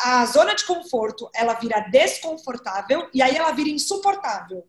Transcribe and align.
a, 0.00 0.26
zona 0.26 0.54
de 0.54 0.64
conforto, 0.64 1.30
ela 1.34 1.54
vira 1.54 1.80
desconfortável 1.90 3.08
e 3.12 3.22
aí 3.22 3.36
ela 3.36 3.52
vira 3.52 3.70
insuportável. 3.70 4.66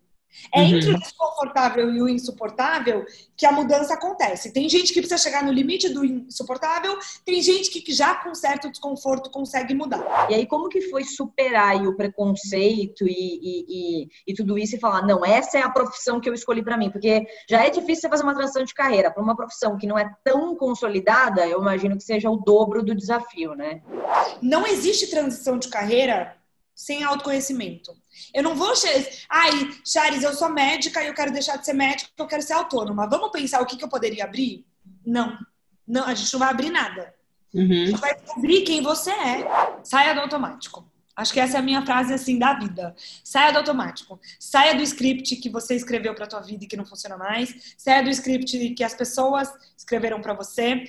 É 0.53 0.61
uhum. 0.61 0.67
entre 0.67 0.91
o 0.91 0.99
desconfortável 0.99 1.93
e 1.93 2.01
o 2.01 2.09
insuportável 2.09 3.05
que 3.35 3.45
a 3.45 3.51
mudança 3.51 3.93
acontece. 3.93 4.51
Tem 4.53 4.67
gente 4.69 4.93
que 4.93 4.99
precisa 4.99 5.21
chegar 5.21 5.43
no 5.43 5.51
limite 5.51 5.89
do 5.89 6.05
insuportável, 6.05 6.97
tem 7.25 7.41
gente 7.41 7.69
que 7.69 7.93
já 7.93 8.15
com 8.15 8.33
certo 8.33 8.69
desconforto 8.69 9.29
consegue 9.29 9.73
mudar. 9.73 10.27
E 10.29 10.35
aí, 10.35 10.45
como 10.45 10.69
que 10.69 10.81
foi 10.81 11.03
superar 11.03 11.75
o 11.87 11.95
preconceito 11.95 13.07
e, 13.07 13.11
e, 13.11 13.65
e, 13.67 14.07
e, 14.27 14.33
tudo 14.33 14.57
isso 14.57 14.75
e 14.75 14.79
falar, 14.79 15.05
não, 15.05 15.25
essa 15.25 15.57
é 15.57 15.61
a 15.61 15.69
profissão 15.69 16.19
que 16.19 16.29
eu 16.29 16.33
escolhi 16.33 16.63
para 16.63 16.77
mim? 16.77 16.89
Porque 16.89 17.25
já 17.49 17.65
é 17.65 17.69
difícil 17.69 18.01
você 18.01 18.09
fazer 18.09 18.23
uma 18.23 18.35
transição 18.35 18.63
de 18.63 18.73
carreira 18.73 19.11
para 19.11 19.23
uma 19.23 19.35
profissão 19.35 19.77
que 19.77 19.87
não 19.87 19.97
é 19.97 20.11
tão 20.23 20.55
consolidada, 20.55 21.47
eu 21.47 21.61
imagino 21.61 21.97
que 21.97 22.03
seja 22.03 22.29
o 22.29 22.37
dobro 22.37 22.83
do 22.83 22.95
desafio, 22.95 23.55
né? 23.55 23.81
Não 24.41 24.65
existe 24.67 25.07
transição 25.07 25.57
de 25.57 25.69
carreira 25.69 26.35
sem 26.75 27.03
autoconhecimento. 27.03 27.95
Eu 28.33 28.43
não 28.43 28.55
vou. 28.55 28.73
Ai, 29.29 29.51
Charis, 29.85 30.23
eu 30.23 30.33
sou 30.33 30.49
médica 30.49 31.03
e 31.03 31.07
eu 31.07 31.13
quero 31.13 31.31
deixar 31.31 31.57
de 31.57 31.65
ser 31.65 31.73
médica 31.73 32.09
porque 32.09 32.23
eu 32.23 32.27
quero 32.27 32.41
ser 32.41 32.53
autônoma. 32.53 33.09
Vamos 33.09 33.31
pensar 33.31 33.61
o 33.61 33.65
que, 33.65 33.77
que 33.77 33.83
eu 33.83 33.89
poderia 33.89 34.23
abrir? 34.23 34.65
Não. 35.05 35.37
Não, 35.87 36.05
a 36.05 36.13
gente 36.13 36.31
não 36.31 36.39
vai 36.39 36.49
abrir 36.49 36.69
nada. 36.69 37.13
Uhum. 37.53 37.83
A 37.83 37.85
gente 37.85 37.99
vai 37.99 38.15
descobrir 38.15 38.61
quem 38.61 38.81
você 38.81 39.11
é. 39.11 39.47
Saia 39.83 40.13
do 40.13 40.21
automático. 40.21 40.85
Acho 41.15 41.31
que 41.31 41.39
essa 41.39 41.57
é 41.57 41.59
a 41.59 41.63
minha 41.63 41.85
frase 41.85 42.13
assim 42.13 42.39
da 42.39 42.53
vida. 42.53 42.95
Saia 43.23 43.51
do 43.51 43.59
automático. 43.59 44.19
Saia 44.39 44.73
do 44.73 44.81
script 44.81 45.35
que 45.35 45.49
você 45.49 45.75
escreveu 45.75 46.15
para 46.15 46.25
tua 46.25 46.39
vida 46.39 46.63
e 46.63 46.67
que 46.67 46.77
não 46.77 46.85
funciona 46.85 47.17
mais. 47.17 47.75
Saia 47.77 48.03
do 48.03 48.09
script 48.09 48.69
que 48.71 48.83
as 48.83 48.95
pessoas 48.95 49.51
escreveram 49.77 50.21
para 50.21 50.33
você. 50.33 50.83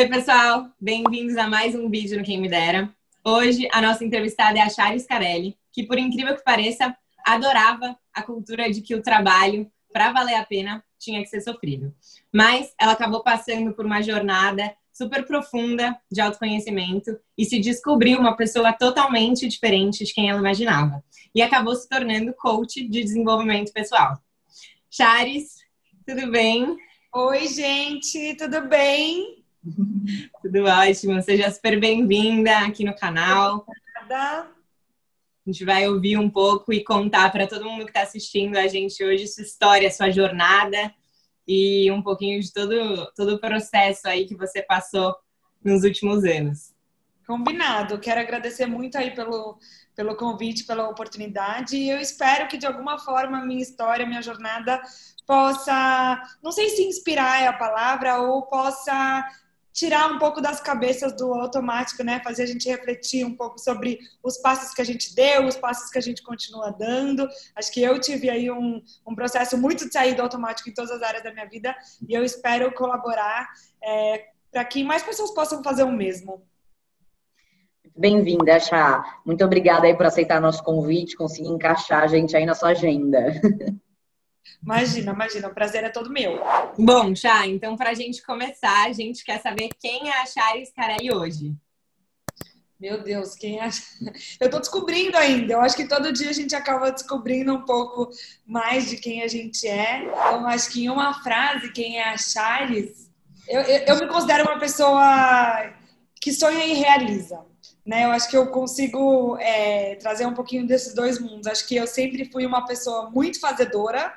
Oi, 0.00 0.08
pessoal, 0.08 0.70
bem-vindos 0.80 1.36
a 1.36 1.46
mais 1.46 1.74
um 1.74 1.90
vídeo 1.90 2.16
no 2.16 2.24
Quem 2.24 2.40
Me 2.40 2.48
Dera. 2.48 2.90
Hoje 3.22 3.68
a 3.70 3.82
nossa 3.82 4.02
entrevistada 4.02 4.58
é 4.58 4.62
a 4.62 4.70
Charis 4.70 5.04
Carelli, 5.04 5.58
que, 5.70 5.86
por 5.86 5.98
incrível 5.98 6.34
que 6.34 6.42
pareça, 6.42 6.96
adorava 7.22 7.94
a 8.10 8.22
cultura 8.22 8.70
de 8.70 8.80
que 8.80 8.94
o 8.94 9.02
trabalho, 9.02 9.70
para 9.92 10.10
valer 10.10 10.36
a 10.36 10.46
pena, 10.46 10.82
tinha 10.98 11.20
que 11.20 11.28
ser 11.28 11.42
sofrido. 11.42 11.94
Mas 12.32 12.72
ela 12.80 12.92
acabou 12.92 13.22
passando 13.22 13.74
por 13.74 13.84
uma 13.84 14.00
jornada 14.00 14.74
super 14.90 15.26
profunda 15.26 15.94
de 16.10 16.22
autoconhecimento 16.22 17.20
e 17.36 17.44
se 17.44 17.60
descobriu 17.60 18.20
uma 18.20 18.34
pessoa 18.34 18.72
totalmente 18.72 19.46
diferente 19.46 20.06
de 20.06 20.14
quem 20.14 20.30
ela 20.30 20.40
imaginava. 20.40 21.04
E 21.34 21.42
acabou 21.42 21.76
se 21.76 21.86
tornando 21.86 22.32
coach 22.32 22.88
de 22.88 23.02
desenvolvimento 23.02 23.70
pessoal. 23.70 24.18
Charis, 24.90 25.58
tudo 26.06 26.30
bem? 26.30 26.74
Oi, 27.14 27.46
gente, 27.48 28.34
tudo 28.36 28.66
bem? 28.66 29.39
Tudo 30.42 30.64
ótimo, 30.64 31.20
seja 31.22 31.50
super 31.50 31.78
bem-vinda 31.78 32.58
aqui 32.60 32.84
no 32.84 32.94
canal. 32.94 33.66
Obrigada. 33.66 34.48
A 35.46 35.50
gente 35.50 35.64
vai 35.64 35.86
ouvir 35.86 36.16
um 36.16 36.30
pouco 36.30 36.72
e 36.72 36.82
contar 36.82 37.30
para 37.30 37.46
todo 37.46 37.64
mundo 37.64 37.84
que 37.84 37.90
está 37.90 38.02
assistindo 38.02 38.56
a 38.56 38.66
gente 38.66 39.02
hoje 39.04 39.26
sua 39.26 39.42
história, 39.42 39.90
sua 39.90 40.10
jornada 40.10 40.94
e 41.46 41.90
um 41.90 42.02
pouquinho 42.02 42.40
de 42.40 42.52
todo, 42.52 43.10
todo 43.14 43.34
o 43.34 43.40
processo 43.40 44.08
aí 44.08 44.26
que 44.26 44.34
você 44.34 44.62
passou 44.62 45.14
nos 45.62 45.84
últimos 45.84 46.24
anos. 46.24 46.74
Combinado. 47.26 47.98
Quero 47.98 48.20
agradecer 48.20 48.66
muito 48.66 48.96
aí 48.96 49.14
pelo, 49.14 49.58
pelo 49.94 50.16
convite, 50.16 50.64
pela 50.64 50.88
oportunidade. 50.88 51.76
E 51.76 51.90
eu 51.90 51.98
espero 51.98 52.48
que 52.48 52.58
de 52.58 52.66
alguma 52.66 52.98
forma 52.98 53.38
a 53.38 53.46
minha 53.46 53.62
história, 53.62 54.04
a 54.04 54.08
minha 54.08 54.22
jornada 54.22 54.80
possa, 55.26 56.22
não 56.42 56.50
sei 56.50 56.70
se 56.70 56.82
inspirar 56.82 57.42
é 57.42 57.46
a 57.46 57.52
palavra, 57.52 58.20
ou 58.20 58.42
possa 58.42 59.24
tirar 59.72 60.10
um 60.10 60.18
pouco 60.18 60.40
das 60.40 60.60
cabeças 60.60 61.12
do 61.16 61.32
automático, 61.34 62.02
né? 62.02 62.20
Fazer 62.22 62.42
a 62.42 62.46
gente 62.46 62.68
refletir 62.68 63.24
um 63.24 63.34
pouco 63.34 63.58
sobre 63.58 63.98
os 64.22 64.38
passos 64.38 64.74
que 64.74 64.82
a 64.82 64.84
gente 64.84 65.14
deu, 65.14 65.46
os 65.46 65.56
passos 65.56 65.90
que 65.90 65.98
a 65.98 66.02
gente 66.02 66.22
continua 66.22 66.70
dando. 66.70 67.28
Acho 67.54 67.72
que 67.72 67.82
eu 67.82 67.98
tive 68.00 68.28
aí 68.28 68.50
um, 68.50 68.82
um 69.06 69.14
processo 69.14 69.56
muito 69.56 69.86
de 69.86 69.92
sair 69.92 70.14
do 70.14 70.22
automático 70.22 70.68
em 70.68 70.74
todas 70.74 70.90
as 70.90 71.02
áreas 71.02 71.22
da 71.22 71.32
minha 71.32 71.48
vida 71.48 71.74
e 72.06 72.14
eu 72.14 72.24
espero 72.24 72.72
colaborar 72.72 73.48
é, 73.82 74.26
para 74.50 74.64
que 74.64 74.82
mais 74.82 75.02
pessoas 75.02 75.30
possam 75.32 75.62
fazer 75.62 75.84
o 75.84 75.92
mesmo. 75.92 76.42
Bem-vinda, 77.96 78.58
Chá. 78.58 79.20
Muito 79.26 79.44
obrigada 79.44 79.86
aí 79.86 79.94
por 79.94 80.06
aceitar 80.06 80.40
nosso 80.40 80.62
convite, 80.62 81.16
conseguir 81.16 81.48
encaixar 81.48 82.02
a 82.02 82.06
gente 82.06 82.36
aí 82.36 82.46
na 82.46 82.54
sua 82.54 82.70
agenda. 82.70 83.32
Imagina, 84.62 85.12
imagina, 85.12 85.48
o 85.48 85.54
prazer 85.54 85.84
é 85.84 85.88
todo 85.88 86.10
meu. 86.10 86.40
Bom, 86.78 87.14
Chá, 87.14 87.46
então 87.46 87.76
para 87.76 87.90
a 87.90 87.94
gente 87.94 88.22
começar, 88.22 88.86
a 88.86 88.92
gente 88.92 89.24
quer 89.24 89.40
saber 89.40 89.70
quem 89.80 90.08
é 90.08 90.20
a 90.20 90.26
Charis 90.26 90.72
Carelli 90.72 91.12
hoje. 91.12 91.54
Meu 92.80 93.02
Deus, 93.02 93.34
quem 93.34 93.60
é? 93.60 93.68
Eu 94.40 94.46
estou 94.46 94.58
descobrindo 94.58 95.16
ainda. 95.18 95.52
Eu 95.52 95.60
acho 95.60 95.76
que 95.76 95.86
todo 95.86 96.12
dia 96.12 96.30
a 96.30 96.32
gente 96.32 96.54
acaba 96.54 96.90
descobrindo 96.90 97.52
um 97.52 97.62
pouco 97.66 98.08
mais 98.46 98.88
de 98.88 98.96
quem 98.96 99.22
a 99.22 99.28
gente 99.28 99.68
é. 99.68 100.04
Então, 100.04 100.46
acho 100.46 100.70
que 100.70 100.84
em 100.84 100.88
uma 100.88 101.12
frase, 101.22 101.72
quem 101.72 101.98
é 101.98 102.08
a 102.08 102.16
Charis, 102.16 103.10
eu, 103.46 103.60
eu, 103.60 103.78
eu 103.80 103.96
me 103.98 104.08
considero 104.08 104.44
uma 104.44 104.58
pessoa 104.58 105.74
que 106.20 106.32
sonha 106.32 106.64
e 106.64 106.72
realiza. 106.72 107.49
Né, 107.90 108.04
eu 108.04 108.12
acho 108.12 108.30
que 108.30 108.36
eu 108.36 108.46
consigo 108.46 109.36
é, 109.38 109.96
trazer 109.96 110.24
um 110.24 110.32
pouquinho 110.32 110.64
desses 110.64 110.94
dois 110.94 111.18
mundos. 111.18 111.48
Acho 111.48 111.66
que 111.66 111.74
eu 111.74 111.88
sempre 111.88 112.24
fui 112.30 112.46
uma 112.46 112.64
pessoa 112.64 113.10
muito 113.10 113.40
fazedora, 113.40 114.14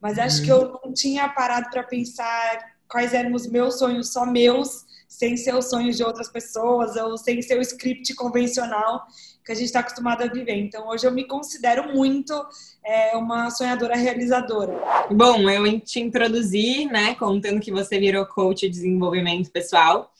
mas 0.00 0.16
acho 0.16 0.44
que 0.44 0.48
eu 0.48 0.78
não 0.84 0.92
tinha 0.94 1.28
parado 1.28 1.68
para 1.70 1.82
pensar 1.82 2.76
quais 2.88 3.12
eram 3.12 3.34
os 3.34 3.48
meus 3.48 3.80
sonhos, 3.80 4.12
só 4.12 4.24
meus, 4.24 4.84
sem 5.08 5.36
ser 5.36 5.56
os 5.56 5.68
sonhos 5.68 5.96
de 5.96 6.04
outras 6.04 6.28
pessoas, 6.28 6.94
ou 6.94 7.18
sem 7.18 7.42
ser 7.42 7.58
o 7.58 7.62
script 7.62 8.14
convencional 8.14 9.04
que 9.44 9.50
a 9.50 9.56
gente 9.56 9.66
está 9.66 9.80
acostumado 9.80 10.22
a 10.22 10.28
viver. 10.28 10.54
Então, 10.54 10.86
hoje 10.86 11.04
eu 11.04 11.10
me 11.10 11.26
considero 11.26 11.92
muito 11.92 12.32
é, 12.84 13.16
uma 13.16 13.50
sonhadora 13.50 13.96
realizadora. 13.96 14.72
Bom, 15.10 15.50
eu 15.50 15.80
te 15.80 15.98
introduzi, 15.98 16.84
né, 16.84 17.16
contando 17.16 17.58
que 17.58 17.72
você 17.72 17.98
virou 17.98 18.24
coach 18.24 18.60
de 18.60 18.68
desenvolvimento 18.68 19.50
pessoal. 19.50 20.12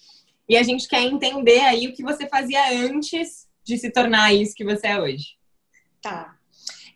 E 0.51 0.57
a 0.57 0.63
gente 0.63 0.87
quer 0.87 1.03
entender 1.03 1.61
aí 1.61 1.87
o 1.87 1.95
que 1.95 2.03
você 2.03 2.29
fazia 2.29 2.61
antes 2.85 3.49
de 3.65 3.79
se 3.79 3.91
tornar 3.91 4.35
isso 4.35 4.55
que 4.55 4.65
você 4.65 4.89
é 4.89 5.01
hoje. 5.01 5.37
Tá. 6.03 6.37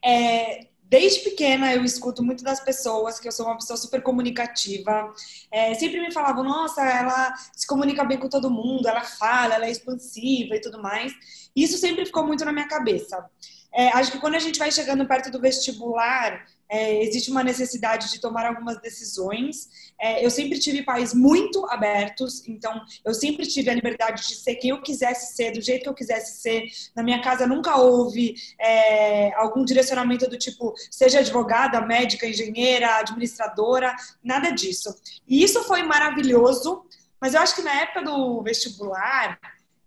É, 0.04 0.66
Desde 0.94 1.20
pequena 1.20 1.72
eu 1.72 1.82
escuto 1.82 2.22
muito 2.22 2.44
das 2.44 2.60
pessoas 2.60 3.18
que 3.18 3.26
eu 3.26 3.32
sou 3.32 3.46
uma 3.46 3.56
pessoa 3.56 3.76
super 3.76 4.00
comunicativa. 4.00 5.12
É, 5.50 5.74
sempre 5.74 6.00
me 6.00 6.12
falavam, 6.12 6.44
nossa, 6.44 6.82
ela 6.82 7.34
se 7.52 7.66
comunica 7.66 8.04
bem 8.04 8.16
com 8.16 8.28
todo 8.28 8.48
mundo, 8.48 8.86
ela 8.86 9.00
fala, 9.00 9.54
ela 9.54 9.66
é 9.66 9.72
expansiva 9.72 10.54
e 10.54 10.60
tudo 10.60 10.80
mais. 10.80 11.12
Isso 11.56 11.78
sempre 11.78 12.06
ficou 12.06 12.24
muito 12.24 12.44
na 12.44 12.52
minha 12.52 12.68
cabeça. 12.68 13.28
É, 13.72 13.88
acho 13.88 14.12
que 14.12 14.20
quando 14.20 14.36
a 14.36 14.38
gente 14.38 14.56
vai 14.56 14.70
chegando 14.70 15.04
perto 15.04 15.32
do 15.32 15.40
vestibular, 15.40 16.46
é, 16.68 17.02
existe 17.02 17.30
uma 17.30 17.42
necessidade 17.42 18.10
de 18.10 18.20
tomar 18.20 18.46
algumas 18.46 18.80
decisões. 18.80 19.68
É, 20.00 20.24
eu 20.24 20.30
sempre 20.30 20.58
tive 20.58 20.82
pais 20.82 21.14
muito 21.14 21.64
abertos, 21.70 22.46
então 22.48 22.80
eu 23.04 23.14
sempre 23.14 23.46
tive 23.46 23.70
a 23.70 23.74
liberdade 23.74 24.26
de 24.26 24.34
ser 24.34 24.56
quem 24.56 24.70
eu 24.70 24.82
quisesse 24.82 25.34
ser, 25.34 25.52
do 25.52 25.60
jeito 25.60 25.82
que 25.82 25.88
eu 25.88 25.94
quisesse 25.94 26.40
ser. 26.40 26.64
Na 26.94 27.02
minha 27.02 27.22
casa 27.22 27.46
nunca 27.46 27.76
houve 27.76 28.34
é, 28.58 29.32
algum 29.34 29.64
direcionamento 29.64 30.28
do 30.28 30.38
tipo, 30.38 30.74
seja 30.90 31.20
advogada, 31.20 31.80
médica, 31.80 32.26
engenheira, 32.26 32.98
administradora, 32.98 33.94
nada 34.22 34.50
disso. 34.50 34.94
E 35.28 35.42
isso 35.42 35.62
foi 35.64 35.82
maravilhoso, 35.82 36.84
mas 37.20 37.34
eu 37.34 37.40
acho 37.40 37.54
que 37.54 37.62
na 37.62 37.82
época 37.82 38.02
do 38.02 38.42
vestibular, 38.42 39.38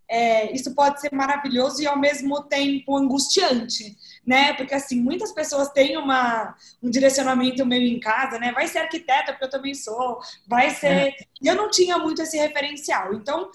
é, 0.10 0.52
isso 0.54 0.74
pode 0.74 1.02
ser 1.02 1.14
maravilhoso 1.14 1.82
e 1.82 1.88
ao 1.88 2.00
mesmo 2.00 2.44
tempo 2.44 2.96
angustiante, 2.96 3.98
né? 4.26 4.54
Porque 4.54 4.74
assim, 4.74 5.02
muitas 5.02 5.34
pessoas 5.34 5.70
têm 5.70 5.98
uma, 5.98 6.56
um 6.82 6.90
direcionamento 6.90 7.66
meio 7.66 7.94
em 7.94 8.00
casa, 8.00 8.40
né? 8.40 8.54
Vai 8.54 8.68
ser 8.68 8.80
arquiteta, 8.80 9.34
porque 9.34 9.46
eu 9.46 9.50
também 9.50 9.74
sou, 9.74 10.20
vai 10.48 10.70
ser. 10.70 10.88
É. 10.88 11.16
Eu 11.44 11.56
não 11.56 11.70
tinha 11.70 11.98
muito 11.98 12.22
esse 12.22 12.38
referencial. 12.38 13.14
Então, 13.14 13.52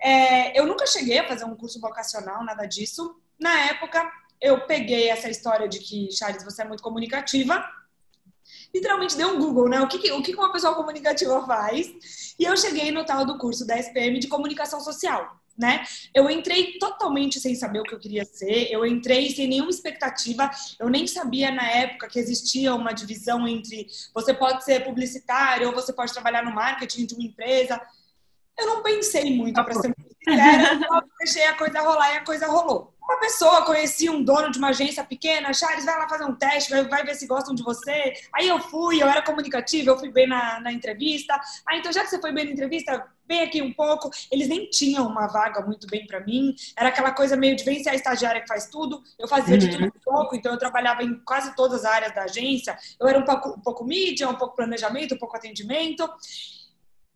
é, 0.00 0.58
eu 0.58 0.66
nunca 0.66 0.86
cheguei 0.86 1.18
a 1.18 1.28
fazer 1.28 1.44
um 1.44 1.54
curso 1.54 1.78
vocacional, 1.80 2.42
nada 2.44 2.64
disso. 2.64 3.20
Na 3.38 3.66
época, 3.66 4.10
eu 4.40 4.66
peguei 4.66 5.10
essa 5.10 5.28
história 5.28 5.68
de 5.68 5.80
que, 5.80 6.10
Charles, 6.12 6.42
você 6.42 6.62
é 6.62 6.64
muito 6.64 6.82
comunicativa 6.82 7.62
literalmente 8.74 9.16
dei 9.16 9.26
um 9.26 9.38
Google, 9.38 9.68
né? 9.68 9.80
O 9.80 9.88
que, 9.88 10.12
o 10.12 10.22
que 10.22 10.34
uma 10.34 10.52
pessoa 10.52 10.74
comunicativa 10.74 11.44
faz? 11.44 12.34
E 12.38 12.44
eu 12.44 12.56
cheguei 12.56 12.90
no 12.90 13.04
tal 13.04 13.24
do 13.24 13.38
curso 13.38 13.66
da 13.66 13.76
SPM 13.76 14.18
de 14.18 14.28
comunicação 14.28 14.80
social. 14.80 15.39
Né? 15.60 15.84
Eu 16.14 16.30
entrei 16.30 16.78
totalmente 16.78 17.38
sem 17.38 17.54
saber 17.54 17.80
o 17.80 17.82
que 17.82 17.94
eu 17.94 17.98
queria 17.98 18.24
ser, 18.24 18.72
eu 18.72 18.86
entrei 18.86 19.28
sem 19.30 19.46
nenhuma 19.46 19.68
expectativa, 19.68 20.50
eu 20.78 20.88
nem 20.88 21.06
sabia 21.06 21.50
na 21.50 21.68
época 21.70 22.08
que 22.08 22.18
existia 22.18 22.74
uma 22.74 22.92
divisão 22.92 23.46
entre 23.46 23.86
você 24.14 24.32
pode 24.32 24.64
ser 24.64 24.82
publicitário 24.82 25.68
ou 25.68 25.74
você 25.74 25.92
pode 25.92 26.14
trabalhar 26.14 26.42
no 26.42 26.54
marketing 26.54 27.04
de 27.04 27.14
uma 27.14 27.24
empresa. 27.24 27.78
Eu 28.58 28.66
não 28.68 28.82
pensei 28.82 29.36
muito, 29.36 29.62
para 29.62 29.74
ser 29.74 29.88
muito 29.88 30.16
sincera, 30.24 30.80
eu 30.82 31.08
deixei 31.18 31.44
a 31.44 31.54
coisa 31.54 31.80
rolar 31.82 32.14
e 32.14 32.16
a 32.16 32.24
coisa 32.24 32.46
rolou 32.46 32.89
uma 33.10 33.18
pessoa 33.18 33.64
conhecia 33.64 34.12
um 34.12 34.22
dono 34.22 34.52
de 34.52 34.58
uma 34.58 34.68
agência 34.68 35.04
pequena, 35.04 35.52
Charles, 35.52 35.84
vai 35.84 35.98
lá 35.98 36.08
fazer 36.08 36.24
um 36.24 36.34
teste, 36.34 36.70
vai, 36.70 36.84
vai 36.86 37.04
ver 37.04 37.16
se 37.16 37.26
gostam 37.26 37.52
de 37.54 37.62
você. 37.62 38.14
Aí 38.32 38.46
eu 38.46 38.60
fui, 38.60 39.02
eu 39.02 39.08
era 39.08 39.20
comunicativa, 39.20 39.90
eu 39.90 39.98
fui 39.98 40.10
bem 40.10 40.28
na, 40.28 40.60
na 40.60 40.72
entrevista. 40.72 41.34
Ah, 41.66 41.76
então 41.76 41.92
já 41.92 42.02
que 42.02 42.10
você 42.10 42.20
foi 42.20 42.30
bem 42.30 42.44
na 42.44 42.52
entrevista, 42.52 43.04
vem 43.26 43.42
aqui 43.42 43.60
um 43.60 43.72
pouco. 43.72 44.10
Eles 44.30 44.46
nem 44.46 44.70
tinham 44.70 45.08
uma 45.08 45.26
vaga 45.26 45.60
muito 45.60 45.88
bem 45.88 46.06
para 46.06 46.20
mim. 46.20 46.54
Era 46.76 46.90
aquela 46.90 47.10
coisa 47.10 47.36
meio 47.36 47.56
de 47.56 47.64
vem 47.64 47.82
ser 47.82 47.90
a 47.90 47.94
estagiária 47.96 48.40
que 48.40 48.46
faz 48.46 48.66
tudo. 48.66 49.02
Eu 49.18 49.26
fazia 49.26 49.54
uhum. 49.54 49.58
de 49.58 49.70
tudo 49.70 49.86
um 49.86 50.00
pouco, 50.04 50.36
então 50.36 50.52
eu 50.52 50.58
trabalhava 50.58 51.02
em 51.02 51.14
quase 51.24 51.54
todas 51.56 51.84
as 51.84 51.92
áreas 51.92 52.14
da 52.14 52.22
agência. 52.22 52.78
Eu 52.98 53.08
era 53.08 53.18
um 53.18 53.24
pouco, 53.24 53.50
um 53.50 53.60
pouco 53.60 53.84
mídia, 53.84 54.28
um 54.28 54.36
pouco 54.36 54.54
planejamento, 54.54 55.16
um 55.16 55.18
pouco 55.18 55.36
atendimento. 55.36 56.08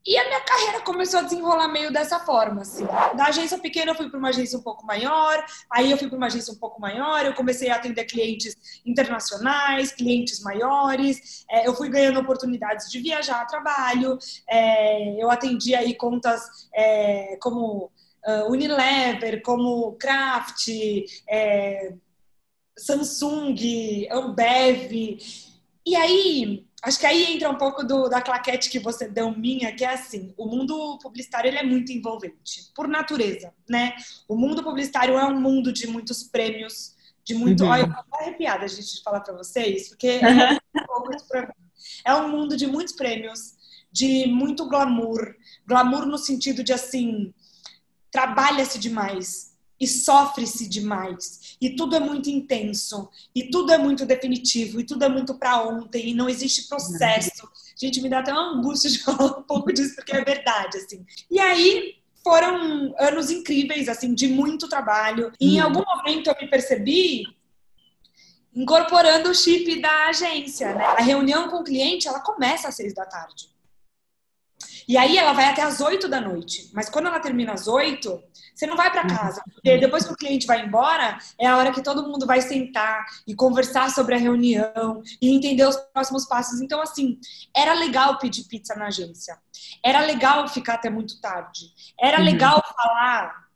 E 0.07 0.19
a 0.19 0.25
minha 0.27 0.41
carreira 0.41 0.81
começou 0.83 1.21
a 1.21 1.23
desenrolar 1.23 1.69
meio 1.69 1.91
dessa 1.91 2.21
forma, 2.21 2.61
assim. 2.61 2.85
Da 3.17 3.27
agência 3.27 3.59
pequena 3.59 3.93
eu 3.93 3.95
fui 3.95 4.11
para 4.11 4.19
uma 4.19 4.29
agência 4.29 4.59
um 4.59 4.63
pouco 4.63 4.85
maior, 4.85 5.43
aí 5.71 5.91
eu 5.91 5.97
fui 5.97 6.09
para 6.09 6.17
uma 6.17 6.27
agência 6.27 6.53
um 6.53 6.59
pouco 6.59 6.79
maior, 6.79 7.25
eu 7.25 7.33
comecei 7.33 7.71
a 7.71 7.77
atender 7.77 8.05
clientes 8.05 8.55
internacionais, 8.85 9.93
clientes 9.93 10.43
maiores, 10.43 11.47
é, 11.51 11.67
eu 11.67 11.75
fui 11.75 11.89
ganhando 11.89 12.21
oportunidades 12.21 12.91
de 12.91 13.01
viajar 13.01 13.41
a 13.41 13.47
trabalho, 13.47 14.19
é, 14.47 15.23
eu 15.23 15.31
atendi 15.31 15.75
aí 15.75 15.95
contas 15.95 16.69
é, 16.75 17.39
como 17.41 17.91
uh, 18.27 18.51
Unilever, 18.51 19.41
como 19.43 19.93
Kraft, 19.93 20.69
é, 21.27 21.95
Samsung, 22.77 24.07
Ambev, 24.11 25.19
e 25.87 25.97
aí 25.97 26.67
Acho 26.85 26.99
que 26.99 27.07
aí 27.07 27.35
entra 27.35 27.49
um 27.49 27.57
pouco 27.57 27.83
do, 27.83 28.09
da 28.09 28.21
claquete 28.21 28.69
que 28.69 28.79
você 28.79 29.09
deu 29.09 29.31
minha, 29.31 29.75
que 29.75 29.85
é 29.85 29.95
assim, 29.95 30.35
o 30.37 30.47
mundo 30.47 30.99
publicitário 31.03 31.49
ele 31.49 31.57
é 31.57 31.63
muito 31.63 31.91
envolvente, 31.91 32.71
por 32.75 32.87
natureza, 32.87 33.55
né? 33.69 33.95
O 34.29 34.37
mundo 34.37 34.63
publicitário 34.63 35.17
é 35.17 35.25
um 35.25 35.41
mundo 35.41 35.73
de 35.73 35.87
muitos 35.87 36.25
prêmios, 36.25 36.95
de 37.25 37.35
muito... 37.35 37.65
Uhum. 37.65 37.71
Olha, 37.71 37.83
eu 37.83 37.89
tô 37.89 38.17
arrepiada 38.17 38.67
a 38.67 38.69
gente 38.69 39.03
falar 39.03 39.21
para 39.21 39.35
vocês, 39.35 39.89
porque 39.89 40.21
é, 40.23 40.27
um 40.27 41.09
mim. 41.09 41.17
é 42.05 42.15
um 42.15 42.29
mundo 42.29 42.55
de 42.55 42.67
muitos 42.67 42.95
prêmios, 42.95 43.55
de 43.91 44.27
muito 44.27 44.69
glamour, 44.69 45.35
glamour 45.67 46.05
no 46.05 46.19
sentido 46.19 46.63
de, 46.63 46.75
assim, 46.75 47.33
trabalha-se 48.11 48.79
demais, 48.79 49.54
e 49.81 49.87
sofre-se 49.87 50.69
demais. 50.69 51.57
E 51.61 51.71
tudo 51.71 51.97
é 51.97 52.01
muito 52.01 52.31
intenso, 52.31 53.09
e 53.35 53.45
tudo 53.51 53.73
é 53.73 53.79
muito 53.79 54.07
definitivo, 54.07 54.81
e 54.81 54.85
tudo 54.85 55.05
é 55.05 55.09
muito 55.09 55.35
para 55.35 55.63
ontem, 55.67 56.11
e 56.11 56.15
não 56.15 56.29
existe 56.29 56.69
processo. 56.69 57.49
Gente, 57.77 58.01
me 58.01 58.09
dá 58.09 58.21
até 58.21 58.33
uma 58.33 58.53
angústia 58.57 58.91
de 58.91 58.99
falar 59.05 59.39
um 59.39 59.43
pouco 59.43 59.73
disso, 59.73 59.95
porque 59.97 60.17
é 60.17 60.25
verdade, 60.25 60.79
assim. 60.79 61.05
E 61.31 61.39
aí, 61.39 61.97
foram 62.23 62.95
anos 62.99 63.31
incríveis, 63.31 63.89
assim, 63.89 64.15
de 64.15 64.27
muito 64.27 64.69
trabalho. 64.69 65.31
E 65.39 65.57
em 65.57 65.61
uhum. 65.61 65.67
algum 65.67 65.85
momento 65.85 66.29
eu 66.29 66.37
me 66.41 66.49
percebi 66.49 67.27
incorporando 68.55 69.31
o 69.31 69.35
chip 69.35 69.81
da 69.81 70.09
agência, 70.09 70.75
né? 70.75 70.85
A 70.85 71.03
reunião 71.03 71.51
com 71.51 71.59
o 71.59 71.65
cliente, 71.65 72.09
ela 72.09 72.21
começa 72.21 72.69
às 72.69 72.77
seis 72.77 72.95
da 72.95 73.05
tarde. 73.05 73.54
E 74.89 74.97
aí 74.97 75.17
ela 75.17 75.33
vai 75.33 75.47
até 75.47 75.63
às 75.63 75.81
8 75.81 76.09
da 76.09 76.21
noite. 76.21 76.71
Mas 76.73 76.89
quando 76.89 77.07
ela 77.07 77.21
termina 77.21 77.53
às 77.53 77.67
8, 77.67 78.23
você 78.55 78.67
não 78.67 78.77
vai 78.77 78.91
para 78.91 79.07
casa. 79.07 79.43
Porque 79.53 79.79
depois 79.79 80.05
que 80.07 80.13
o 80.13 80.17
cliente 80.17 80.47
vai 80.47 80.65
embora, 80.65 81.19
é 81.39 81.47
a 81.47 81.57
hora 81.57 81.73
que 81.73 81.83
todo 81.83 82.07
mundo 82.07 82.27
vai 82.27 82.41
sentar 82.41 83.05
e 83.27 83.35
conversar 83.35 83.91
sobre 83.91 84.15
a 84.15 84.19
reunião 84.19 85.03
e 85.21 85.35
entender 85.35 85.67
os 85.67 85.77
próximos 85.93 86.27
passos. 86.27 86.61
Então, 86.61 86.81
assim, 86.81 87.19
era 87.55 87.73
legal 87.75 88.19
pedir 88.19 88.45
pizza 88.45 88.75
na 88.75 88.87
agência. 88.87 89.39
Era 89.83 90.01
legal 90.01 90.47
ficar 90.49 90.75
até 90.75 90.91
muito 90.91 91.21
tarde. 91.21 91.67
Era 91.99 92.19
uhum. 92.19 92.25
legal 92.25 92.63
falar, 92.77 93.49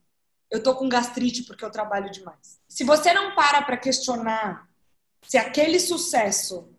eu 0.51 0.63
tô 0.63 0.75
com 0.75 0.89
gastrite 0.89 1.43
porque 1.45 1.65
eu 1.65 1.71
trabalho 1.71 2.11
demais. 2.11 2.59
Se 2.69 2.85
você 2.85 3.13
não 3.13 3.35
para 3.35 3.63
para 3.63 3.77
questionar 3.77 4.69
se 5.23 5.37
aquele 5.37 5.81
sucesso 5.81 6.71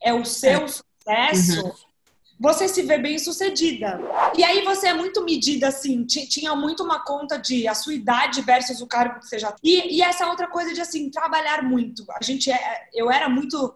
é 0.00 0.12
o 0.12 0.24
seu 0.24 0.64
é. 0.64 0.68
sucesso, 0.68 1.66
uhum 1.66 1.87
você 2.38 2.68
se 2.68 2.82
vê 2.82 2.98
bem 2.98 3.18
sucedida. 3.18 4.00
E 4.36 4.44
aí 4.44 4.64
você 4.64 4.88
é 4.88 4.94
muito 4.94 5.24
medida, 5.24 5.68
assim, 5.68 6.04
tinha 6.04 6.54
muito 6.54 6.84
uma 6.84 7.04
conta 7.04 7.36
de 7.38 7.66
a 7.66 7.74
sua 7.74 7.94
idade 7.94 8.40
versus 8.42 8.80
o 8.80 8.86
cargo 8.86 9.20
que 9.20 9.26
você 9.26 9.38
já 9.38 9.54
e, 9.62 9.96
e 9.96 10.02
essa 10.02 10.28
outra 10.28 10.46
coisa 10.46 10.72
de, 10.72 10.80
assim, 10.80 11.10
trabalhar 11.10 11.62
muito. 11.62 12.04
A 12.10 12.22
gente, 12.22 12.50
é, 12.50 12.88
eu 12.94 13.10
era 13.10 13.28
muito... 13.28 13.74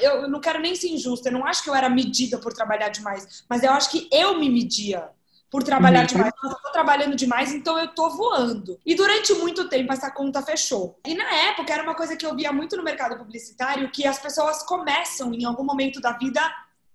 Eu, 0.00 0.10
eu 0.22 0.28
não 0.28 0.38
quero 0.38 0.60
nem 0.60 0.74
ser 0.74 0.88
injusta, 0.88 1.28
eu 1.28 1.32
não 1.32 1.46
acho 1.46 1.62
que 1.62 1.70
eu 1.70 1.74
era 1.74 1.88
medida 1.88 2.38
por 2.38 2.52
trabalhar 2.52 2.90
demais, 2.90 3.42
mas 3.48 3.62
eu 3.62 3.72
acho 3.72 3.90
que 3.90 4.06
eu 4.12 4.38
me 4.38 4.50
media 4.50 5.08
por 5.54 5.62
trabalhar 5.62 6.00
uhum. 6.00 6.06
demais. 6.06 6.32
Eu 6.42 6.50
tô 6.50 6.72
trabalhando 6.72 7.14
demais, 7.14 7.54
então 7.54 7.78
eu 7.78 7.86
tô 7.86 8.10
voando. 8.10 8.80
E 8.84 8.92
durante 8.94 9.32
muito 9.34 9.68
tempo 9.68 9.92
essa 9.92 10.10
conta 10.10 10.42
fechou. 10.42 10.98
E 11.06 11.14
na 11.14 11.32
época 11.32 11.72
era 11.72 11.82
uma 11.82 11.94
coisa 11.94 12.16
que 12.16 12.26
eu 12.26 12.34
via 12.34 12.52
muito 12.52 12.76
no 12.76 12.82
mercado 12.82 13.16
publicitário, 13.16 13.88
que 13.92 14.04
as 14.04 14.18
pessoas 14.18 14.64
começam 14.64 15.32
em 15.32 15.44
algum 15.44 15.62
momento 15.62 16.00
da 16.00 16.10
vida 16.10 16.42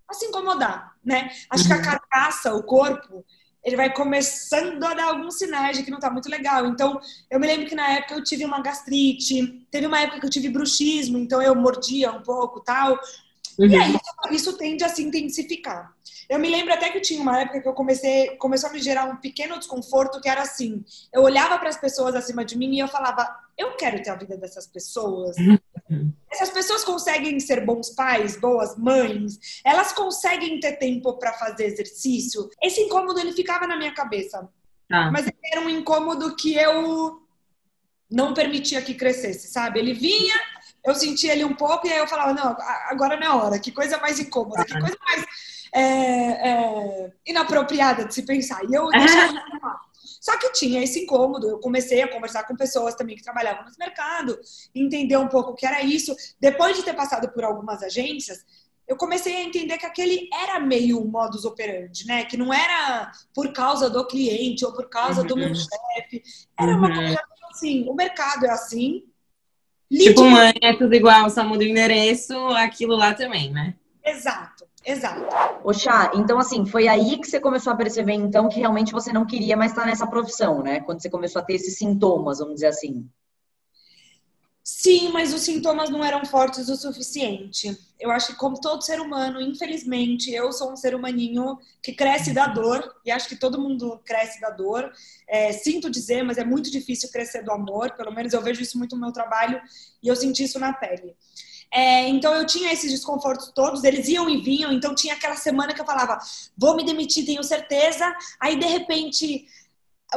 a 0.09 0.13
se 0.13 0.25
incomodar, 0.25 0.95
né? 1.03 1.29
Acho 1.49 1.67
que 1.67 1.73
a 1.73 1.77
uhum. 1.77 1.81
carcaça, 1.81 2.53
o 2.53 2.63
corpo, 2.63 3.23
ele 3.63 3.75
vai 3.75 3.93
começando 3.93 4.83
a 4.83 4.93
dar 4.93 5.05
alguns 5.05 5.37
sinais 5.37 5.77
de 5.77 5.83
que 5.83 5.91
não 5.91 5.99
tá 5.99 6.09
muito 6.09 6.29
legal. 6.29 6.65
Então, 6.65 6.99
eu 7.29 7.39
me 7.39 7.47
lembro 7.47 7.67
que 7.67 7.75
na 7.75 7.89
época 7.91 8.15
eu 8.15 8.23
tive 8.23 8.45
uma 8.45 8.61
gastrite, 8.61 9.67
teve 9.69 9.85
uma 9.85 9.99
época 9.99 10.19
que 10.19 10.25
eu 10.25 10.29
tive 10.29 10.49
bruxismo, 10.49 11.17
então 11.17 11.41
eu 11.41 11.55
mordia 11.55 12.11
um 12.11 12.23
pouco 12.23 12.61
tal. 12.61 12.99
Uhum. 13.57 13.67
E 13.67 13.75
aí 13.75 13.89
isso, 13.91 14.33
isso 14.33 14.57
tende 14.57 14.83
a 14.83 14.89
se 14.89 15.03
intensificar. 15.03 15.93
Eu 16.29 16.39
me 16.39 16.47
lembro 16.47 16.73
até 16.73 16.89
que 16.89 17.01
tinha 17.01 17.21
uma 17.21 17.41
época 17.41 17.59
que 17.59 17.67
eu 17.67 17.73
comecei, 17.73 18.37
começou 18.37 18.69
a 18.69 18.73
me 18.73 18.79
gerar 18.79 19.05
um 19.05 19.17
pequeno 19.17 19.57
desconforto 19.57 20.21
que 20.21 20.29
era 20.29 20.43
assim, 20.43 20.83
eu 21.11 21.23
olhava 21.23 21.57
para 21.57 21.69
as 21.69 21.77
pessoas 21.77 22.15
acima 22.15 22.45
de 22.45 22.57
mim 22.57 22.75
e 22.75 22.79
eu 22.79 22.87
falava, 22.87 23.27
eu 23.59 23.75
quero 23.75 24.01
ter 24.01 24.09
a 24.09 24.15
vida 24.15 24.37
dessas 24.37 24.65
pessoas. 24.65 25.35
Essas 26.31 26.49
pessoas 26.51 26.83
conseguem 26.85 27.39
ser 27.39 27.65
bons 27.65 27.89
pais, 27.89 28.39
boas 28.39 28.77
mães, 28.77 29.59
elas 29.65 29.91
conseguem 29.91 30.59
ter 30.59 30.73
tempo 30.73 31.17
para 31.17 31.33
fazer 31.33 31.65
exercício. 31.65 32.47
Esse 32.61 32.81
incômodo 32.81 33.19
ele 33.19 33.33
ficava 33.33 33.65
na 33.65 33.75
minha 33.75 33.93
cabeça. 33.93 34.47
Ah. 34.91 35.11
Mas 35.11 35.27
era 35.51 35.61
um 35.61 35.69
incômodo 35.69 36.35
que 36.35 36.55
eu 36.55 37.21
não 38.09 38.33
permitia 38.35 38.83
que 38.83 38.93
crescesse, 38.93 39.47
sabe? 39.47 39.79
Ele 39.79 39.93
vinha, 39.93 40.35
eu 40.85 40.93
sentia 40.93 41.33
ele 41.33 41.43
um 41.43 41.55
pouco 41.55 41.87
e 41.87 41.91
aí 41.91 41.97
eu 41.97 42.07
falava, 42.07 42.33
não, 42.33 42.55
agora 42.87 43.17
não 43.19 43.25
é 43.25 43.29
hora. 43.29 43.59
Que 43.59 43.71
coisa 43.71 43.97
mais 43.97 44.19
incômoda, 44.19 44.63
que 44.63 44.79
coisa 44.79 44.97
mais 45.03 45.25
é, 45.73 45.81
é, 46.49 47.11
inapropriada 47.25 48.05
de 48.05 48.13
se 48.13 48.23
pensar. 48.23 48.63
E 48.65 48.73
eu 48.73 48.87
deixava 48.93 49.41
Só 50.19 50.37
que 50.37 50.51
tinha 50.51 50.83
esse 50.83 50.99
incômodo. 50.99 51.49
Eu 51.49 51.59
comecei 51.59 52.01
a 52.01 52.11
conversar 52.11 52.43
com 52.43 52.55
pessoas 52.55 52.95
também 52.95 53.15
que 53.15 53.23
trabalhavam 53.23 53.63
nesse 53.65 53.79
mercado, 53.79 54.39
entender 54.75 55.17
um 55.17 55.27
pouco 55.27 55.51
o 55.51 55.55
que 55.55 55.65
era 55.65 55.81
isso. 55.81 56.15
Depois 56.39 56.75
de 56.75 56.83
ter 56.83 56.93
passado 56.93 57.31
por 57.31 57.43
algumas 57.43 57.81
agências, 57.81 58.45
eu 58.87 58.97
comecei 58.97 59.35
a 59.35 59.43
entender 59.43 59.77
que 59.77 59.85
aquele 59.85 60.27
era 60.33 60.59
meio 60.59 60.99
um 60.99 61.05
modus 61.05 61.45
operandi, 61.45 62.07
né? 62.07 62.25
Que 62.25 62.35
não 62.35 62.51
era 62.51 63.11
por 63.35 63.53
causa 63.53 63.87
do 63.89 64.05
cliente 64.07 64.65
ou 64.65 64.73
por 64.73 64.89
causa 64.89 65.21
uhum. 65.21 65.27
do 65.27 65.37
meu 65.37 65.53
chefe. 65.53 66.23
Era 66.59 66.75
uma 66.75 66.89
uhum. 66.89 66.95
coisa 66.95 67.19
assim, 67.51 67.87
o 67.87 67.93
mercado 67.93 68.45
é 68.45 68.49
assim. 68.49 69.03
Tipo, 69.91 70.23
mãe, 70.23 70.53
é 70.61 70.75
tudo 70.75 70.93
igual, 70.93 71.29
só 71.29 71.43
muda 71.43 71.63
o 71.63 71.67
endereço, 71.67 72.35
aquilo 72.49 72.95
lá 72.95 73.13
também, 73.13 73.51
né? 73.51 73.75
Exato. 74.03 74.58
Exato. 74.89 75.23
Chá, 75.73 76.11
então 76.15 76.39
assim, 76.39 76.65
foi 76.65 76.87
aí 76.87 77.19
que 77.19 77.27
você 77.27 77.39
começou 77.39 77.71
a 77.71 77.75
perceber, 77.75 78.13
então, 78.13 78.49
que 78.49 78.59
realmente 78.59 78.91
você 78.91 79.13
não 79.13 79.25
queria 79.25 79.55
mais 79.55 79.71
estar 79.71 79.85
nessa 79.85 80.07
profissão, 80.07 80.63
né? 80.63 80.79
Quando 80.79 81.01
você 81.01 81.09
começou 81.09 81.41
a 81.41 81.45
ter 81.45 81.53
esses 81.53 81.77
sintomas, 81.77 82.39
vamos 82.39 82.55
dizer 82.55 82.67
assim. 82.67 83.07
Sim, 84.63 85.09
mas 85.09 85.33
os 85.33 85.41
sintomas 85.41 85.89
não 85.89 86.03
eram 86.03 86.25
fortes 86.25 86.69
o 86.69 86.75
suficiente. 86.75 87.77
Eu 87.99 88.11
acho 88.11 88.27
que, 88.27 88.35
como 88.35 88.59
todo 88.59 88.83
ser 88.83 88.99
humano, 88.99 89.39
infelizmente, 89.39 90.31
eu 90.31 90.51
sou 90.51 90.71
um 90.71 90.75
ser 90.75 90.95
humaninho 90.95 91.57
que 91.83 91.93
cresce 91.93 92.33
da 92.33 92.47
dor, 92.47 92.95
e 93.05 93.11
acho 93.11 93.27
que 93.27 93.35
todo 93.35 93.61
mundo 93.61 93.99
cresce 94.05 94.41
da 94.41 94.49
dor. 94.49 94.91
É, 95.27 95.51
sinto 95.51 95.89
dizer, 95.89 96.23
mas 96.23 96.37
é 96.37 96.43
muito 96.43 96.71
difícil 96.71 97.11
crescer 97.11 97.43
do 97.43 97.51
amor, 97.51 97.91
pelo 97.95 98.11
menos 98.11 98.33
eu 98.33 98.41
vejo 98.41 98.61
isso 98.61 98.77
muito 98.77 98.95
no 98.95 99.01
meu 99.01 99.11
trabalho, 99.11 99.61
e 100.01 100.07
eu 100.07 100.15
senti 100.15 100.43
isso 100.43 100.59
na 100.59 100.73
pele. 100.73 101.15
É, 101.71 102.07
então 102.07 102.33
eu 102.33 102.45
tinha 102.45 102.73
esses 102.73 102.91
desconfortos 102.91 103.51
todos, 103.53 103.83
eles 103.83 104.07
iam 104.07 104.29
e 104.29 104.41
vinham, 104.41 104.71
então 104.71 104.95
tinha 104.95 105.13
aquela 105.13 105.35
semana 105.35 105.73
que 105.73 105.79
eu 105.79 105.85
falava, 105.85 106.17
vou 106.57 106.75
me 106.75 106.83
demitir, 106.83 107.25
tenho 107.25 107.43
certeza. 107.43 108.11
Aí 108.39 108.57
de 108.57 108.65
repente 108.65 109.47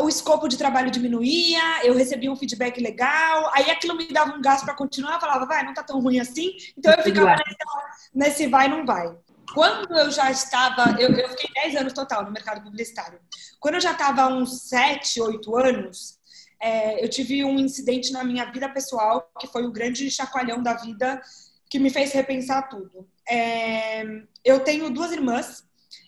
o 0.00 0.08
escopo 0.08 0.48
de 0.48 0.56
trabalho 0.56 0.90
diminuía, 0.90 1.84
eu 1.84 1.94
recebia 1.94 2.32
um 2.32 2.36
feedback 2.36 2.80
legal, 2.80 3.50
aí 3.54 3.70
aquilo 3.70 3.94
me 3.94 4.08
dava 4.08 4.32
um 4.32 4.40
gás 4.40 4.62
para 4.62 4.74
continuar, 4.74 5.14
eu 5.14 5.20
falava, 5.20 5.44
vai, 5.44 5.62
não 5.64 5.74
tá 5.74 5.82
tão 5.82 6.00
ruim 6.00 6.18
assim, 6.18 6.56
então 6.76 6.92
eu 6.94 7.02
ficava 7.02 7.36
nesse, 7.36 8.10
nesse 8.14 8.46
vai, 8.46 8.68
não 8.68 8.86
vai. 8.86 9.14
Quando 9.52 9.94
eu 9.98 10.10
já 10.10 10.30
estava, 10.30 10.98
eu, 10.98 11.10
eu 11.10 11.28
fiquei 11.30 11.50
10 11.62 11.76
anos 11.76 11.92
total 11.92 12.24
no 12.24 12.30
mercado 12.30 12.62
publicitário. 12.62 13.20
Quando 13.60 13.74
eu 13.74 13.80
já 13.82 13.92
estava 13.92 14.28
uns 14.28 14.62
7, 14.62 15.20
8 15.20 15.56
anos, 15.56 16.18
é, 16.62 17.04
eu 17.04 17.08
tive 17.08 17.44
um 17.44 17.58
incidente 17.58 18.12
na 18.12 18.22
minha 18.22 18.44
vida 18.44 18.68
pessoal 18.68 19.28
que 19.40 19.48
foi 19.48 19.66
o 19.66 19.72
grande 19.72 20.08
chacoalhão 20.08 20.62
da 20.62 20.74
vida 20.74 21.20
que 21.68 21.80
me 21.80 21.90
fez 21.90 22.12
repensar 22.12 22.68
tudo. 22.68 23.08
É, 23.28 24.04
eu 24.44 24.60
tenho 24.60 24.88
duas 24.88 25.10
irmãs, 25.10 25.64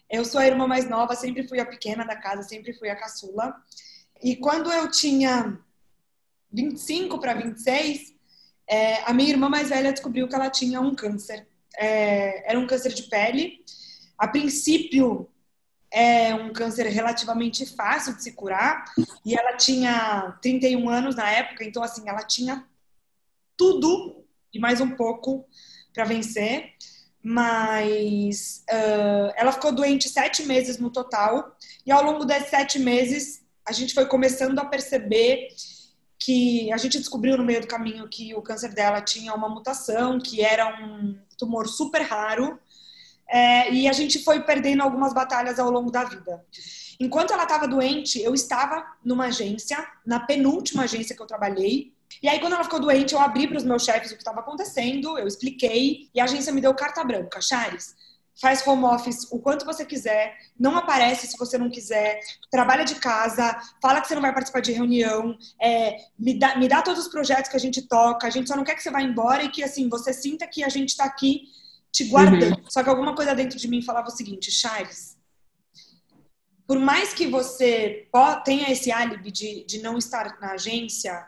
eu 0.08 0.24
sou 0.24 0.40
a 0.40 0.46
irmã 0.46 0.68
mais 0.68 0.88
nova, 0.88 1.16
sempre 1.16 1.48
fui 1.48 1.58
a 1.58 1.66
pequena 1.66 2.04
da 2.04 2.14
casa, 2.14 2.44
sempre 2.44 2.72
fui 2.72 2.88
a 2.88 2.94
caçula. 2.94 3.52
E 4.22 4.36
quando 4.36 4.70
eu 4.70 4.88
tinha 4.88 5.58
25 6.52 7.18
para 7.18 7.34
26, 7.34 8.14
é, 8.68 9.02
a 9.02 9.12
minha 9.12 9.30
irmã 9.30 9.48
mais 9.48 9.70
velha 9.70 9.92
descobriu 9.92 10.28
que 10.28 10.36
ela 10.36 10.50
tinha 10.50 10.80
um 10.80 10.94
câncer. 10.94 11.48
É, 11.76 12.48
era 12.48 12.60
um 12.60 12.66
câncer 12.66 12.94
de 12.94 13.02
pele. 13.04 13.64
A 14.16 14.28
princípio, 14.28 15.28
é 15.94 16.34
um 16.34 16.52
câncer 16.52 16.88
relativamente 16.88 17.64
fácil 17.64 18.16
de 18.16 18.22
se 18.24 18.32
curar. 18.32 18.84
E 19.24 19.38
ela 19.38 19.56
tinha 19.56 20.36
31 20.42 20.88
anos 20.88 21.14
na 21.14 21.30
época, 21.30 21.62
então, 21.62 21.84
assim, 21.84 22.08
ela 22.08 22.24
tinha 22.24 22.66
tudo 23.56 24.24
e 24.52 24.58
mais 24.58 24.80
um 24.80 24.90
pouco 24.90 25.46
para 25.92 26.04
vencer. 26.04 26.72
Mas 27.22 28.64
uh, 28.68 29.32
ela 29.36 29.52
ficou 29.52 29.72
doente 29.72 30.08
sete 30.08 30.42
meses 30.42 30.78
no 30.78 30.90
total, 30.90 31.56
e 31.86 31.92
ao 31.92 32.02
longo 32.02 32.24
desses 32.24 32.50
sete 32.50 32.78
meses 32.78 33.42
a 33.64 33.72
gente 33.72 33.94
foi 33.94 34.04
começando 34.04 34.58
a 34.58 34.64
perceber 34.64 35.48
que 36.18 36.70
a 36.72 36.76
gente 36.76 36.98
descobriu 36.98 37.36
no 37.38 37.44
meio 37.44 37.60
do 37.60 37.66
caminho 37.66 38.08
que 38.08 38.34
o 38.34 38.42
câncer 38.42 38.74
dela 38.74 39.00
tinha 39.00 39.32
uma 39.32 39.48
mutação, 39.48 40.18
que 40.18 40.42
era 40.42 40.82
um 40.82 41.18
tumor 41.38 41.66
super 41.66 42.02
raro, 42.02 42.58
é, 43.28 43.72
e 43.72 43.88
a 43.88 43.92
gente 43.92 44.22
foi 44.22 44.40
perdendo 44.42 44.82
algumas 44.82 45.12
batalhas 45.12 45.58
ao 45.58 45.70
longo 45.70 45.90
da 45.90 46.04
vida. 46.04 46.44
Enquanto 47.00 47.32
ela 47.32 47.42
estava 47.42 47.66
doente, 47.66 48.20
eu 48.22 48.34
estava 48.34 48.84
numa 49.04 49.26
agência, 49.26 49.84
na 50.06 50.20
penúltima 50.20 50.84
agência 50.84 51.14
que 51.14 51.22
eu 51.22 51.26
trabalhei, 51.26 51.92
e 52.22 52.28
aí, 52.28 52.38
quando 52.38 52.52
ela 52.52 52.64
ficou 52.64 52.80
doente, 52.80 53.12
eu 53.12 53.20
abri 53.20 53.46
para 53.46 53.56
os 53.56 53.64
meus 53.64 53.84
chefes 53.84 54.10
o 54.10 54.14
que 54.14 54.20
estava 54.20 54.40
acontecendo, 54.40 55.18
eu 55.18 55.26
expliquei, 55.26 56.08
e 56.14 56.20
a 56.20 56.24
agência 56.24 56.52
me 56.52 56.60
deu 56.60 56.72
carta 56.72 57.02
branca. 57.02 57.40
Chares, 57.40 57.94
faz 58.40 58.66
home 58.66 58.84
office 58.84 59.30
o 59.30 59.38
quanto 59.38 59.64
você 59.64 59.84
quiser, 59.84 60.36
não 60.58 60.76
aparece 60.76 61.26
se 61.26 61.36
você 61.36 61.56
não 61.56 61.70
quiser, 61.70 62.20
trabalha 62.50 62.84
de 62.84 62.96
casa, 62.96 63.56
fala 63.80 64.00
que 64.00 64.08
você 64.08 64.14
não 64.14 64.22
vai 64.22 64.32
participar 64.32 64.60
de 64.60 64.72
reunião, 64.72 65.36
é, 65.60 65.96
me, 66.18 66.38
dá, 66.38 66.56
me 66.56 66.68
dá 66.68 66.82
todos 66.82 67.00
os 67.00 67.08
projetos 67.08 67.50
que 67.50 67.56
a 67.56 67.60
gente 67.60 67.82
toca, 67.82 68.26
a 68.26 68.30
gente 68.30 68.48
só 68.48 68.56
não 68.56 68.64
quer 68.64 68.74
que 68.74 68.82
você 68.82 68.90
vá 68.90 69.00
embora 69.00 69.42
e 69.42 69.50
que 69.50 69.62
assim 69.62 69.88
você 69.88 70.12
sinta 70.12 70.46
que 70.46 70.64
a 70.64 70.68
gente 70.68 70.90
está 70.90 71.04
aqui 71.04 71.42
te 71.94 72.04
guardando. 72.04 72.56
Uhum. 72.58 72.64
Só 72.68 72.82
que 72.82 72.90
alguma 72.90 73.14
coisa 73.14 73.36
dentro 73.36 73.56
de 73.56 73.68
mim 73.68 73.80
falava 73.80 74.08
o 74.08 74.10
seguinte, 74.10 74.50
Charles, 74.50 75.16
por 76.66 76.76
mais 76.76 77.14
que 77.14 77.28
você 77.28 78.08
tenha 78.44 78.68
esse 78.68 78.90
álibi 78.90 79.30
de, 79.30 79.64
de 79.64 79.80
não 79.80 79.96
estar 79.96 80.40
na 80.40 80.54
agência, 80.54 81.24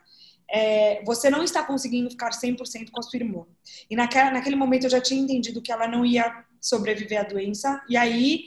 é, 0.51 1.05
você 1.05 1.31
não 1.31 1.45
está 1.45 1.63
conseguindo 1.63 2.11
ficar 2.11 2.31
100% 2.31 2.91
com 2.91 2.99
a 2.99 3.03
sua 3.03 3.17
irmã. 3.17 3.47
E 3.89 3.95
naquela, 3.95 4.33
naquele 4.33 4.57
momento 4.57 4.85
eu 4.85 4.91
já 4.91 5.01
tinha 5.01 5.23
entendido 5.23 5.63
que 5.63 5.71
ela 5.71 5.87
não 5.87 6.05
ia 6.05 6.45
sobreviver 6.61 7.21
à 7.21 7.23
doença. 7.23 7.81
E 7.89 7.97
aí 7.97 8.47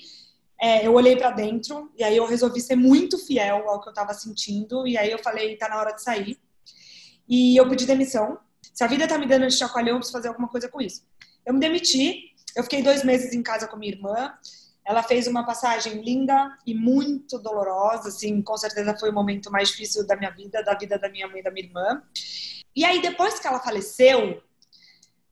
é, 0.62 0.86
eu 0.86 0.94
olhei 0.94 1.16
para 1.16 1.32
dentro 1.32 1.90
e 1.98 2.04
aí 2.04 2.18
eu 2.18 2.26
resolvi 2.26 2.60
ser 2.60 2.76
muito 2.76 3.18
fiel 3.18 3.70
ao 3.70 3.80
que 3.80 3.88
eu 3.88 3.92
estava 3.92 4.14
sentindo. 4.14 4.86
E 4.86 4.98
aí 4.98 5.10
eu 5.10 5.20
falei, 5.20 5.56
tá 5.56 5.70
na 5.70 5.78
hora 5.78 5.94
de 5.94 6.04
sair. 6.04 6.38
E 7.30 7.56
eu 7.56 7.70
pedi 7.70 7.86
demissão. 7.86 8.40
Se 8.74 8.84
a 8.84 8.88
vida 8.88 9.08
tá 9.08 9.18
me 9.18 9.26
dando 9.26 9.46
esse 9.46 9.58
chacoalhão, 9.58 9.94
eu 9.94 10.00
preciso 10.00 10.18
fazer 10.18 10.28
alguma 10.28 10.50
coisa 10.50 10.68
com 10.68 10.82
isso. 10.82 11.04
Eu 11.46 11.54
me 11.54 11.60
demiti. 11.60 12.34
Eu 12.56 12.64
fiquei 12.64 12.82
dois 12.82 13.04
meses 13.04 13.34
em 13.34 13.44
casa 13.44 13.68
com 13.68 13.78
minha 13.78 13.94
irmã. 13.94 14.34
Ela 14.86 15.04
fez 15.04 15.28
uma 15.28 15.46
passagem 15.46 16.02
linda 16.02 16.58
e 16.66 16.74
muito 16.74 17.38
dolorosa, 17.38 18.10
assim, 18.10 18.42
com 18.42 18.58
certeza 18.58 18.98
foi 18.98 19.12
o 19.12 19.14
momento 19.14 19.52
mais 19.52 19.70
difícil 19.70 20.06
da 20.08 20.16
minha 20.16 20.32
vida, 20.32 20.64
da 20.64 20.74
vida 20.74 20.98
da 20.98 21.10
minha 21.10 21.28
mãe 21.28 21.42
e 21.42 21.44
da 21.44 21.52
minha 21.52 21.68
irmã. 21.68 22.02
E 22.76 22.84
aí, 22.84 23.02
depois 23.02 23.40
que 23.40 23.48
ela 23.48 23.60
faleceu, 23.60 24.42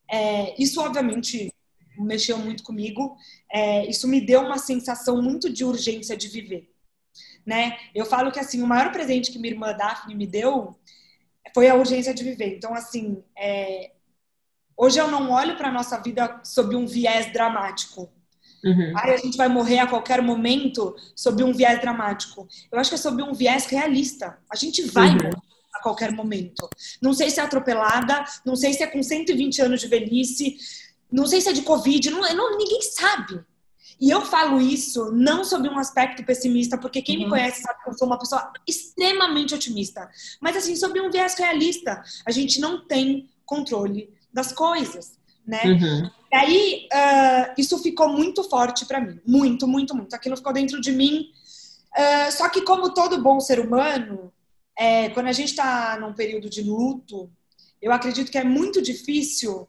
é, 0.10 0.62
isso 0.62 0.82
obviamente 0.82 1.52
mexeu 1.98 2.38
muito 2.38 2.64
comigo. 2.64 3.18
É, 3.52 3.86
isso 3.88 4.08
me 4.08 4.22
deu 4.22 4.42
uma 4.42 4.58
sensação 4.58 5.22
muito 5.22 5.50
de 5.50 5.66
urgência 5.66 6.16
de 6.16 6.28
viver, 6.28 6.70
né? 7.46 7.78
Eu 7.94 8.06
falo 8.06 8.32
que 8.32 8.40
assim 8.40 8.62
o 8.62 8.68
maior 8.68 8.92
presente 8.92 9.32
que 9.32 9.40
minha 9.40 9.54
irmã 9.54 9.76
Daphne 9.76 10.16
me 10.16 10.28
deu 10.28 10.78
foi 11.54 11.68
a 11.68 11.76
urgência 11.76 12.14
de 12.14 12.24
viver. 12.24 12.56
Então 12.56 12.74
assim, 12.74 13.24
é, 13.36 13.92
hoje 14.78 15.00
eu 15.00 15.10
não 15.10 15.32
olho 15.32 15.58
para 15.58 15.72
nossa 15.72 15.98
vida 15.98 16.40
sob 16.44 16.76
um 16.76 16.86
viés 16.86 17.34
dramático. 17.34 18.10
Uhum. 18.64 18.94
Ai, 18.96 19.14
a 19.14 19.18
gente 19.18 19.38
vai 19.38 19.48
morrer 19.48 19.80
a 19.80 19.88
qualquer 19.88 20.22
momento 20.22 20.96
sob 21.16 21.44
um 21.44 21.54
viés 21.54 21.80
dramático. 21.82 22.48
Eu 22.72 22.80
acho 22.80 22.90
que 22.90 22.96
é 22.96 23.00
sob 23.00 23.22
um 23.24 23.34
viés 23.34 23.66
realista. 23.66 24.38
A 24.50 24.56
gente 24.56 24.84
vai 24.84 25.10
uhum. 25.10 25.16
morrer 25.16 25.38
a 25.74 25.82
qualquer 25.82 26.12
momento. 26.12 26.70
Não 27.02 27.14
sei 27.14 27.30
se 27.30 27.40
é 27.40 27.44
atropelada, 27.44 28.24
não 28.46 28.56
sei 28.56 28.74
se 28.74 28.84
é 28.84 28.88
com 28.88 29.02
120 29.02 29.62
anos 29.62 29.82
de 29.82 29.88
velhice, 29.88 30.58
não 31.12 31.26
sei 31.26 31.42
se 31.42 31.50
é 31.50 31.54
de 31.54 31.62
Covid, 31.62 32.10
não, 32.10 32.22
não 32.36 32.58
ninguém 32.58 32.82
sabe. 32.82 33.40
E 34.00 34.12
eu 34.12 34.22
falo 34.22 34.62
isso 34.62 35.12
não 35.12 35.44
sob 35.44 35.68
um 35.68 35.80
aspecto 35.80 36.24
pessimista, 36.24 36.78
porque 36.78 37.02
quem 37.02 37.18
uhum. 37.18 37.24
me 37.24 37.30
conhece 37.30 37.62
sabe 37.62 37.84
que 37.84 37.90
eu 37.90 37.98
sou 37.98 38.08
uma 38.08 38.20
pessoa 38.20 38.52
extremamente 38.68 39.56
otimista. 39.56 40.10
Mas 40.42 40.56
assim, 40.56 40.76
sob 40.76 41.00
um 41.00 41.10
viés 41.10 41.36
realista, 41.36 42.04
a 42.26 42.32
gente 42.32 42.60
não 42.60 42.86
tem 42.86 43.30
controle 43.46 44.17
das 44.38 44.52
coisas, 44.52 45.18
né? 45.46 45.62
Uhum. 45.66 46.12
E 46.32 46.36
aí, 46.36 46.88
uh, 46.94 47.54
isso 47.58 47.82
ficou 47.82 48.08
muito 48.10 48.44
forte 48.44 48.86
para 48.86 49.02
mim. 49.02 49.20
Muito, 49.26 49.68
muito, 49.68 49.96
muito. 49.96 50.14
Aquilo 50.14 50.38
ficou 50.38 50.54
dentro 50.54 50.80
de 50.80 50.92
mim. 50.92 51.32
Uh, 51.98 52.32
só 52.32 52.48
que, 52.48 52.62
como 52.62 52.94
todo 52.94 53.24
bom 53.24 53.40
ser 53.40 53.60
humano, 53.60 54.32
é, 54.78 55.10
quando 55.10 55.26
a 55.28 55.32
gente 55.32 55.50
está 55.50 55.98
num 56.00 56.14
período 56.14 56.50
de 56.50 56.62
luto, 56.62 57.32
eu 57.82 57.92
acredito 57.92 58.32
que 58.32 58.38
é 58.38 58.44
muito 58.44 58.80
difícil 58.80 59.68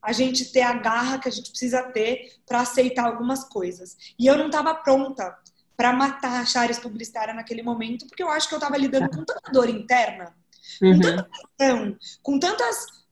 a 0.00 0.12
gente 0.12 0.52
ter 0.52 0.62
a 0.62 0.74
garra 0.74 1.18
que 1.18 1.28
a 1.28 1.32
gente 1.32 1.50
precisa 1.50 1.82
ter 1.82 2.34
para 2.46 2.60
aceitar 2.60 3.06
algumas 3.06 3.42
coisas. 3.42 3.96
E 4.16 4.26
eu 4.26 4.38
não 4.38 4.46
estava 4.46 4.74
pronta 4.74 5.36
para 5.76 5.92
matar 5.92 6.40
a 6.40 6.46
Chares 6.46 6.78
publicitária 6.78 7.34
naquele 7.34 7.62
momento, 7.62 8.06
porque 8.06 8.22
eu 8.22 8.28
acho 8.28 8.48
que 8.48 8.54
eu 8.54 8.58
estava 8.58 8.76
lidando 8.76 9.08
com 9.08 9.24
tanta 9.24 9.50
dor 9.50 9.68
interna, 9.68 10.32
com 10.78 10.86
uhum. 10.86 11.00
tanta 11.00 11.28
pressão, 11.56 11.96
com 12.22 12.38
tantas 12.38 13.03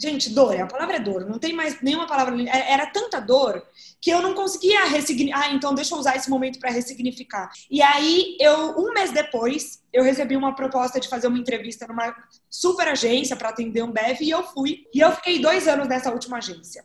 Gente, 0.00 0.30
dor, 0.30 0.58
a 0.58 0.66
palavra 0.66 0.96
é 0.96 0.98
dor, 0.98 1.26
não 1.26 1.38
tem 1.38 1.52
mais 1.52 1.82
nenhuma 1.82 2.06
palavra. 2.06 2.34
É, 2.48 2.72
era 2.72 2.86
tanta 2.86 3.20
dor 3.20 3.62
que 4.00 4.10
eu 4.10 4.22
não 4.22 4.32
conseguia 4.32 4.86
ressignificar. 4.86 5.42
Ah, 5.42 5.52
então 5.52 5.74
deixa 5.74 5.94
eu 5.94 5.98
usar 5.98 6.16
esse 6.16 6.30
momento 6.30 6.58
para 6.58 6.70
ressignificar. 6.70 7.50
E 7.70 7.82
aí, 7.82 8.34
eu, 8.40 8.78
um 8.78 8.94
mês 8.94 9.12
depois, 9.12 9.82
eu 9.92 10.02
recebi 10.02 10.36
uma 10.36 10.54
proposta 10.54 10.98
de 10.98 11.06
fazer 11.06 11.26
uma 11.26 11.38
entrevista 11.38 11.86
numa 11.86 12.16
super 12.48 12.88
agência 12.88 13.36
para 13.36 13.50
atender 13.50 13.82
um 13.82 13.92
BEV 13.92 14.22
e 14.22 14.30
eu 14.30 14.42
fui. 14.42 14.86
E 14.94 15.00
eu 15.00 15.12
fiquei 15.12 15.38
dois 15.38 15.68
anos 15.68 15.86
nessa 15.86 16.10
última 16.10 16.38
agência. 16.38 16.82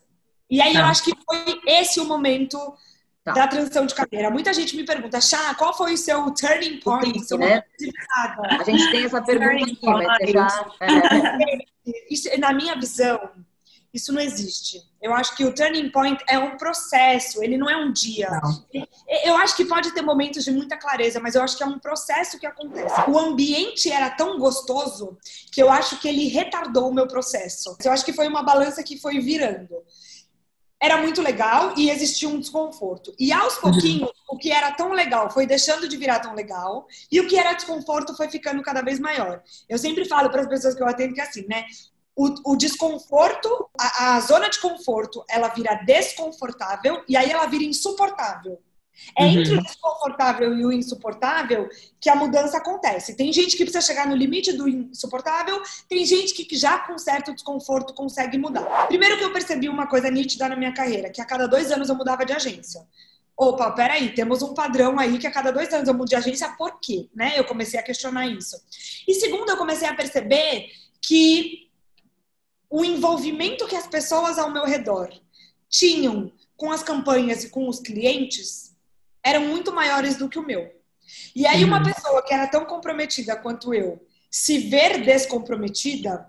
E 0.49 0.59
aí, 0.59 0.73
tá. 0.73 0.79
eu 0.81 0.85
acho 0.85 1.05
que 1.05 1.13
foi 1.25 1.61
esse 1.67 2.01
o 2.01 2.05
momento 2.05 2.57
Tá. 3.25 3.31
da 3.31 3.47
transição 3.47 3.87
de 3.87 3.95
carreira. 3.95 4.29
Muita 4.29 4.53
gente 4.53 4.75
me 4.75 4.85
pergunta, 4.85 5.19
Chá, 5.19 5.55
qual 5.55 5.75
foi 5.75 5.95
o 5.95 5.97
seu 5.97 6.29
turning 6.29 6.79
point? 6.79 7.11
Pique, 7.11 7.25
seu 7.25 7.39
né? 7.39 7.63
A 8.37 8.63
gente 8.63 8.91
tem 8.91 9.03
essa 9.03 9.19
pergunta 9.19 9.63
aqui, 9.63 9.79
mas 9.81 10.29
já... 10.29 10.65
É. 10.79 11.75
Isso, 12.09 12.29
na 12.39 12.53
minha 12.53 12.75
visão, 12.75 13.19
isso 13.93 14.11
não 14.11 14.21
existe. 14.21 14.81
Eu 15.01 15.13
acho 15.13 15.35
que 15.35 15.45
o 15.45 15.53
turning 15.53 15.89
point 15.89 16.21
é 16.27 16.37
um 16.37 16.57
processo, 16.57 17.43
ele 17.43 17.57
não 17.57 17.69
é 17.69 17.77
um 17.77 17.91
dia. 17.91 18.29
Não. 18.29 18.87
Eu 19.23 19.37
acho 19.37 19.55
que 19.55 19.65
pode 19.65 19.91
ter 19.93 20.01
momentos 20.01 20.43
de 20.43 20.51
muita 20.51 20.77
clareza, 20.77 21.19
mas 21.19 21.33
eu 21.33 21.41
acho 21.41 21.55
que 21.55 21.63
é 21.63 21.65
um 21.65 21.79
processo 21.79 22.39
que 22.39 22.45
acontece. 22.45 23.09
O 23.09 23.17
ambiente 23.17 23.89
era 23.89 24.09
tão 24.09 24.37
gostoso 24.37 25.17
que 25.51 25.61
eu 25.61 25.69
acho 25.69 25.99
que 25.99 26.07
ele 26.07 26.27
retardou 26.27 26.89
o 26.89 26.93
meu 26.93 27.07
processo. 27.07 27.77
Eu 27.83 27.91
acho 27.91 28.03
que 28.03 28.13
foi 28.13 28.27
uma 28.27 28.43
balança 28.43 28.83
que 28.83 28.99
foi 28.99 29.19
virando 29.19 29.75
era 30.85 31.01
muito 31.01 31.21
legal 31.21 31.73
e 31.75 31.89
existia 31.89 32.29
um 32.29 32.39
desconforto. 32.39 33.13
E 33.19 33.33
aos 33.33 33.57
pouquinhos, 33.57 34.09
uhum. 34.09 34.35
o 34.35 34.37
que 34.37 34.51
era 34.51 34.71
tão 34.71 34.91
legal 34.93 35.31
foi 35.31 35.47
deixando 35.47 35.87
de 35.87 35.97
virar 35.97 36.19
tão 36.19 36.35
legal 36.35 36.87
e 37.11 37.19
o 37.19 37.27
que 37.27 37.37
era 37.37 37.53
desconforto 37.53 38.15
foi 38.15 38.29
ficando 38.29 38.61
cada 38.61 38.81
vez 38.81 38.99
maior. 38.99 39.41
Eu 39.67 39.77
sempre 39.77 40.05
falo 40.05 40.29
para 40.29 40.41
as 40.41 40.47
pessoas 40.47 40.75
que 40.75 40.83
eu 40.83 40.87
atendo 40.87 41.13
que 41.13 41.21
é 41.21 41.23
assim, 41.23 41.45
né? 41.47 41.65
O, 42.15 42.53
o 42.53 42.55
desconforto, 42.55 43.69
a, 43.77 44.15
a 44.15 44.19
zona 44.21 44.49
de 44.49 44.59
conforto, 44.59 45.25
ela 45.29 45.49
vira 45.49 45.75
desconfortável 45.85 47.03
e 47.09 47.17
aí 47.17 47.29
ela 47.29 47.47
vira 47.47 47.63
insuportável. 47.63 48.61
É 49.17 49.23
uhum. 49.23 49.39
entre 49.39 49.55
o 49.55 49.63
desconfortável 49.63 50.57
e 50.57 50.65
o 50.65 50.71
insuportável 50.71 51.69
que 51.99 52.09
a 52.09 52.15
mudança 52.15 52.57
acontece. 52.57 53.15
Tem 53.15 53.31
gente 53.31 53.57
que 53.57 53.63
precisa 53.63 53.85
chegar 53.85 54.07
no 54.07 54.15
limite 54.15 54.53
do 54.53 54.67
insuportável, 54.67 55.61
tem 55.87 56.05
gente 56.05 56.33
que 56.33 56.57
já 56.57 56.79
com 56.79 56.97
certo 56.97 57.33
desconforto 57.33 57.93
consegue 57.93 58.37
mudar. 58.37 58.87
Primeiro 58.87 59.17
que 59.17 59.23
eu 59.23 59.33
percebi 59.33 59.69
uma 59.69 59.87
coisa 59.87 60.09
nítida 60.09 60.47
na 60.47 60.55
minha 60.55 60.73
carreira, 60.73 61.09
que 61.09 61.21
a 61.21 61.25
cada 61.25 61.47
dois 61.47 61.71
anos 61.71 61.89
eu 61.89 61.95
mudava 61.95 62.25
de 62.25 62.33
agência. 62.33 62.81
opa, 63.37 63.71
peraí, 63.71 64.13
temos 64.13 64.41
um 64.41 64.53
padrão 64.53 64.97
aí 64.99 65.17
que 65.17 65.27
a 65.27 65.31
cada 65.31 65.51
dois 65.51 65.73
anos 65.73 65.87
eu 65.87 65.93
mudo 65.93 66.09
de 66.09 66.15
agência, 66.15 66.49
por 66.57 66.79
quê? 66.79 67.09
Né? 67.13 67.33
Eu 67.37 67.43
comecei 67.43 67.79
a 67.79 67.83
questionar 67.83 68.27
isso. 68.27 68.55
E 69.07 69.13
segundo, 69.13 69.49
eu 69.49 69.57
comecei 69.57 69.87
a 69.87 69.93
perceber 69.93 70.69
que 71.01 71.69
o 72.69 72.83
envolvimento 72.83 73.67
que 73.67 73.75
as 73.75 73.87
pessoas 73.87 74.37
ao 74.37 74.51
meu 74.51 74.65
redor 74.65 75.09
tinham 75.69 76.31
com 76.57 76.71
as 76.71 76.83
campanhas 76.83 77.43
e 77.43 77.49
com 77.49 77.67
os 77.67 77.79
clientes 77.79 78.64
eram 79.25 79.41
muito 79.41 79.73
maiores 79.73 80.15
do 80.15 80.29
que 80.29 80.37
o 80.37 80.45
meu. 80.45 80.71
E 81.35 81.47
aí, 81.47 81.63
uma 81.63 81.79
uhum. 81.79 81.83
pessoa 81.83 82.23
que 82.23 82.33
era 82.33 82.47
tão 82.47 82.63
comprometida 82.65 83.35
quanto 83.35 83.73
eu, 83.73 84.05
se 84.29 84.69
ver 84.69 85.01
descomprometida, 85.03 86.27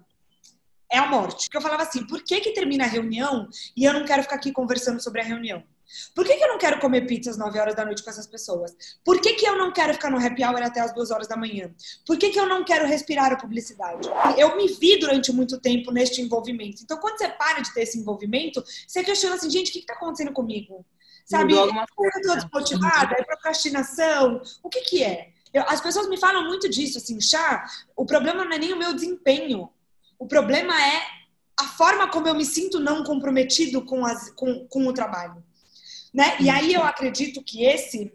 é 0.91 0.99
a 0.99 1.07
morte. 1.07 1.45
Porque 1.45 1.59
eu 1.59 1.63
falava 1.63 1.83
assim, 1.83 2.07
por 2.07 2.23
que 2.23 2.41
que 2.41 2.53
termina 2.53 2.85
a 2.85 2.89
reunião 2.89 3.49
e 3.77 3.85
eu 3.85 3.93
não 3.93 4.05
quero 4.05 4.23
ficar 4.23 4.37
aqui 4.37 4.51
conversando 4.51 5.03
sobre 5.03 5.21
a 5.21 5.25
reunião? 5.25 5.63
Por 6.15 6.25
que, 6.25 6.37
que 6.37 6.43
eu 6.43 6.49
não 6.49 6.59
quero 6.59 6.81
comer 6.81 7.07
pizza 7.07 7.31
às 7.31 7.37
9 7.37 7.59
horas 7.61 7.75
da 7.75 7.85
noite 7.85 8.03
com 8.03 8.11
essas 8.11 8.27
pessoas? 8.27 8.75
Por 9.05 9.21
que, 9.21 9.35
que 9.35 9.47
eu 9.47 9.57
não 9.57 9.73
quero 9.73 9.95
ficar 9.95 10.11
no 10.11 10.19
happy 10.19 10.45
hour 10.45 10.61
até 10.63 10.81
as 10.81 10.93
2 10.93 11.11
horas 11.13 11.29
da 11.29 11.37
manhã? 11.37 11.73
Por 12.05 12.19
que, 12.19 12.31
que 12.31 12.41
eu 12.41 12.47
não 12.47 12.65
quero 12.65 12.87
respirar 12.87 13.33
a 13.33 13.37
publicidade? 13.37 14.09
Eu 14.37 14.57
me 14.57 14.67
vi 14.67 14.99
durante 14.99 15.33
muito 15.33 15.61
tempo 15.61 15.93
neste 15.93 16.21
envolvimento. 16.21 16.83
Então, 16.83 16.99
quando 16.99 17.19
você 17.19 17.29
para 17.29 17.61
de 17.61 17.73
ter 17.73 17.83
esse 17.83 17.99
envolvimento, 17.99 18.65
você 18.87 19.05
questiona 19.05 19.37
assim, 19.37 19.49
gente, 19.49 19.71
o 19.71 19.73
que 19.73 19.79
está 19.79 19.95
acontecendo 19.95 20.33
comigo? 20.33 20.85
Sabe? 21.27 21.55
Eu 21.55 21.67
estou 21.67 22.37
desmotivada? 22.37 23.17
É 23.19 23.25
procrastinação? 23.25 24.41
O 24.63 24.69
que, 24.69 24.81
que 24.83 25.03
é? 25.03 25.33
Eu, 25.53 25.65
as 25.67 25.81
pessoas 25.81 26.09
me 26.09 26.17
falam 26.17 26.47
muito 26.47 26.69
disso, 26.69 26.99
assim, 26.99 27.21
chá, 27.21 27.69
o 27.97 28.07
problema 28.07 28.45
não 28.45 28.53
é 28.53 28.59
nem 28.59 28.73
o 28.73 28.79
meu 28.79 28.95
desempenho. 28.95 29.69
O 30.19 30.27
problema 30.27 30.73
é 30.81 31.03
a 31.59 31.65
forma 31.65 32.09
como 32.09 32.29
eu 32.29 32.35
me 32.35 32.45
sinto 32.45 32.79
não 32.79 33.03
comprometido 33.03 33.85
com, 33.85 34.07
as, 34.07 34.31
com, 34.31 34.67
com 34.69 34.87
o 34.87 34.93
trabalho. 34.93 35.43
Né? 36.15 36.37
E 36.41 36.49
aí 36.49 36.73
eu 36.73 36.83
acredito 36.83 37.43
que 37.43 37.65
esse 37.65 38.13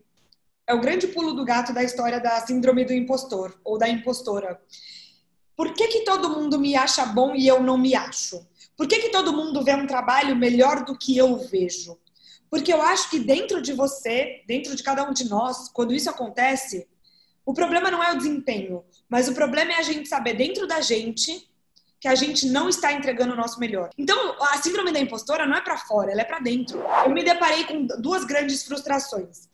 é 0.66 0.74
o 0.74 0.80
grande 0.80 1.08
pulo 1.08 1.34
do 1.34 1.44
gato 1.44 1.74
da 1.74 1.84
história 1.84 2.20
da 2.20 2.40
síndrome 2.46 2.86
do 2.86 2.94
impostor 2.94 3.60
ou 3.64 3.78
da 3.78 3.90
impostora. 3.90 4.60
Por 5.56 5.74
que, 5.74 5.88
que 5.88 6.06
todo 6.06 6.30
mundo 6.30 6.58
me 6.58 6.76
acha 6.76 7.06
bom 7.06 7.36
e 7.36 7.46
eu 7.46 7.62
não 7.62 7.78
me 7.78 7.94
acho? 7.94 8.48
Por 8.78 8.88
que, 8.88 9.00
que 9.00 9.10
todo 9.10 9.34
mundo 9.34 9.64
vê 9.64 9.76
um 9.76 9.86
trabalho 9.86 10.36
melhor 10.36 10.86
do 10.86 10.98
que 10.98 11.18
eu 11.18 11.38
vejo? 11.38 12.00
Porque 12.52 12.74
eu 12.74 12.82
acho 12.82 13.10
que 13.10 13.18
dentro 13.18 13.62
de 13.62 13.72
você, 13.72 14.44
dentro 14.46 14.76
de 14.76 14.84
cada 14.84 15.10
um 15.10 15.14
de 15.14 15.30
nós, 15.30 15.70
quando 15.70 15.94
isso 15.94 16.10
acontece, 16.10 16.86
o 17.46 17.54
problema 17.54 17.90
não 17.90 18.04
é 18.04 18.12
o 18.12 18.18
desempenho, 18.18 18.84
mas 19.08 19.30
o 19.30 19.34
problema 19.34 19.72
é 19.72 19.78
a 19.78 19.82
gente 19.82 20.10
saber 20.10 20.34
dentro 20.34 20.68
da 20.68 20.82
gente 20.82 21.50
que 21.98 22.10
a 22.10 22.16
gente 22.16 22.48
não 22.48 22.68
está 22.68 22.92
entregando 22.92 23.34
o 23.34 23.38
nosso 23.38 23.58
melhor. 23.58 23.90
Então, 23.98 24.36
a 24.42 24.58
síndrome 24.58 24.92
da 24.92 25.00
impostora 25.00 25.46
não 25.46 25.56
é 25.56 25.62
para 25.62 25.78
fora, 25.78 26.12
ela 26.12 26.22
é 26.22 26.26
para 26.26 26.40
dentro. 26.40 26.84
Eu 27.06 27.12
me 27.12 27.24
deparei 27.24 27.64
com 27.64 27.86
duas 27.86 28.26
grandes 28.26 28.64
frustrações. 28.64 29.50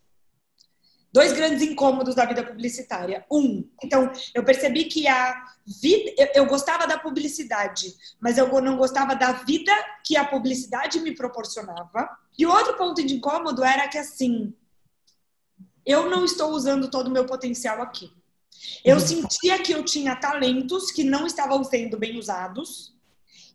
Dois 1.11 1.33
grandes 1.33 1.61
incômodos 1.61 2.15
da 2.15 2.25
vida 2.25 2.43
publicitária. 2.43 3.25
Um, 3.31 3.69
então, 3.83 4.11
eu 4.33 4.43
percebi 4.43 4.85
que 4.85 5.07
a 5.07 5.45
vida. 5.65 6.13
Eu, 6.17 6.29
eu 6.35 6.45
gostava 6.45 6.87
da 6.87 6.97
publicidade, 6.97 7.93
mas 8.19 8.37
eu 8.37 8.47
não 8.61 8.77
gostava 8.77 9.15
da 9.15 9.33
vida 9.33 9.71
que 10.03 10.17
a 10.17 10.25
publicidade 10.25 10.99
me 10.99 11.13
proporcionava. 11.13 12.09
E 12.37 12.45
outro 12.45 12.75
ponto 12.75 13.03
de 13.03 13.15
incômodo 13.15 13.63
era 13.63 13.87
que, 13.87 13.97
assim, 13.97 14.53
eu 15.85 16.09
não 16.09 16.25
estou 16.25 16.51
usando 16.51 16.89
todo 16.89 17.07
o 17.07 17.11
meu 17.11 17.25
potencial 17.25 17.81
aqui. 17.81 18.11
Eu 18.83 18.95
uhum. 18.95 19.01
sentia 19.01 19.61
que 19.61 19.71
eu 19.71 19.83
tinha 19.83 20.15
talentos 20.15 20.91
que 20.91 21.03
não 21.03 21.25
estavam 21.25 21.63
sendo 21.63 21.97
bem 21.97 22.17
usados. 22.17 22.95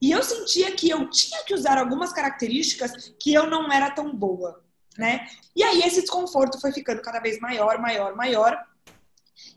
E 0.01 0.11
eu 0.11 0.23
sentia 0.23 0.73
que 0.73 0.91
eu 0.91 1.09
tinha 1.11 1.45
que 1.45 1.55
usar 1.55 1.79
algumas 1.79 2.13
características 2.13 3.15
que 3.21 3.33
eu 3.33 3.49
não 3.49 3.73
era 3.73 3.91
tão 3.91 4.15
boa, 4.15 4.65
né? 4.99 5.29
E 5.55 5.63
aí 5.63 5.83
esse 5.83 6.01
desconforto 6.01 6.61
foi 6.61 6.73
ficando 6.73 7.01
cada 7.01 7.21
vez 7.21 7.39
maior, 7.39 7.79
maior, 7.79 8.17
maior. 8.17 8.59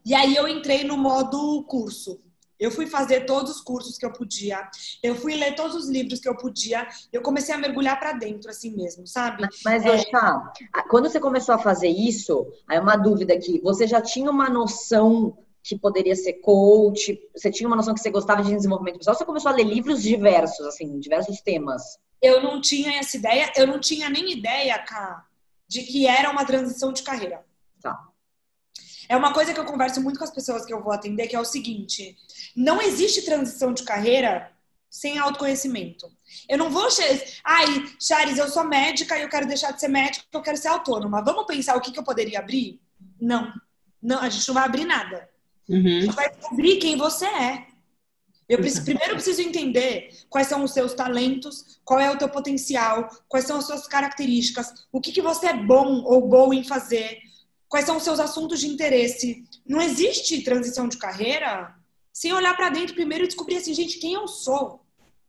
E 0.05 0.13
aí 0.13 0.35
eu 0.35 0.47
entrei 0.47 0.83
no 0.83 0.97
modo 0.97 1.63
curso. 1.63 2.21
Eu 2.59 2.71
fui 2.71 2.87
fazer 2.87 3.25
todos 3.25 3.57
os 3.57 3.61
cursos 3.61 3.97
que 3.97 4.05
eu 4.05 4.11
podia. 4.11 4.69
Eu 5.03 5.15
fui 5.15 5.35
ler 5.35 5.55
todos 5.55 5.75
os 5.75 5.89
livros 5.89 6.19
que 6.19 6.29
eu 6.29 6.37
podia. 6.37 6.87
Eu 7.11 7.21
comecei 7.21 7.53
a 7.53 7.57
mergulhar 7.57 7.99
para 7.99 8.13
dentro, 8.13 8.49
assim 8.49 8.71
mesmo, 8.75 9.05
sabe? 9.05 9.47
Mas, 9.63 9.85
é... 9.85 10.03
Quando 10.89 11.09
você 11.09 11.19
começou 11.19 11.55
a 11.55 11.59
fazer 11.59 11.89
isso, 11.89 12.47
aí 12.67 12.79
uma 12.79 12.95
dúvida 12.95 13.33
aqui. 13.33 13.59
Você 13.61 13.85
já 13.85 14.01
tinha 14.01 14.29
uma 14.31 14.49
noção 14.49 15.37
que 15.63 15.77
poderia 15.77 16.15
ser 16.15 16.33
coach? 16.33 17.19
Você 17.35 17.51
tinha 17.51 17.67
uma 17.67 17.75
noção 17.75 17.93
que 17.93 17.99
você 17.99 18.11
gostava 18.11 18.43
de 18.43 18.53
desenvolvimento 18.53 18.99
pessoal? 18.99 19.15
Você 19.15 19.25
começou 19.25 19.51
a 19.51 19.55
ler 19.55 19.63
livros 19.65 20.03
diversos, 20.03 20.65
assim, 20.67 20.99
diversos 20.99 21.41
temas? 21.41 21.97
Eu 22.21 22.41
não 22.41 22.61
tinha 22.61 22.99
essa 22.99 23.17
ideia, 23.17 23.51
eu 23.55 23.67
não 23.67 23.79
tinha 23.79 24.09
nem 24.09 24.31
ideia, 24.31 24.77
Cá, 24.79 25.25
de 25.67 25.81
que 25.83 26.07
era 26.07 26.29
uma 26.29 26.45
transição 26.45 26.93
de 26.93 27.03
carreira. 27.03 27.43
Tá. 27.81 27.99
É 29.07 29.15
uma 29.15 29.33
coisa 29.33 29.53
que 29.53 29.59
eu 29.59 29.65
converso 29.65 30.01
muito 30.01 30.17
com 30.17 30.23
as 30.23 30.31
pessoas 30.31 30.65
que 30.65 30.73
eu 30.73 30.83
vou 30.83 30.93
atender, 30.93 31.27
que 31.27 31.35
é 31.35 31.39
o 31.39 31.45
seguinte: 31.45 32.17
não 32.55 32.81
existe 32.81 33.23
transição 33.23 33.73
de 33.73 33.83
carreira 33.83 34.51
sem 34.89 35.19
autoconhecimento. 35.19 36.09
Eu 36.47 36.57
não 36.57 36.69
vou. 36.69 36.87
Ai, 37.43 37.65
Charis, 37.99 38.37
eu 38.37 38.47
sou 38.47 38.63
médica 38.63 39.17
e 39.17 39.21
eu 39.21 39.29
quero 39.29 39.47
deixar 39.47 39.71
de 39.71 39.79
ser 39.79 39.89
médica, 39.89 40.25
eu 40.31 40.41
quero 40.41 40.57
ser 40.57 40.69
autônoma. 40.69 41.23
Vamos 41.23 41.45
pensar 41.45 41.75
o 41.75 41.81
que, 41.81 41.91
que 41.91 41.99
eu 41.99 42.03
poderia 42.03 42.39
abrir? 42.39 42.79
Não. 43.19 43.53
Não, 44.01 44.19
a 44.19 44.29
gente 44.29 44.47
não 44.47 44.55
vai 44.55 44.65
abrir 44.65 44.85
nada. 44.85 45.27
Uhum. 45.67 46.01
Você 46.01 46.11
vai 46.11 46.29
descobrir 46.29 46.77
quem 46.77 46.95
você 46.95 47.25
é. 47.25 47.65
Eu 48.47 48.59
preciso, 48.59 48.85
primeiro 48.85 49.15
preciso 49.15 49.41
entender 49.41 50.09
quais 50.29 50.47
são 50.47 50.63
os 50.63 50.71
seus 50.71 50.93
talentos, 50.93 51.79
qual 51.83 51.99
é 51.99 52.11
o 52.11 52.17
teu 52.17 52.29
potencial, 52.29 53.09
quais 53.27 53.45
são 53.45 53.57
as 53.57 53.65
suas 53.65 53.87
características, 53.87 54.85
o 54.91 55.01
que, 55.01 55.11
que 55.11 55.21
você 55.21 55.47
é 55.47 55.53
bom 55.53 56.03
ou 56.03 56.27
boa 56.27 56.53
em 56.53 56.63
fazer, 56.63 57.17
quais 57.67 57.85
são 57.85 57.97
os 57.97 58.03
seus 58.03 58.19
assuntos 58.19 58.59
de 58.59 58.67
interesse. 58.67 59.43
Não 59.65 59.81
existe 59.81 60.43
transição 60.43 60.87
de 60.87 60.97
carreira 60.97 61.75
sem 62.13 62.31
olhar 62.33 62.55
para 62.55 62.69
dentro 62.69 62.95
primeiro 62.95 63.25
e 63.25 63.27
descobrir 63.27 63.57
assim, 63.57 63.73
gente, 63.73 63.99
quem 63.99 64.13
eu 64.13 64.27
sou. 64.27 64.85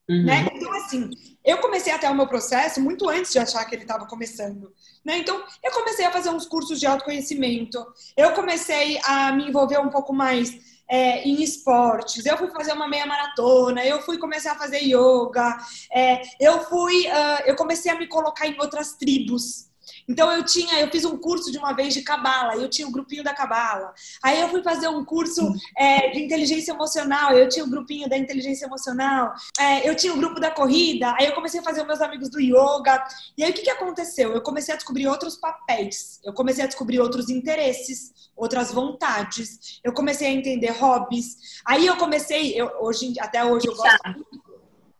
Uhum. 0.08 0.24
Né? 0.24 0.48
Então, 0.54 0.72
assim, 0.74 1.10
eu 1.44 1.58
comecei 1.58 1.92
até 1.92 2.08
o 2.08 2.14
meu 2.14 2.28
processo 2.28 2.80
muito 2.80 3.08
antes 3.08 3.32
de 3.32 3.38
achar 3.38 3.64
que 3.64 3.74
ele 3.74 3.82
estava 3.82 4.06
começando. 4.06 4.72
Né? 5.04 5.18
Então, 5.18 5.42
eu 5.64 5.72
comecei 5.72 6.04
a 6.04 6.12
fazer 6.12 6.30
uns 6.30 6.46
cursos 6.46 6.78
de 6.78 6.86
autoconhecimento, 6.86 7.84
eu 8.16 8.32
comecei 8.32 9.00
a 9.04 9.32
me 9.32 9.48
envolver 9.48 9.78
um 9.78 9.90
pouco 9.90 10.12
mais 10.12 10.76
é, 10.88 11.22
em 11.22 11.42
esportes, 11.42 12.24
eu 12.24 12.38
fui 12.38 12.50
fazer 12.50 12.72
uma 12.72 12.88
meia 12.88 13.06
maratona, 13.06 13.84
eu 13.84 14.00
fui 14.02 14.18
começar 14.18 14.52
a 14.52 14.58
fazer 14.58 14.78
yoga, 14.78 15.58
é, 15.92 16.22
eu 16.40 16.60
fui, 16.64 17.06
uh, 17.08 17.42
eu 17.44 17.56
comecei 17.56 17.90
a 17.90 17.98
me 17.98 18.06
colocar 18.06 18.46
em 18.46 18.58
outras 18.60 18.94
tribos. 18.94 19.66
Então 20.08 20.30
eu 20.32 20.44
tinha, 20.44 20.80
eu 20.80 20.90
fiz 20.90 21.04
um 21.04 21.16
curso 21.16 21.50
de 21.50 21.58
uma 21.58 21.72
vez 21.72 21.94
de 21.94 22.02
cabala, 22.02 22.54
eu 22.56 22.68
tinha 22.68 22.86
o 22.86 22.90
um 22.90 22.92
grupinho 22.92 23.22
da 23.22 23.34
cabala. 23.34 23.92
Aí 24.22 24.40
eu 24.40 24.48
fui 24.48 24.62
fazer 24.62 24.88
um 24.88 25.04
curso 25.04 25.52
é, 25.76 26.10
de 26.10 26.22
inteligência 26.22 26.72
emocional, 26.72 27.32
eu 27.32 27.48
tinha 27.48 27.64
o 27.64 27.68
um 27.68 27.70
grupinho 27.70 28.08
da 28.08 28.16
inteligência 28.16 28.66
emocional. 28.66 29.32
É, 29.58 29.88
eu 29.88 29.94
tinha 29.94 30.12
o 30.12 30.16
um 30.16 30.18
grupo 30.18 30.40
da 30.40 30.50
corrida. 30.50 31.14
Aí 31.18 31.26
eu 31.26 31.34
comecei 31.34 31.60
a 31.60 31.62
fazer 31.62 31.80
os 31.80 31.86
meus 31.86 32.00
amigos 32.00 32.28
do 32.30 32.40
yoga. 32.40 33.04
E 33.36 33.44
aí 33.44 33.50
o 33.50 33.54
que, 33.54 33.62
que 33.62 33.70
aconteceu? 33.70 34.32
Eu 34.32 34.42
comecei 34.42 34.74
a 34.74 34.76
descobrir 34.76 35.06
outros 35.06 35.36
papéis. 35.36 36.20
Eu 36.24 36.32
comecei 36.32 36.64
a 36.64 36.66
descobrir 36.66 37.00
outros 37.00 37.28
interesses, 37.28 38.30
outras 38.36 38.72
vontades. 38.72 39.80
Eu 39.82 39.92
comecei 39.92 40.28
a 40.28 40.32
entender 40.32 40.70
hobbies. 40.70 41.60
Aí 41.64 41.86
eu 41.86 41.96
comecei, 41.96 42.52
eu, 42.60 42.70
hoje 42.80 43.14
até 43.18 43.44
hoje 43.44 43.66
eu 43.68 43.76
gosto. 43.76 44.26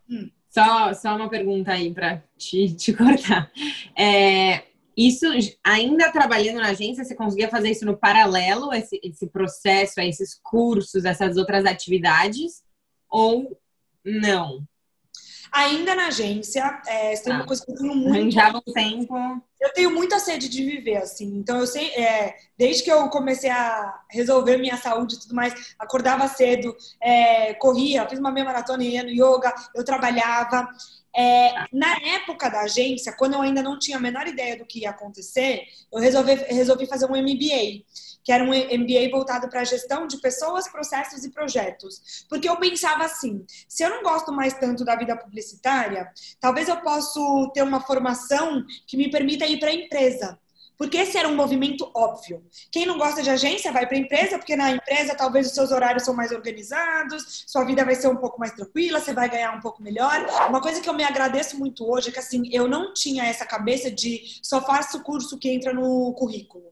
Hum. 0.09 0.29
Só, 0.49 0.93
só 0.93 1.15
uma 1.15 1.29
pergunta 1.29 1.71
aí 1.71 1.93
para 1.93 2.23
te, 2.37 2.73
te 2.73 2.93
cortar. 2.93 3.51
É, 3.95 4.63
isso, 4.97 5.27
ainda 5.63 6.11
trabalhando 6.11 6.57
na 6.57 6.69
agência, 6.69 7.05
você 7.05 7.13
conseguia 7.13 7.49
fazer 7.49 7.69
isso 7.69 7.85
no 7.85 7.95
paralelo, 7.95 8.73
esse, 8.73 8.99
esse 9.03 9.27
processo, 9.27 10.01
esses 10.01 10.39
cursos, 10.41 11.05
essas 11.05 11.37
outras 11.37 11.65
atividades? 11.65 12.63
Ou 13.07 13.55
não? 14.03 14.67
Ainda 15.51 15.95
na 15.95 16.07
agência, 16.07 16.81
é, 16.87 17.15
tem 17.15 17.31
uma 17.31 17.43
ah, 17.43 17.47
coisa 17.47 17.63
que 17.63 17.71
eu 17.71 17.75
tenho 17.75 17.95
muito. 17.95 18.31
Já 18.31 18.49
um 18.49 18.73
tempo. 18.73 19.15
Eu 19.59 19.73
tenho 19.73 19.91
muita 19.91 20.19
sede 20.19 20.49
de 20.49 20.63
viver, 20.63 20.97
assim. 20.97 21.37
Então, 21.37 21.59
eu 21.59 21.67
sei, 21.67 21.89
é, 21.91 22.35
desde 22.57 22.83
que 22.83 22.91
eu 22.91 23.07
comecei 23.09 23.49
a 23.49 24.01
resolver 24.09 24.57
minha 24.57 24.77
saúde 24.77 25.15
e 25.15 25.19
tudo 25.19 25.35
mais, 25.35 25.75
acordava 25.79 26.27
cedo, 26.27 26.75
é, 27.01 27.53
corria, 27.55 28.07
fiz 28.09 28.19
uma 28.19 28.31
meia 28.31 28.45
maratona, 28.45 28.83
ia 28.83 29.03
no 29.03 29.09
yoga, 29.09 29.53
eu 29.73 29.83
trabalhava. 29.85 30.67
É, 31.17 31.65
na 31.73 31.97
época 31.97 32.47
da 32.47 32.61
agência, 32.61 33.11
quando 33.11 33.33
eu 33.33 33.41
ainda 33.41 33.63
não 33.63 33.79
tinha 33.79 33.97
a 33.97 33.99
menor 33.99 34.27
ideia 34.27 34.55
do 34.55 34.65
que 34.67 34.81
ia 34.81 34.91
acontecer, 34.91 35.63
eu 35.91 35.99
resolvi, 35.99 36.35
resolvi 36.35 36.85
fazer 36.85 37.05
um 37.05 37.17
MBA, 37.17 37.83
que 38.23 38.31
era 38.31 38.43
um 38.43 38.49
MBA 38.49 39.09
voltado 39.09 39.49
para 39.49 39.61
a 39.61 39.63
gestão 39.63 40.05
de 40.05 40.17
pessoas, 40.17 40.67
processos 40.67 41.23
e 41.23 41.31
projetos. 41.31 42.25
Porque 42.29 42.47
eu 42.47 42.57
pensava 42.57 43.05
assim: 43.05 43.43
se 43.67 43.83
eu 43.83 43.89
não 43.89 44.03
gosto 44.03 44.31
mais 44.31 44.53
tanto 44.53 44.85
da 44.85 44.95
vida 44.95 45.17
publicitária, 45.17 46.11
talvez 46.39 46.67
eu 46.67 46.77
possa 46.81 47.19
ter 47.51 47.63
uma 47.63 47.81
formação 47.81 48.63
que 48.85 48.95
me 48.95 49.09
permita 49.09 49.45
ir 49.47 49.59
para 49.59 49.69
a 49.69 49.73
empresa 49.73 50.37
Porque 50.77 50.97
esse 50.97 51.17
era 51.17 51.27
um 51.27 51.35
movimento 51.35 51.89
óbvio. 51.95 52.45
Quem 52.71 52.85
não 52.85 52.99
gosta 52.99 53.23
de 53.23 53.29
agência 53.29 53.71
vai 53.71 53.87
para 53.87 53.97
a 53.97 53.99
empresa, 53.99 54.37
porque 54.37 54.55
na 54.55 54.71
empresa 54.71 55.15
talvez 55.15 55.47
os 55.47 55.53
seus 55.53 55.71
horários 55.71 56.03
são 56.03 56.13
mais 56.13 56.31
organizados, 56.31 57.43
sua 57.47 57.63
vida 57.63 57.83
vai 57.83 57.95
ser 57.95 58.07
um 58.07 58.15
pouco 58.15 58.39
mais 58.39 58.51
tranquila, 58.51 58.99
você 58.99 59.11
vai 59.11 59.27
ganhar 59.27 59.55
um 59.55 59.59
pouco 59.59 59.81
melhor. 59.81 60.27
Uma 60.47 60.61
coisa 60.61 60.79
que 60.79 60.87
eu 60.87 60.93
me 60.93 61.03
agradeço 61.03 61.57
muito 61.57 61.89
hoje 61.89 62.09
é 62.09 62.11
que 62.11 62.19
assim, 62.19 62.43
eu 62.51 62.67
não 62.67 62.93
tinha 62.93 63.25
essa 63.25 63.45
cabeça 63.45 63.89
de 63.89 64.21
só 64.43 64.61
faço 64.61 65.01
curso 65.01 65.39
que 65.39 65.49
entra 65.49 65.73
no 65.73 66.13
currículo. 66.13 66.65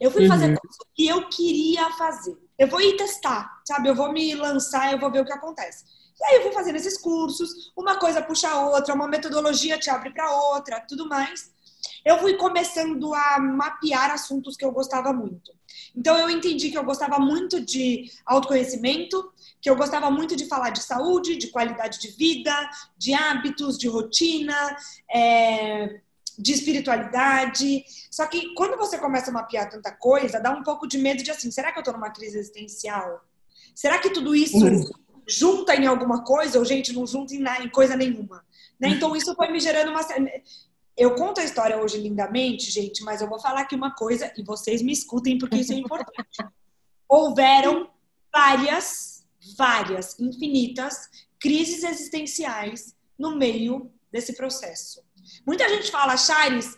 Eu 0.00 0.10
fui 0.10 0.22
uhum. 0.22 0.28
fazer 0.28 0.58
curso 0.58 0.78
que 0.94 1.06
eu 1.06 1.28
queria 1.28 1.90
fazer. 1.90 2.36
Eu 2.58 2.66
vou 2.66 2.80
ir 2.80 2.96
testar, 2.96 3.60
sabe? 3.66 3.88
Eu 3.88 3.94
vou 3.94 4.10
me 4.10 4.34
lançar, 4.34 4.90
eu 4.90 4.98
vou 4.98 5.10
ver 5.10 5.20
o 5.20 5.24
que 5.24 5.32
acontece. 5.32 5.84
E 6.18 6.24
aí 6.24 6.36
eu 6.36 6.42
vou 6.44 6.52
fazendo 6.52 6.76
esses 6.76 6.98
cursos, 6.98 7.72
uma 7.76 7.98
coisa 7.98 8.22
puxa 8.22 8.48
a 8.48 8.68
outra, 8.68 8.94
uma 8.94 9.08
metodologia 9.08 9.78
te 9.78 9.90
abre 9.90 10.10
para 10.10 10.30
outra, 10.30 10.80
tudo 10.80 11.06
mais 11.06 11.50
eu 12.04 12.18
fui 12.18 12.34
começando 12.34 13.14
a 13.14 13.38
mapear 13.38 14.10
assuntos 14.10 14.56
que 14.56 14.64
eu 14.64 14.72
gostava 14.72 15.12
muito. 15.12 15.52
Então 15.94 16.16
eu 16.16 16.30
entendi 16.30 16.70
que 16.70 16.78
eu 16.78 16.84
gostava 16.84 17.18
muito 17.18 17.60
de 17.60 18.10
autoconhecimento, 18.24 19.32
que 19.60 19.68
eu 19.68 19.76
gostava 19.76 20.10
muito 20.10 20.34
de 20.34 20.46
falar 20.46 20.70
de 20.70 20.82
saúde, 20.82 21.36
de 21.36 21.48
qualidade 21.48 22.00
de 22.00 22.08
vida, 22.08 22.54
de 22.96 23.12
hábitos, 23.12 23.78
de 23.78 23.88
rotina, 23.88 24.76
é, 25.12 26.00
de 26.38 26.52
espiritualidade. 26.52 27.84
Só 28.10 28.26
que 28.26 28.54
quando 28.54 28.76
você 28.76 28.98
começa 28.98 29.30
a 29.30 29.34
mapear 29.34 29.68
tanta 29.68 29.92
coisa, 29.92 30.40
dá 30.40 30.50
um 30.50 30.62
pouco 30.62 30.86
de 30.86 30.98
medo 30.98 31.22
de 31.22 31.30
assim, 31.30 31.50
será 31.50 31.72
que 31.72 31.78
eu 31.78 31.82
tô 31.82 31.92
numa 31.92 32.10
crise 32.10 32.38
existencial? 32.38 33.20
Será 33.74 33.98
que 33.98 34.10
tudo 34.10 34.34
isso 34.34 34.56
uhum. 34.56 34.84
junta 35.26 35.74
em 35.74 35.86
alguma 35.86 36.24
coisa 36.24 36.58
ou 36.58 36.64
gente 36.64 36.92
não 36.92 37.06
junta 37.06 37.34
em, 37.34 37.44
em 37.64 37.68
coisa 37.68 37.96
nenhuma? 37.96 38.44
Né? 38.78 38.88
Então 38.88 39.14
isso 39.14 39.34
foi 39.34 39.50
me 39.52 39.60
gerando 39.60 39.90
uma 39.90 40.02
eu 41.00 41.14
conto 41.14 41.40
a 41.40 41.44
história 41.44 41.80
hoje 41.80 41.96
lindamente, 41.96 42.70
gente, 42.70 43.02
mas 43.02 43.22
eu 43.22 43.28
vou 43.28 43.40
falar 43.40 43.62
aqui 43.62 43.74
uma 43.74 43.94
coisa 43.94 44.30
e 44.36 44.42
vocês 44.42 44.82
me 44.82 44.92
escutem 44.92 45.38
porque 45.38 45.56
isso 45.56 45.72
é 45.72 45.76
importante. 45.76 46.28
Houveram 47.08 47.88
várias, 48.30 49.24
várias, 49.56 50.20
infinitas 50.20 51.08
crises 51.40 51.84
existenciais 51.84 52.94
no 53.18 53.34
meio 53.34 53.90
desse 54.12 54.34
processo. 54.34 55.02
Muita 55.46 55.66
gente 55.70 55.90
fala, 55.90 56.18
Charis, 56.18 56.76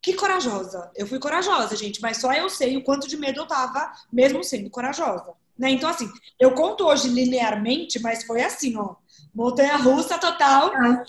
que 0.00 0.14
corajosa. 0.14 0.88
Eu 0.94 1.04
fui 1.04 1.18
corajosa, 1.18 1.74
gente, 1.74 2.00
mas 2.00 2.18
só 2.18 2.32
eu 2.32 2.48
sei 2.48 2.76
o 2.76 2.84
quanto 2.84 3.08
de 3.08 3.16
medo 3.16 3.40
eu 3.40 3.48
tava, 3.48 3.92
mesmo 4.12 4.44
sendo 4.44 4.70
corajosa. 4.70 5.34
Né? 5.58 5.70
Então, 5.70 5.90
assim, 5.90 6.08
eu 6.38 6.54
conto 6.54 6.86
hoje 6.86 7.08
linearmente, 7.08 7.98
mas 7.98 8.22
foi 8.22 8.42
assim, 8.42 8.76
ó. 8.76 8.94
Montanha 9.34 9.76
russa 9.76 10.18
total. 10.18 10.70
Ah, 10.72 11.02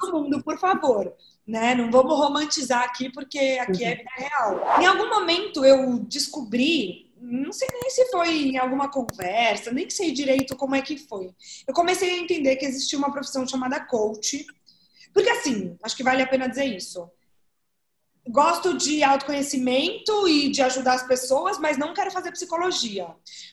todo 0.00 0.22
mundo, 0.22 0.42
por 0.42 0.58
favor 0.58 1.14
né? 1.46 1.74
Não 1.74 1.90
vamos 1.90 2.16
romantizar 2.18 2.82
aqui, 2.82 3.10
porque 3.10 3.38
aqui 3.38 3.84
é 3.84 3.90
uhum. 3.90 3.96
vida 3.96 4.10
real. 4.16 4.80
Em 4.80 4.86
algum 4.86 5.08
momento 5.08 5.64
eu 5.64 6.00
descobri, 6.00 7.12
não 7.20 7.52
sei 7.52 7.68
nem 7.72 7.90
se 7.90 8.10
foi 8.10 8.48
em 8.48 8.58
alguma 8.58 8.90
conversa, 8.90 9.70
nem 9.70 9.88
sei 9.88 10.10
direito 10.10 10.56
como 10.56 10.74
é 10.74 10.82
que 10.82 10.98
foi. 10.98 11.32
Eu 11.66 11.72
comecei 11.72 12.10
a 12.10 12.18
entender 12.18 12.56
que 12.56 12.66
existia 12.66 12.98
uma 12.98 13.12
profissão 13.12 13.46
chamada 13.46 13.78
coach, 13.80 14.44
porque 15.12 15.30
assim, 15.30 15.76
acho 15.82 15.96
que 15.96 16.02
vale 16.02 16.22
a 16.22 16.26
pena 16.26 16.48
dizer 16.48 16.64
isso. 16.64 17.08
Gosto 18.28 18.76
de 18.76 19.04
autoconhecimento 19.04 20.26
e 20.26 20.50
de 20.50 20.60
ajudar 20.60 20.94
as 20.94 21.06
pessoas, 21.06 21.60
mas 21.60 21.78
não 21.78 21.94
quero 21.94 22.10
fazer 22.10 22.32
psicologia. 22.32 23.06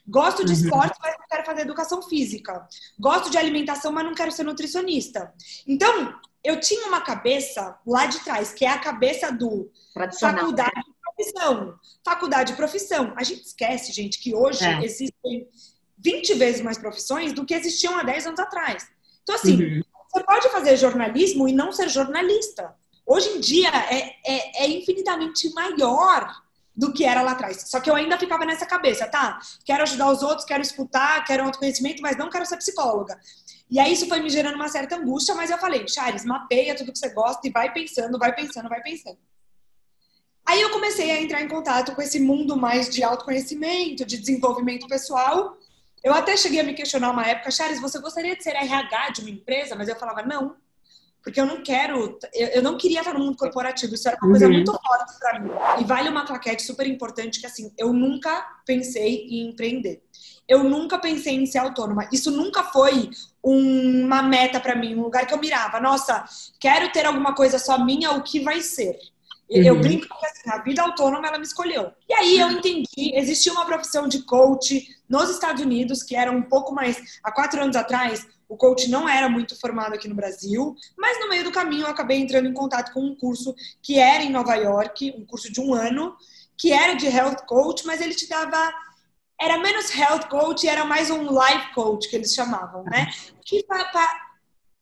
Gosto 0.07 0.43
de 0.43 0.51
uhum. 0.51 0.57
esporte, 0.57 0.97
mas 0.99 1.15
não 1.15 1.27
quero 1.29 1.45
fazer 1.45 1.61
educação 1.61 2.01
física. 2.01 2.67
Gosto 2.99 3.29
de 3.29 3.37
alimentação, 3.37 3.91
mas 3.91 4.03
não 4.03 4.15
quero 4.15 4.31
ser 4.31 4.41
nutricionista. 4.41 5.31
Então, 5.67 6.19
eu 6.43 6.59
tinha 6.59 6.87
uma 6.87 7.01
cabeça 7.01 7.79
lá 7.85 8.05
de 8.05 8.19
trás, 8.23 8.53
que 8.53 8.65
é 8.65 8.69
a 8.69 8.79
cabeça 8.79 9.31
do 9.31 9.71
faculdade 10.19 10.71
e 10.79 11.15
profissão. 11.15 11.79
Faculdade 12.03 12.53
e 12.53 12.55
profissão. 12.55 13.13
A 13.15 13.23
gente 13.23 13.43
esquece, 13.43 13.93
gente, 13.93 14.19
que 14.19 14.35
hoje 14.35 14.65
é. 14.65 14.83
existem 14.83 15.47
20 15.97 16.33
vezes 16.33 16.61
mais 16.61 16.77
profissões 16.77 17.31
do 17.31 17.45
que 17.45 17.53
existiam 17.53 17.97
há 17.97 18.03
10 18.03 18.27
anos 18.27 18.39
atrás. 18.39 18.87
Então, 19.23 19.35
assim, 19.35 19.55
uhum. 19.55 19.81
você 20.11 20.23
pode 20.23 20.49
fazer 20.49 20.75
jornalismo 20.75 21.47
e 21.47 21.53
não 21.53 21.71
ser 21.71 21.87
jornalista. 21.87 22.75
Hoje 23.05 23.29
em 23.29 23.39
dia 23.39 23.69
é, 23.69 24.15
é, 24.25 24.63
é 24.63 24.67
infinitamente 24.67 25.49
maior 25.53 26.29
do 26.75 26.91
que 26.91 27.05
era 27.05 27.21
lá 27.21 27.31
atrás. 27.31 27.69
Só 27.69 27.79
que 27.79 27.89
eu 27.89 27.95
ainda 27.95 28.17
ficava 28.17 28.45
nessa 28.45 28.65
cabeça, 28.65 29.07
tá? 29.07 29.39
Quero 29.63 29.83
ajudar 29.83 30.11
os 30.11 30.23
outros, 30.23 30.45
quero 30.45 30.61
escutar, 30.61 31.23
quero 31.23 31.43
autoconhecimento, 31.43 32.01
mas 32.01 32.17
não 32.17 32.29
quero 32.29 32.45
ser 32.45 32.57
psicóloga. 32.57 33.17
E 33.73 33.79
aí 33.79 33.91
isso 33.91 34.07
foi 34.07 34.19
me 34.19 34.29
gerando 34.29 34.53
uma 34.53 34.67
certa 34.67 34.97
angústia, 34.97 35.33
mas 35.33 35.49
eu 35.49 35.57
falei, 35.57 35.87
Charles, 35.87 36.23
mapeia 36.23 36.75
tudo 36.75 36.91
que 36.91 36.99
você 36.99 37.09
gosta 37.09 37.47
e 37.47 37.49
vai 37.49 37.73
pensando, 37.73 38.19
vai 38.19 38.31
pensando, 38.31 38.69
vai 38.69 38.79
pensando. 38.83 39.17
Aí 40.45 40.61
eu 40.61 40.69
comecei 40.69 41.09
a 41.09 41.19
entrar 41.19 41.41
em 41.41 41.47
contato 41.47 41.95
com 41.95 42.01
esse 42.03 42.19
mundo 42.19 42.55
mais 42.55 42.87
de 42.87 43.03
autoconhecimento, 43.03 44.05
de 44.05 44.19
desenvolvimento 44.19 44.87
pessoal. 44.87 45.57
Eu 46.03 46.13
até 46.13 46.37
cheguei 46.37 46.59
a 46.59 46.63
me 46.63 46.75
questionar 46.75 47.09
uma 47.09 47.25
época, 47.25 47.49
Charles, 47.49 47.81
você 47.81 47.97
gostaria 47.97 48.35
de 48.35 48.43
ser 48.43 48.51
RH 48.51 49.09
de 49.09 49.21
uma 49.21 49.31
empresa? 49.31 49.75
Mas 49.75 49.87
eu 49.87 49.95
falava, 49.95 50.21
não, 50.21 50.55
porque 51.23 51.41
eu 51.41 51.45
não 51.47 51.63
quero, 51.63 52.19
eu, 52.31 52.61
não 52.61 52.77
queria 52.77 52.99
estar 52.99 53.13
no 53.13 53.25
mundo 53.25 53.37
corporativo, 53.37 53.95
isso 53.95 54.07
era 54.07 54.19
uma 54.21 54.29
coisa 54.29 54.45
uhum. 54.45 54.53
muito 54.53 54.71
forte 54.71 55.19
para 55.19 55.39
mim. 55.39 55.49
E 55.81 55.83
vale 55.83 56.09
uma 56.09 56.27
claquete 56.27 56.61
super 56.61 56.85
importante 56.85 57.39
que 57.39 57.47
assim, 57.47 57.73
eu 57.75 57.91
nunca 57.91 58.45
pensei 58.67 59.25
em 59.29 59.49
empreender. 59.49 60.02
Eu 60.47 60.63
nunca 60.63 60.99
pensei 60.99 61.35
em 61.35 61.45
ser 61.45 61.59
autônoma. 61.59 62.07
Isso 62.11 62.31
nunca 62.31 62.63
foi 62.63 63.09
uma 63.43 64.21
meta 64.21 64.59
para 64.59 64.75
mim, 64.75 64.95
um 64.95 65.03
lugar 65.03 65.25
que 65.25 65.33
eu 65.33 65.39
mirava. 65.39 65.79
Nossa, 65.79 66.25
quero 66.59 66.91
ter 66.91 67.05
alguma 67.05 67.33
coisa 67.33 67.57
só 67.59 67.83
minha, 67.83 68.11
o 68.11 68.23
que 68.23 68.39
vai 68.39 68.61
ser? 68.61 68.97
Uhum. 69.49 69.61
Eu 69.61 69.79
brinco 69.79 70.07
que 70.07 70.25
assim, 70.25 70.49
a 70.49 70.63
vida 70.63 70.81
autônoma 70.81 71.27
ela 71.27 71.37
me 71.37 71.45
escolheu. 71.45 71.91
E 72.09 72.13
aí 72.13 72.39
eu 72.39 72.51
entendi, 72.51 73.13
existia 73.13 73.51
uma 73.51 73.65
profissão 73.65 74.07
de 74.07 74.23
coach 74.23 74.87
nos 75.07 75.29
Estados 75.29 75.61
Unidos, 75.61 76.01
que 76.01 76.15
era 76.15 76.31
um 76.31 76.41
pouco 76.41 76.73
mais. 76.73 77.19
Há 77.23 77.31
quatro 77.31 77.61
anos 77.61 77.75
atrás, 77.75 78.25
o 78.47 78.57
coach 78.57 78.89
não 78.89 79.07
era 79.07 79.27
muito 79.29 79.59
formado 79.59 79.93
aqui 79.93 80.07
no 80.07 80.15
Brasil, 80.15 80.75
mas 80.97 81.19
no 81.19 81.29
meio 81.29 81.43
do 81.43 81.51
caminho 81.51 81.83
eu 81.83 81.89
acabei 81.89 82.19
entrando 82.19 82.47
em 82.47 82.53
contato 82.53 82.93
com 82.93 83.01
um 83.01 83.15
curso 83.15 83.53
que 83.81 83.99
era 83.99 84.23
em 84.23 84.31
Nova 84.31 84.55
York, 84.55 85.13
um 85.17 85.25
curso 85.25 85.51
de 85.51 85.59
um 85.59 85.73
ano, 85.73 86.15
que 86.57 86.71
era 86.71 86.93
de 86.93 87.07
health 87.07 87.45
coach, 87.47 87.85
mas 87.85 87.99
ele 87.99 88.13
te 88.13 88.27
dava 88.27 88.73
era 89.43 89.57
menos 89.57 89.89
health 89.89 90.29
coach, 90.29 90.67
era 90.67 90.85
mais 90.85 91.09
um 91.11 91.23
life 91.23 91.73
coach 91.73 92.09
que 92.09 92.15
eles 92.15 92.33
chamavam, 92.33 92.83
né? 92.85 93.11
Que 93.45 93.63
pa, 93.63 93.83
pa, 93.85 94.21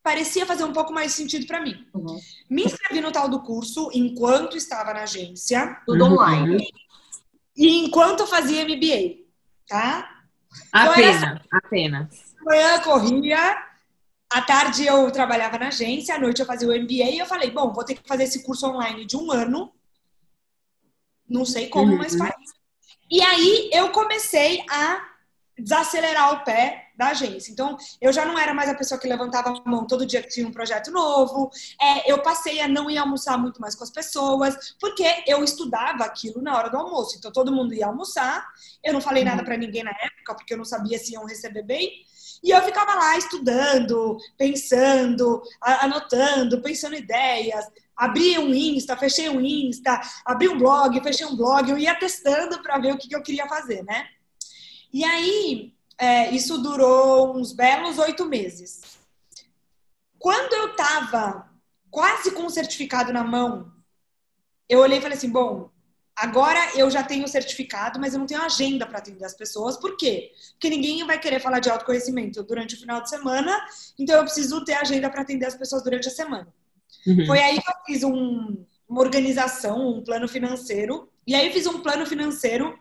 parecia 0.02 0.46
fazer 0.46 0.62
um 0.62 0.72
pouco 0.72 0.92
mais 0.92 1.12
sentido 1.12 1.46
para 1.46 1.60
mim. 1.60 1.84
Uhum. 1.92 2.18
Me 2.48 2.64
inscrevi 2.64 3.00
no 3.00 3.10
tal 3.10 3.28
do 3.28 3.42
curso 3.42 3.90
enquanto 3.92 4.56
estava 4.56 4.94
na 4.94 5.02
agência, 5.02 5.80
tudo 5.84 6.04
uhum. 6.04 6.12
online. 6.12 6.64
E 7.56 7.84
enquanto 7.84 8.20
eu 8.20 8.26
fazia 8.26 8.64
MBA, 8.64 9.24
tá? 9.66 10.08
Apenas, 10.72 11.16
então, 11.16 11.40
apenas. 11.50 12.34
Manhã 12.40 12.80
corria, 12.80 13.66
à 14.30 14.42
tarde 14.42 14.86
eu 14.86 15.10
trabalhava 15.10 15.58
na 15.58 15.68
agência, 15.68 16.14
à 16.14 16.18
noite 16.20 16.40
eu 16.40 16.46
fazia 16.46 16.68
o 16.68 16.72
MBA 16.72 17.10
e 17.10 17.18
eu 17.18 17.26
falei, 17.26 17.50
bom, 17.50 17.72
vou 17.72 17.84
ter 17.84 17.94
que 17.94 18.06
fazer 18.08 18.24
esse 18.24 18.44
curso 18.44 18.66
online 18.66 19.04
de 19.04 19.16
um 19.16 19.32
ano. 19.32 19.72
Não 21.28 21.44
sei 21.44 21.68
como, 21.68 21.92
uhum. 21.92 21.98
mas 21.98 22.14
faz. 22.14 22.34
E 23.12 23.20
aí 23.20 23.68
eu 23.74 23.90
comecei 23.90 24.64
a 24.70 25.06
desacelerar 25.58 26.32
o 26.32 26.44
pé 26.44 26.88
da 26.96 27.08
agência. 27.08 27.52
Então, 27.52 27.76
eu 28.00 28.10
já 28.10 28.24
não 28.24 28.38
era 28.38 28.54
mais 28.54 28.70
a 28.70 28.74
pessoa 28.74 28.98
que 28.98 29.06
levantava 29.06 29.50
a 29.50 29.68
mão 29.68 29.86
todo 29.86 30.06
dia 30.06 30.22
que 30.22 30.30
tinha 30.30 30.48
um 30.48 30.50
projeto 30.50 30.90
novo. 30.90 31.50
É, 31.78 32.10
eu 32.10 32.22
passei 32.22 32.58
a 32.62 32.66
não 32.66 32.88
ir 32.88 32.96
almoçar 32.96 33.36
muito 33.36 33.60
mais 33.60 33.74
com 33.74 33.84
as 33.84 33.90
pessoas, 33.90 34.74
porque 34.80 35.04
eu 35.26 35.44
estudava 35.44 36.04
aquilo 36.04 36.40
na 36.40 36.56
hora 36.56 36.70
do 36.70 36.78
almoço. 36.78 37.18
Então, 37.18 37.30
todo 37.30 37.52
mundo 37.52 37.74
ia 37.74 37.86
almoçar. 37.86 38.46
Eu 38.82 38.94
não 38.94 39.00
falei 39.02 39.24
nada 39.24 39.44
para 39.44 39.58
ninguém 39.58 39.84
na 39.84 39.90
época, 39.90 40.34
porque 40.34 40.54
eu 40.54 40.58
não 40.58 40.64
sabia 40.64 40.98
se 40.98 41.12
iam 41.12 41.26
receber 41.26 41.64
bem. 41.64 41.92
E 42.42 42.50
eu 42.50 42.62
ficava 42.62 42.94
lá 42.94 43.18
estudando, 43.18 44.16
pensando, 44.38 45.42
anotando, 45.60 46.62
pensando 46.62 46.96
ideias, 46.96 47.66
abri 47.96 48.38
um 48.38 48.52
Insta, 48.52 48.96
fechei 48.96 49.28
um 49.28 49.40
Insta, 49.40 50.00
abri 50.24 50.48
um 50.48 50.58
blog, 50.58 51.00
fechei 51.02 51.26
um 51.26 51.36
blog, 51.36 51.70
eu 51.70 51.78
ia 51.78 51.94
testando 51.94 52.62
para 52.62 52.78
ver 52.78 52.92
o 52.92 52.98
que, 52.98 53.08
que, 53.08 53.16
eu 53.16 53.22
queria 53.22 53.48
fazer, 53.48 53.82
né? 53.84 54.08
E 54.92 55.04
aí, 55.04 55.74
é, 55.98 56.30
isso 56.30 56.58
durou 56.58 57.36
uns 57.36 57.52
belos 57.52 57.98
oito 57.98 58.26
meses. 58.26 58.80
Quando 60.18 60.52
eu 60.52 60.76
tava 60.76 61.50
quase 61.90 62.30
com 62.32 62.46
o 62.46 62.50
certificado 62.50 63.12
na 63.12 63.24
mão, 63.24 63.72
eu 64.68 64.80
olhei 64.80 64.98
e 64.98 65.00
falei 65.02 65.16
assim: 65.16 65.30
bom, 65.30 65.70
agora 66.14 66.58
eu 66.76 66.90
já 66.90 67.02
tenho 67.02 67.24
o 67.24 67.28
certificado, 67.28 68.00
mas 68.00 68.14
eu 68.14 68.18
não 68.18 68.26
tenho 68.26 68.42
agenda 68.42 68.86
para 68.86 68.98
atender 68.98 69.24
as 69.24 69.34
pessoas. 69.34 69.76
Por 69.76 69.96
quê? 69.96 70.32
Porque 70.52 70.70
ninguém 70.70 71.06
vai 71.06 71.18
querer 71.18 71.40
falar 71.40 71.60
de 71.60 71.70
autoconhecimento 71.70 72.42
durante 72.42 72.74
o 72.74 72.78
final 72.78 73.00
de 73.00 73.08
semana, 73.08 73.64
então 73.98 74.16
eu 74.16 74.24
preciso 74.24 74.64
ter 74.64 74.74
agenda 74.74 75.10
para 75.10 75.22
atender 75.22 75.46
as 75.46 75.54
pessoas 75.54 75.82
durante 75.82 76.08
a 76.08 76.10
semana. 76.10 76.52
Uhum. 77.06 77.26
Foi 77.26 77.38
aí 77.40 77.60
que 77.60 77.70
eu 77.70 77.74
fiz 77.86 78.02
um, 78.02 78.64
uma 78.88 79.00
organização, 79.00 79.98
um 79.98 80.04
plano 80.04 80.28
financeiro. 80.28 81.10
E 81.26 81.34
aí 81.34 81.52
fiz 81.52 81.66
um 81.66 81.80
plano 81.80 82.06
financeiro 82.06 82.78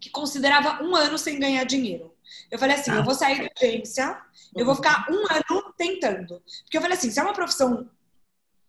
que 0.00 0.10
considerava 0.10 0.82
um 0.82 0.94
ano 0.94 1.18
sem 1.18 1.38
ganhar 1.38 1.64
dinheiro. 1.64 2.14
Eu 2.50 2.58
falei 2.58 2.76
assim, 2.76 2.90
ah. 2.90 2.96
eu 2.96 3.04
vou 3.04 3.14
sair 3.14 3.38
da 3.38 3.48
agência, 3.56 4.20
eu 4.54 4.64
vou 4.64 4.74
ficar 4.74 5.06
um 5.10 5.24
ano 5.30 5.74
tentando. 5.76 6.42
Porque 6.62 6.76
eu 6.76 6.80
falei 6.80 6.96
assim, 6.96 7.10
se 7.10 7.18
é 7.18 7.22
uma 7.22 7.32
profissão... 7.32 7.88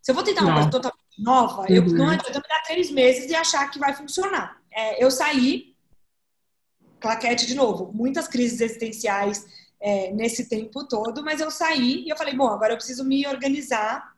Se 0.01 0.11
eu 0.11 0.15
vou 0.15 0.23
tentar 0.23 0.43
uma 0.43 0.53
coisa 0.53 0.69
totalmente 0.69 1.21
nova, 1.21 1.61
uhum. 1.63 1.67
eu 1.75 1.85
não 1.87 2.09
adianta 2.09 2.39
me 2.39 2.47
dar 2.47 2.63
três 2.63 2.89
meses 2.89 3.29
e 3.29 3.35
achar 3.35 3.69
que 3.69 3.77
vai 3.77 3.93
funcionar. 3.93 4.61
É, 4.71 5.03
eu 5.03 5.11
saí, 5.11 5.75
claquete 6.99 7.45
de 7.45 7.55
novo, 7.55 7.91
muitas 7.93 8.27
crises 8.27 8.61
existenciais 8.61 9.45
é, 9.81 10.11
nesse 10.11 10.47
tempo 10.47 10.87
todo, 10.87 11.23
mas 11.23 11.41
eu 11.41 11.51
saí 11.51 12.05
e 12.05 12.09
eu 12.09 12.15
falei, 12.15 12.33
bom, 12.33 12.47
agora 12.47 12.73
eu 12.73 12.77
preciso 12.77 13.03
me 13.03 13.27
organizar. 13.27 14.15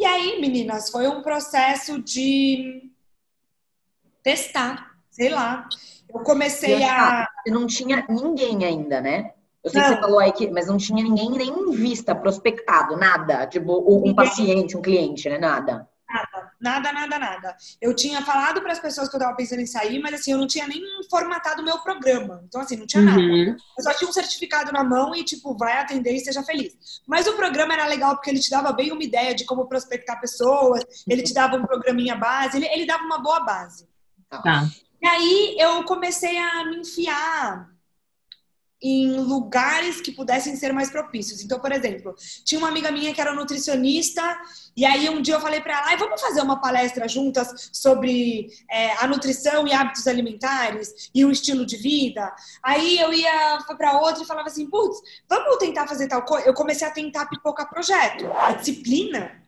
E 0.00 0.04
aí, 0.06 0.40
meninas, 0.40 0.88
foi 0.88 1.06
um 1.06 1.20
processo 1.20 2.00
de 2.00 2.90
testar, 4.22 4.96
sei 5.10 5.28
lá. 5.28 5.68
Eu 6.08 6.20
comecei 6.20 6.82
a. 6.82 7.28
Você 7.44 7.52
não 7.52 7.66
tinha 7.66 8.06
ninguém 8.08 8.64
ainda, 8.64 8.98
né? 8.98 9.34
Eu 9.62 9.70
sei 9.70 9.78
não. 9.78 9.88
que 9.90 9.94
você 9.94 10.00
falou 10.00 10.18
aí 10.18 10.32
que, 10.32 10.50
mas 10.50 10.68
não 10.68 10.78
tinha 10.78 11.04
ninguém 11.04 11.30
nem 11.32 11.50
em 11.50 11.70
vista, 11.72 12.14
prospectado, 12.14 12.96
nada. 12.96 13.46
Tipo, 13.46 13.84
um 14.02 14.14
paciente, 14.14 14.74
um 14.74 14.80
cliente, 14.80 15.28
né? 15.28 15.36
Nada. 15.36 15.86
Nada, 16.10 16.52
nada, 16.60 16.92
nada, 16.92 17.18
nada. 17.18 17.56
Eu 17.80 17.94
tinha 17.94 18.20
falado 18.22 18.60
para 18.60 18.72
as 18.72 18.80
pessoas 18.80 19.08
que 19.08 19.14
eu 19.14 19.18
estava 19.18 19.36
pensando 19.36 19.60
em 19.60 19.66
sair, 19.66 20.00
mas 20.00 20.14
assim, 20.14 20.32
eu 20.32 20.38
não 20.38 20.46
tinha 20.46 20.66
nem 20.66 20.82
formatado 21.08 21.62
o 21.62 21.64
meu 21.64 21.78
programa. 21.78 22.42
Então, 22.48 22.60
assim, 22.60 22.76
não 22.76 22.86
tinha 22.86 23.02
nada. 23.02 23.20
Uhum. 23.20 23.56
Eu 23.78 23.84
só 23.84 23.94
tinha 23.94 24.10
um 24.10 24.12
certificado 24.12 24.72
na 24.72 24.82
mão 24.82 25.14
e, 25.14 25.22
tipo, 25.22 25.56
vai 25.56 25.78
atender 25.78 26.12
e 26.12 26.18
seja 26.18 26.42
feliz. 26.42 27.00
Mas 27.06 27.28
o 27.28 27.34
programa 27.34 27.74
era 27.74 27.86
legal 27.86 28.16
porque 28.16 28.30
ele 28.30 28.40
te 28.40 28.50
dava 28.50 28.72
bem 28.72 28.90
uma 28.90 29.04
ideia 29.04 29.34
de 29.34 29.44
como 29.44 29.68
prospectar 29.68 30.20
pessoas, 30.20 30.84
ele 31.08 31.22
te 31.22 31.32
dava 31.32 31.56
um 31.56 31.64
programinha 31.64 32.16
base, 32.16 32.56
ele, 32.56 32.66
ele 32.66 32.86
dava 32.86 33.04
uma 33.04 33.22
boa 33.22 33.40
base. 33.40 33.88
Tá. 34.28 34.66
E 35.00 35.06
aí 35.06 35.56
eu 35.58 35.84
comecei 35.84 36.36
a 36.36 36.64
me 36.64 36.78
enfiar 36.78 37.69
em 38.82 39.12
lugares 39.16 40.00
que 40.00 40.12
pudessem 40.12 40.56
ser 40.56 40.72
mais 40.72 40.90
propícios. 40.90 41.42
Então, 41.42 41.58
por 41.60 41.72
exemplo, 41.72 42.14
tinha 42.44 42.58
uma 42.58 42.68
amiga 42.68 42.90
minha 42.90 43.12
que 43.12 43.20
era 43.20 43.34
nutricionista, 43.34 44.22
e 44.76 44.84
aí 44.84 45.08
um 45.08 45.20
dia 45.20 45.34
eu 45.34 45.40
falei 45.40 45.60
para 45.60 45.78
ela: 45.78 45.96
vamos 45.96 46.20
fazer 46.20 46.40
uma 46.40 46.60
palestra 46.60 47.06
juntas 47.08 47.70
sobre 47.72 48.48
é, 48.70 48.92
a 48.96 49.06
nutrição 49.06 49.66
e 49.66 49.72
hábitos 49.72 50.06
alimentares 50.06 51.10
e 51.14 51.24
o 51.24 51.30
estilo 51.30 51.66
de 51.66 51.76
vida. 51.76 52.32
Aí 52.62 52.98
eu 52.98 53.12
ia 53.12 53.58
para 53.76 53.98
outra 53.98 54.22
e 54.22 54.26
falava 54.26 54.48
assim: 54.48 54.68
putz, 54.68 54.98
vamos 55.28 55.58
tentar 55.58 55.86
fazer 55.86 56.08
tal 56.08 56.22
coisa. 56.22 56.46
Eu 56.46 56.54
comecei 56.54 56.86
a 56.86 56.90
tentar 56.90 57.26
pipocar 57.26 57.68
projeto. 57.68 58.30
A 58.32 58.52
disciplina 58.52 59.39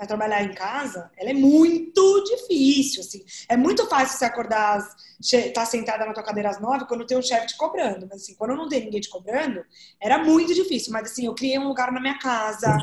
para 0.00 0.06
trabalhar 0.06 0.42
em 0.42 0.54
casa, 0.54 1.10
ela 1.14 1.28
é 1.28 1.34
muito 1.34 2.24
difícil, 2.24 3.02
assim. 3.02 3.22
É 3.46 3.54
muito 3.54 3.86
fácil 3.86 4.16
você 4.16 4.24
acordar, 4.24 4.78
estar 5.20 5.52
tá 5.52 5.66
sentada 5.66 6.06
na 6.06 6.14
tua 6.14 6.22
cadeira 6.22 6.48
às 6.48 6.58
nove 6.58 6.86
quando 6.86 7.04
tem 7.04 7.18
um 7.18 7.22
chefe 7.22 7.48
te 7.48 7.56
cobrando. 7.58 8.08
Mas, 8.10 8.22
assim, 8.22 8.34
quando 8.34 8.56
não 8.56 8.66
tem 8.66 8.82
ninguém 8.82 9.02
te 9.02 9.10
cobrando, 9.10 9.62
era 10.00 10.16
muito 10.16 10.54
difícil. 10.54 10.90
Mas, 10.90 11.12
assim, 11.12 11.26
eu 11.26 11.34
criei 11.34 11.58
um 11.58 11.68
lugar 11.68 11.92
na 11.92 12.00
minha 12.00 12.18
casa, 12.18 12.78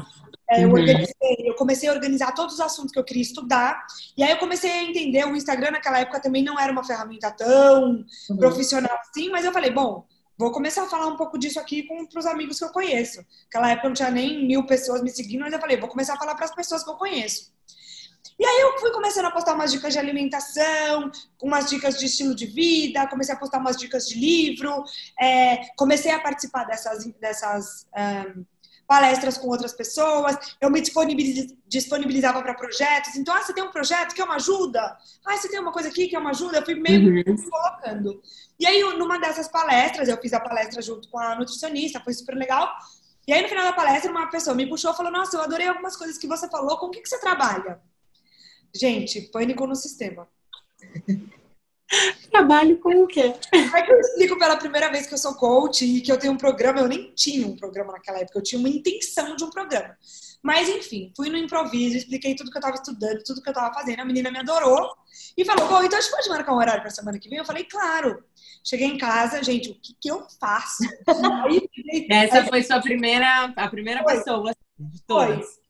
é, 0.47 0.63
eu, 0.63 0.67
uhum. 0.67 0.75
organizei, 0.75 1.38
eu 1.39 1.56
comecei 1.56 1.89
a 1.89 1.93
organizar 1.93 2.36
todos 2.36 2.53
os 2.53 2.60
assuntos 2.60 2.91
que 2.91 2.99
eu 2.99 3.03
queria 3.03 3.23
estudar. 3.23 3.84
E 4.15 4.21
aí 4.21 4.30
eu 4.30 4.38
comecei 4.38 4.69
a 4.69 4.84
entender, 4.84 5.25
o 5.25 5.36
Instagram 5.36 5.71
naquela 5.71 5.97
época 5.97 6.21
também 6.21 6.43
não 6.43 6.60
era 6.60 6.71
uma 6.71 6.84
ferramenta 6.84 7.32
tão 7.32 8.06
uhum. 8.30 8.38
profissional 8.38 8.95
assim, 9.10 9.30
mas 9.30 9.43
eu 9.43 9.51
falei, 9.51 9.71
bom, 9.71 10.06
Vou 10.38 10.52
começar 10.52 10.84
a 10.84 10.89
falar 10.89 11.08
um 11.08 11.17
pouco 11.17 11.38
disso 11.38 11.60
aqui 11.60 11.84
com 11.84 12.08
os 12.15 12.26
amigos 12.26 12.60
que 12.60 12.65
eu 12.65 12.69
conheço. 12.69 13.26
Naquela 13.45 13.71
época 13.71 13.88
não 13.88 13.95
tinha 13.95 14.12
nem 14.12 14.45
mil 14.45 14.65
pessoas 14.65 15.02
me 15.02 15.10
seguindo, 15.10 15.41
mas 15.41 15.52
eu 15.52 15.60
falei, 15.60 15.78
vou 15.78 15.89
começar 15.89 16.13
a 16.13 16.17
falar 16.17 16.36
para 16.36 16.45
as 16.45 16.54
pessoas 16.54 16.84
que 16.84 16.89
eu 16.89 16.95
conheço. 16.95 17.52
E 18.39 18.45
aí 18.45 18.62
eu 18.62 18.78
fui 18.78 18.91
começando 18.91 19.26
a 19.26 19.32
postar 19.32 19.56
umas 19.56 19.71
dicas 19.71 19.93
de 19.93 20.00
alimentação, 20.00 21.10
umas 21.41 21.69
dicas 21.69 21.97
de 21.97 22.06
estilo 22.06 22.36
de 22.36 22.45
vida, 22.45 23.08
comecei 23.08 23.34
a 23.34 23.38
postar 23.38 23.58
umas 23.58 23.78
dicas 23.78 24.08
de 24.08 24.19
livro, 24.19 24.84
é, 25.19 25.69
comecei 25.76 26.12
a 26.12 26.19
participar 26.19 26.65
dessas, 26.65 27.06
dessas 27.19 27.88
um, 27.97 28.45
palestras 28.88 29.38
com 29.38 29.47
outras 29.50 29.73
pessoas, 29.73 30.38
eu 30.62 30.71
me 30.71 30.82
disponibilizava 31.67 32.41
para 32.41 32.54
projetos. 32.54 33.15
Então, 33.15 33.36
ah, 33.36 33.43
você 33.43 33.54
tem 33.54 33.63
um 33.63 33.69
projeto 33.69 34.15
que 34.15 34.21
é 34.21 34.23
uma 34.23 34.36
ajuda? 34.36 34.97
Ah, 35.26 35.36
você 35.36 35.50
tem 35.50 35.60
uma 35.60 35.73
coisa 35.73 35.89
aqui 35.89 36.08
que 36.08 36.15
é 36.15 36.19
uma 36.19 36.30
ajuda? 36.30 36.60
Eu 36.60 36.65
fui 36.65 36.76
meio 36.76 37.23
uhum. 37.28 37.50
colocando. 37.50 38.21
E 38.58 38.65
aí, 38.65 38.82
numa 38.97 39.19
dessas 39.19 39.50
palestras, 39.50 40.08
eu 40.08 40.17
fiz 40.17 40.34
a 40.34 40.39
palestra 40.39 40.82
junto 40.82 41.10
com 41.10 41.19
a 41.19 41.36
nutricionista, 41.36 42.00
foi 42.00 42.13
super 42.13 42.36
legal. 42.36 42.73
E 43.28 43.34
aí, 43.34 43.41
no 43.41 43.50
final 43.50 43.65
da 43.65 43.73
palestra, 43.73 44.10
uma 44.10 44.28
pessoa 44.28 44.56
me 44.56 44.65
puxou 44.65 44.93
e 44.93 44.95
falou: 44.95 45.12
Nossa, 45.12 45.36
eu 45.36 45.41
adorei 45.41 45.67
algumas 45.67 45.97
coisas 45.97 46.17
que 46.17 46.26
você 46.26 46.50
falou, 46.50 46.78
com 46.78 46.86
o 46.86 46.91
que, 46.91 47.02
que 47.02 47.10
você 47.10 47.19
trabalha? 47.19 47.82
Gente, 48.73 49.21
pânico 49.21 49.67
no 49.67 49.76
sistema. 49.76 50.28
Trabalho 52.32 52.78
com 52.80 53.04
o 53.04 53.08
quê? 53.08 53.34
É 53.54 53.82
que 53.82 53.91
eu 53.91 54.00
explico 54.00 54.38
pela 54.38 54.58
primeira 54.58 54.89
vez 54.91 55.08
que 55.08 55.13
eu 55.13 55.17
sou 55.17 55.36
coach 55.36 55.86
e 55.86 56.02
que 56.02 56.12
eu 56.12 56.17
tenho 56.19 56.34
um 56.34 56.38
programa. 56.38 56.80
Eu 56.80 56.88
nem 56.88 57.12
tinha 57.15 57.47
um 57.47 57.56
programa 57.56 57.93
naquela 57.93 58.19
época, 58.19 58.39
eu 58.39 58.43
tinha 58.43 58.60
uma 58.60 58.69
intenção 58.69 59.36
de 59.36 59.43
um 59.43 59.50
programa. 59.50 59.95
Mas, 60.43 60.69
enfim, 60.69 61.12
fui 61.15 61.30
no 61.30 61.38
improviso, 61.38 61.97
expliquei 61.97 62.36
tudo 62.36 62.52
que 62.52 62.58
eu 62.58 62.60
estava 62.60 62.76
estudando, 62.76 63.23
tudo 63.23 63.41
que 63.41 63.50
eu 63.50 63.52
estava 63.52 63.73
fazendo. 63.73 64.00
A 64.00 64.06
menina 64.06 64.32
me 64.32 64.39
adorou 64.39 64.89
e 65.36 65.43
falou: 65.43 65.67
Bom, 65.67 65.84
então 65.84 65.97
a 65.97 66.02
gente 66.02 66.12
pode 66.12 66.30
marcar 66.30 66.54
um 66.54 66.58
horário 66.58 66.82
para 66.82 66.91
semana 66.91 67.19
que 67.19 67.30
vem? 67.30 67.39
Eu 67.39 67.45
falei: 67.45 67.63
Claro. 67.63 68.23
Cheguei 68.63 68.88
em 68.88 68.97
casa, 68.97 69.41
gente, 69.41 69.69
o 69.71 69.76
que, 69.76 69.95
que 70.00 70.12
eu 70.12 70.26
faço? 70.39 70.84
Aí, 71.45 72.08
Essa 72.10 72.45
foi 72.45 72.63
sua 72.63 72.82
primeira, 72.82 73.54
a 73.56 73.69
primeira 73.69 74.04
foi. 74.04 74.17
pessoa 74.17 74.54
de 74.78 75.02
todas. 75.04 75.45
Foi. 75.45 75.66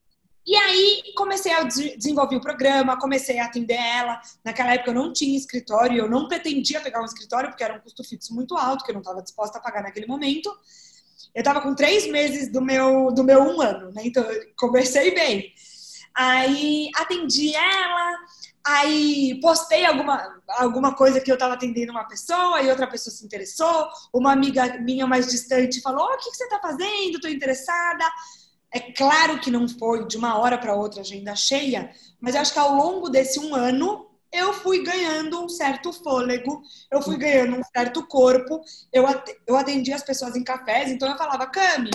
E 0.47 0.55
aí 0.55 1.03
comecei 1.13 1.51
a 1.51 1.63
desenvolver 1.63 2.38
o 2.38 2.41
programa, 2.41 2.97
comecei 2.97 3.38
a 3.38 3.47
atender 3.47 3.75
ela. 3.75 4.21
Naquela 4.45 4.73
época 4.73 4.91
eu 4.91 4.95
não 4.95 5.12
tinha 5.12 5.38
escritório, 5.38 5.97
eu 5.97 6.10
não 6.10 6.29
pretendia 6.29 6.79
pegar 6.79 7.01
um 7.01 7.05
escritório 7.05 7.49
porque 7.49 7.65
era 7.65 7.73
um 7.73 7.81
custo 7.81 8.01
fixo 8.01 8.33
muito 8.33 8.55
alto 8.55 8.86
que 8.86 8.91
eu 8.91 8.93
não 8.93 9.01
estava 9.01 9.21
disposta 9.21 9.57
a 9.57 9.62
pagar 9.62 9.83
naquele 9.83 10.05
momento. 10.05 10.49
Eu 11.36 11.41
estava 11.41 11.60
com 11.60 11.75
três 11.75 12.10
meses 12.10 12.49
do 12.49 12.62
meu 12.62 13.12
do 13.12 13.25
meu 13.25 13.41
um 13.41 13.62
ano, 13.62 13.91
né? 13.91 14.03
Então 14.05 14.23
eu 14.23 14.47
conversei 14.57 15.13
bem. 15.13 15.53
Aí 16.15 16.89
atendi 16.95 17.53
ela, 17.53 18.17
aí 18.65 19.38
postei 19.41 19.86
alguma, 19.86 20.41
alguma 20.47 20.95
coisa 20.95 21.19
que 21.19 21.29
eu 21.29 21.36
estava 21.36 21.55
atendendo 21.55 21.91
uma 21.91 22.07
pessoa 22.07 22.62
e 22.62 22.69
outra 22.69 22.88
pessoa 22.88 23.13
se 23.13 23.25
interessou. 23.25 23.89
Uma 24.13 24.31
amiga 24.31 24.79
minha 24.79 25.05
mais 25.05 25.27
distante 25.27 25.81
falou: 25.81 26.07
oh, 26.10 26.13
O 26.13 26.17
que, 26.19 26.31
que 26.31 26.38
você 26.38 26.45
está 26.45 26.60
fazendo? 26.60 27.15
Estou 27.15 27.29
interessada. 27.29 28.05
É 28.73 28.80
claro 28.80 29.39
que 29.39 29.49
não 29.49 29.67
foi 29.67 30.06
de 30.08 30.17
uma 30.17 30.38
hora 30.38 30.58
para 30.58 30.75
outra 30.75 31.01
agenda 31.01 31.36
cheia, 31.36 31.91
mas 32.19 32.36
eu 32.36 32.41
acho 32.41 32.53
que 32.53 32.60
ao 32.60 32.75
longo 32.75 33.10
desse 33.10 33.39
um 33.39 33.56
ano 33.56 34.08
eu 34.32 34.53
fui 34.53 34.84
ganhando 34.84 35.41
um 35.41 35.47
certo 35.47 35.93
fôlego, 35.93 36.62
eu 36.91 37.01
fui 37.01 37.17
ganhando 37.17 37.56
um 37.56 37.63
certo 37.63 38.06
corpo. 38.06 38.62
Eu 38.91 39.56
atendi 39.56 39.93
as 39.93 40.03
pessoas 40.03 40.36
em 40.36 40.43
cafés, 40.43 40.91
então 40.91 41.10
eu 41.10 41.17
falava, 41.17 41.47
Cami, 41.47 41.91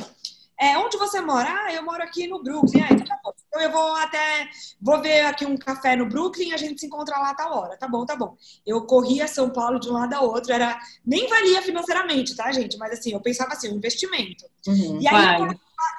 é, 0.62 0.78
onde 0.78 0.96
você 0.96 1.20
mora? 1.20 1.48
Ah, 1.48 1.74
eu 1.74 1.84
moro 1.84 2.00
aqui 2.02 2.28
no 2.28 2.40
Brooklyn. 2.40 2.82
Ah, 2.82 2.92
então, 2.92 3.04
tá 3.04 3.18
bom. 3.24 3.32
então 3.48 3.60
eu 3.60 3.72
vou 3.72 3.96
até. 3.96 4.48
Vou 4.80 5.02
ver 5.02 5.22
aqui 5.22 5.44
um 5.44 5.56
café 5.56 5.96
no 5.96 6.08
Brooklyn 6.08 6.50
e 6.50 6.54
a 6.54 6.56
gente 6.56 6.78
se 6.78 6.86
encontra 6.86 7.18
lá 7.18 7.30
a 7.30 7.34
tal 7.34 7.52
hora. 7.58 7.76
Tá 7.76 7.88
bom, 7.88 8.06
tá 8.06 8.14
bom. 8.14 8.36
Eu 8.64 8.86
corria 8.86 9.26
São 9.26 9.50
Paulo 9.50 9.80
de 9.80 9.88
um 9.88 9.94
lado 9.94 10.14
a 10.14 10.20
outro. 10.20 10.52
Era, 10.52 10.78
nem 11.04 11.28
valia 11.28 11.60
financeiramente, 11.62 12.36
tá, 12.36 12.52
gente? 12.52 12.78
Mas 12.78 12.92
assim, 12.92 13.12
eu 13.12 13.20
pensava 13.20 13.52
assim, 13.54 13.72
um 13.72 13.76
investimento. 13.76 14.44
Uhum, 14.64 15.00
e 15.00 15.08
aí 15.08 15.40
eu, 15.40 15.48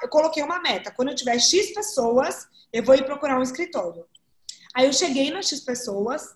eu 0.02 0.08
coloquei 0.08 0.42
uma 0.42 0.60
meta. 0.60 0.90
Quando 0.90 1.08
eu 1.08 1.14
tiver 1.14 1.38
X 1.38 1.72
pessoas, 1.72 2.46
eu 2.72 2.82
vou 2.82 2.94
ir 2.94 3.04
procurar 3.04 3.38
um 3.38 3.42
escritório. 3.42 4.04
Aí 4.74 4.86
eu 4.86 4.92
cheguei 4.92 5.30
nas 5.30 5.48
X 5.48 5.60
pessoas, 5.60 6.34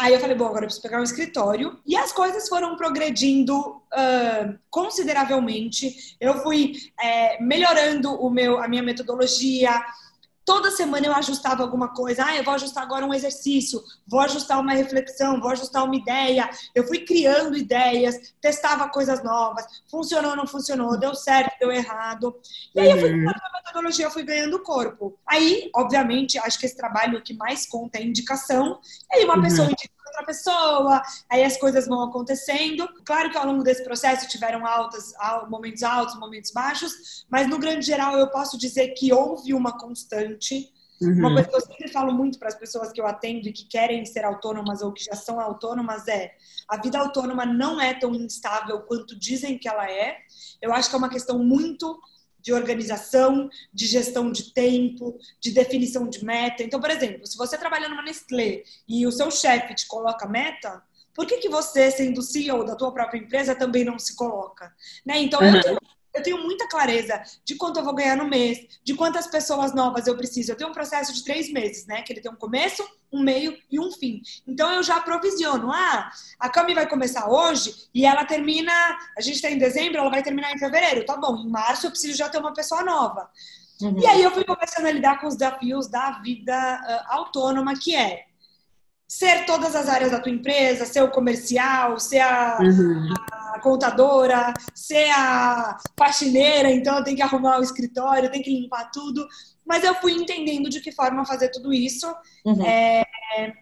Aí 0.00 0.14
eu 0.14 0.20
falei, 0.20 0.34
bom, 0.34 0.46
agora 0.46 0.60
eu 0.64 0.66
preciso 0.66 0.82
pegar 0.82 0.98
um 0.98 1.04
escritório. 1.04 1.78
E 1.86 1.94
as 1.94 2.10
coisas 2.10 2.48
foram 2.48 2.74
progredindo 2.74 3.54
uh, 3.58 4.58
consideravelmente. 4.70 6.16
Eu 6.18 6.42
fui 6.42 6.72
é, 6.98 7.38
melhorando 7.42 8.14
o 8.14 8.30
meu, 8.30 8.62
a 8.62 8.66
minha 8.66 8.82
metodologia, 8.82 9.78
Toda 10.50 10.68
semana 10.72 11.06
eu 11.06 11.14
ajustava 11.14 11.62
alguma 11.62 11.94
coisa. 11.94 12.24
Ah, 12.26 12.36
eu 12.36 12.42
vou 12.42 12.52
ajustar 12.54 12.82
agora 12.82 13.06
um 13.06 13.14
exercício, 13.14 13.80
vou 14.04 14.18
ajustar 14.18 14.58
uma 14.58 14.72
reflexão, 14.72 15.40
vou 15.40 15.52
ajustar 15.52 15.84
uma 15.84 15.94
ideia. 15.94 16.50
Eu 16.74 16.88
fui 16.88 17.04
criando 17.04 17.56
ideias, 17.56 18.34
testava 18.40 18.88
coisas 18.88 19.22
novas. 19.22 19.64
Funcionou, 19.88 20.34
não 20.34 20.48
funcionou, 20.48 20.98
deu 20.98 21.14
certo, 21.14 21.56
deu 21.60 21.70
errado. 21.70 22.36
E 22.74 22.80
aí 22.80 22.90
eu 22.90 22.98
fui 22.98 23.12
mudando 23.14 23.36
a 23.36 23.58
metodologia, 23.58 24.06
eu 24.06 24.10
fui 24.10 24.24
ganhando 24.24 24.60
corpo. 24.60 25.16
Aí, 25.24 25.70
obviamente, 25.72 26.36
acho 26.36 26.58
que 26.58 26.66
esse 26.66 26.76
trabalho 26.76 27.22
que 27.22 27.32
mais 27.34 27.64
conta 27.68 28.00
é 28.00 28.02
indicação. 28.02 28.80
E 29.12 29.18
aí 29.18 29.24
uma 29.24 29.36
uhum. 29.36 29.42
pessoa 29.42 29.70
indica 29.70 29.99
outra 30.10 30.24
pessoa, 30.24 31.02
aí 31.28 31.42
as 31.42 31.56
coisas 31.56 31.86
vão 31.86 32.02
acontecendo. 32.02 32.88
Claro 33.04 33.30
que 33.30 33.38
ao 33.38 33.46
longo 33.46 33.62
desse 33.62 33.82
processo 33.82 34.28
tiveram 34.28 34.66
altas, 34.66 35.12
momentos 35.48 35.82
altos, 35.82 36.18
momentos 36.18 36.50
baixos, 36.50 37.24
mas 37.30 37.48
no 37.48 37.58
grande 37.58 37.86
geral 37.86 38.18
eu 38.18 38.28
posso 38.28 38.58
dizer 38.58 38.88
que 38.88 39.12
houve 39.12 39.54
uma 39.54 39.78
constante. 39.78 40.72
Uhum. 41.00 41.18
Uma 41.18 41.32
coisa 41.32 41.48
que 41.48 41.56
eu 41.56 41.60
sempre 41.62 41.88
falo 41.88 42.12
muito 42.12 42.38
para 42.38 42.48
as 42.48 42.54
pessoas 42.54 42.92
que 42.92 43.00
eu 43.00 43.06
atendo 43.06 43.48
e 43.48 43.52
que 43.52 43.64
querem 43.64 44.04
ser 44.04 44.22
autônomas 44.22 44.82
ou 44.82 44.92
que 44.92 45.02
já 45.02 45.14
são 45.14 45.40
autônomas 45.40 46.06
é: 46.08 46.32
a 46.68 46.76
vida 46.76 46.98
autônoma 46.98 47.46
não 47.46 47.80
é 47.80 47.94
tão 47.94 48.14
instável 48.14 48.80
quanto 48.80 49.18
dizem 49.18 49.56
que 49.56 49.66
ela 49.66 49.90
é. 49.90 50.18
Eu 50.60 50.74
acho 50.74 50.90
que 50.90 50.94
é 50.94 50.98
uma 50.98 51.08
questão 51.08 51.38
muito 51.38 51.98
de 52.42 52.52
organização, 52.52 53.48
de 53.72 53.86
gestão 53.86 54.30
de 54.30 54.52
tempo, 54.52 55.18
de 55.40 55.50
definição 55.52 56.08
de 56.08 56.24
meta. 56.24 56.62
Então, 56.62 56.80
por 56.80 56.90
exemplo, 56.90 57.26
se 57.26 57.36
você 57.36 57.56
trabalha 57.58 57.88
numa 57.88 58.02
Nestlé 58.02 58.62
e 58.88 59.06
o 59.06 59.12
seu 59.12 59.30
chefe 59.30 59.74
te 59.74 59.86
coloca 59.86 60.28
meta, 60.28 60.82
por 61.14 61.26
que, 61.26 61.38
que 61.38 61.48
você, 61.48 61.90
sendo 61.90 62.22
CEO 62.22 62.64
da 62.64 62.76
tua 62.76 62.92
própria 62.92 63.18
empresa, 63.18 63.54
também 63.54 63.84
não 63.84 63.98
se 63.98 64.14
coloca? 64.16 64.74
Né? 65.04 65.18
Então, 65.18 65.40
uhum. 65.40 65.56
eu 65.56 65.62
tenho 65.62 65.78
eu 66.14 66.22
tenho 66.22 66.38
muita 66.38 66.68
clareza 66.68 67.22
de 67.44 67.54
quanto 67.54 67.78
eu 67.78 67.84
vou 67.84 67.94
ganhar 67.94 68.16
no 68.16 68.28
mês, 68.28 68.58
de 68.82 68.94
quantas 68.94 69.26
pessoas 69.26 69.74
novas 69.74 70.06
eu 70.06 70.16
preciso. 70.16 70.52
Eu 70.52 70.56
tenho 70.56 70.70
um 70.70 70.74
processo 70.74 71.12
de 71.12 71.24
três 71.24 71.52
meses, 71.52 71.86
né? 71.86 72.02
Que 72.02 72.12
ele 72.12 72.20
tem 72.20 72.30
um 72.30 72.36
começo, 72.36 72.86
um 73.12 73.22
meio 73.22 73.56
e 73.70 73.78
um 73.78 73.90
fim. 73.92 74.22
Então 74.46 74.72
eu 74.72 74.82
já 74.82 75.00
provisiono. 75.00 75.70
Ah, 75.72 76.10
a 76.38 76.48
Cami 76.48 76.74
vai 76.74 76.88
começar 76.88 77.30
hoje 77.30 77.88
e 77.94 78.04
ela 78.04 78.24
termina. 78.24 78.72
A 79.16 79.20
gente 79.20 79.36
está 79.36 79.50
em 79.50 79.58
dezembro, 79.58 79.98
ela 79.98 80.10
vai 80.10 80.22
terminar 80.22 80.52
em 80.52 80.58
fevereiro. 80.58 81.04
Tá 81.04 81.16
bom, 81.16 81.36
em 81.36 81.48
março 81.48 81.86
eu 81.86 81.90
preciso 81.90 82.16
já 82.16 82.28
ter 82.28 82.38
uma 82.38 82.52
pessoa 82.52 82.82
nova. 82.82 83.30
Uhum. 83.80 83.98
E 83.98 84.06
aí 84.06 84.22
eu 84.22 84.30
fui 84.30 84.44
começando 84.44 84.86
a 84.86 84.92
lidar 84.92 85.20
com 85.20 85.26
os 85.26 85.36
desafios 85.36 85.88
da 85.88 86.20
vida 86.22 86.54
uh, 86.54 87.14
autônoma, 87.14 87.78
que 87.78 87.96
é 87.96 88.26
ser 89.10 89.44
todas 89.44 89.74
as 89.74 89.88
áreas 89.88 90.12
da 90.12 90.20
tua 90.20 90.30
empresa, 90.30 90.86
ser 90.86 91.02
o 91.02 91.10
comercial, 91.10 91.98
ser 91.98 92.20
a, 92.20 92.60
uhum. 92.60 93.12
a, 93.32 93.58
contadora, 93.58 94.54
ser 94.72 95.10
a 95.10 95.76
faxineira, 95.98 96.70
então 96.70 96.96
eu 96.96 97.02
tenho 97.02 97.16
que 97.16 97.22
arrumar 97.22 97.58
o 97.58 97.62
escritório, 97.62 98.30
tenho 98.30 98.44
que 98.44 98.54
limpar 98.54 98.88
tudo. 98.92 99.26
Mas 99.66 99.82
eu 99.82 99.96
fui 99.96 100.12
entendendo 100.12 100.70
de 100.70 100.80
que 100.80 100.92
forma 100.92 101.26
fazer 101.26 101.48
tudo 101.48 101.72
isso. 101.72 102.06
Uhum. 102.46 102.64
É, 102.64 103.04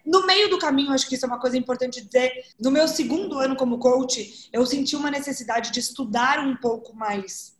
no 0.05 0.27
meio 0.27 0.51
do 0.51 0.59
caminho, 0.59 0.91
acho 0.91 1.09
que 1.09 1.15
isso 1.15 1.25
é 1.25 1.27
uma 1.27 1.39
coisa 1.39 1.57
importante 1.57 2.05
dizer. 2.05 2.31
No 2.59 2.69
meu 2.69 2.87
segundo 2.87 3.39
ano 3.39 3.55
como 3.55 3.79
coach, 3.79 4.47
eu 4.53 4.63
senti 4.67 4.95
uma 4.95 5.09
necessidade 5.09 5.71
de 5.71 5.79
estudar 5.79 6.45
um 6.45 6.57
pouco 6.57 6.95
mais 6.95 7.58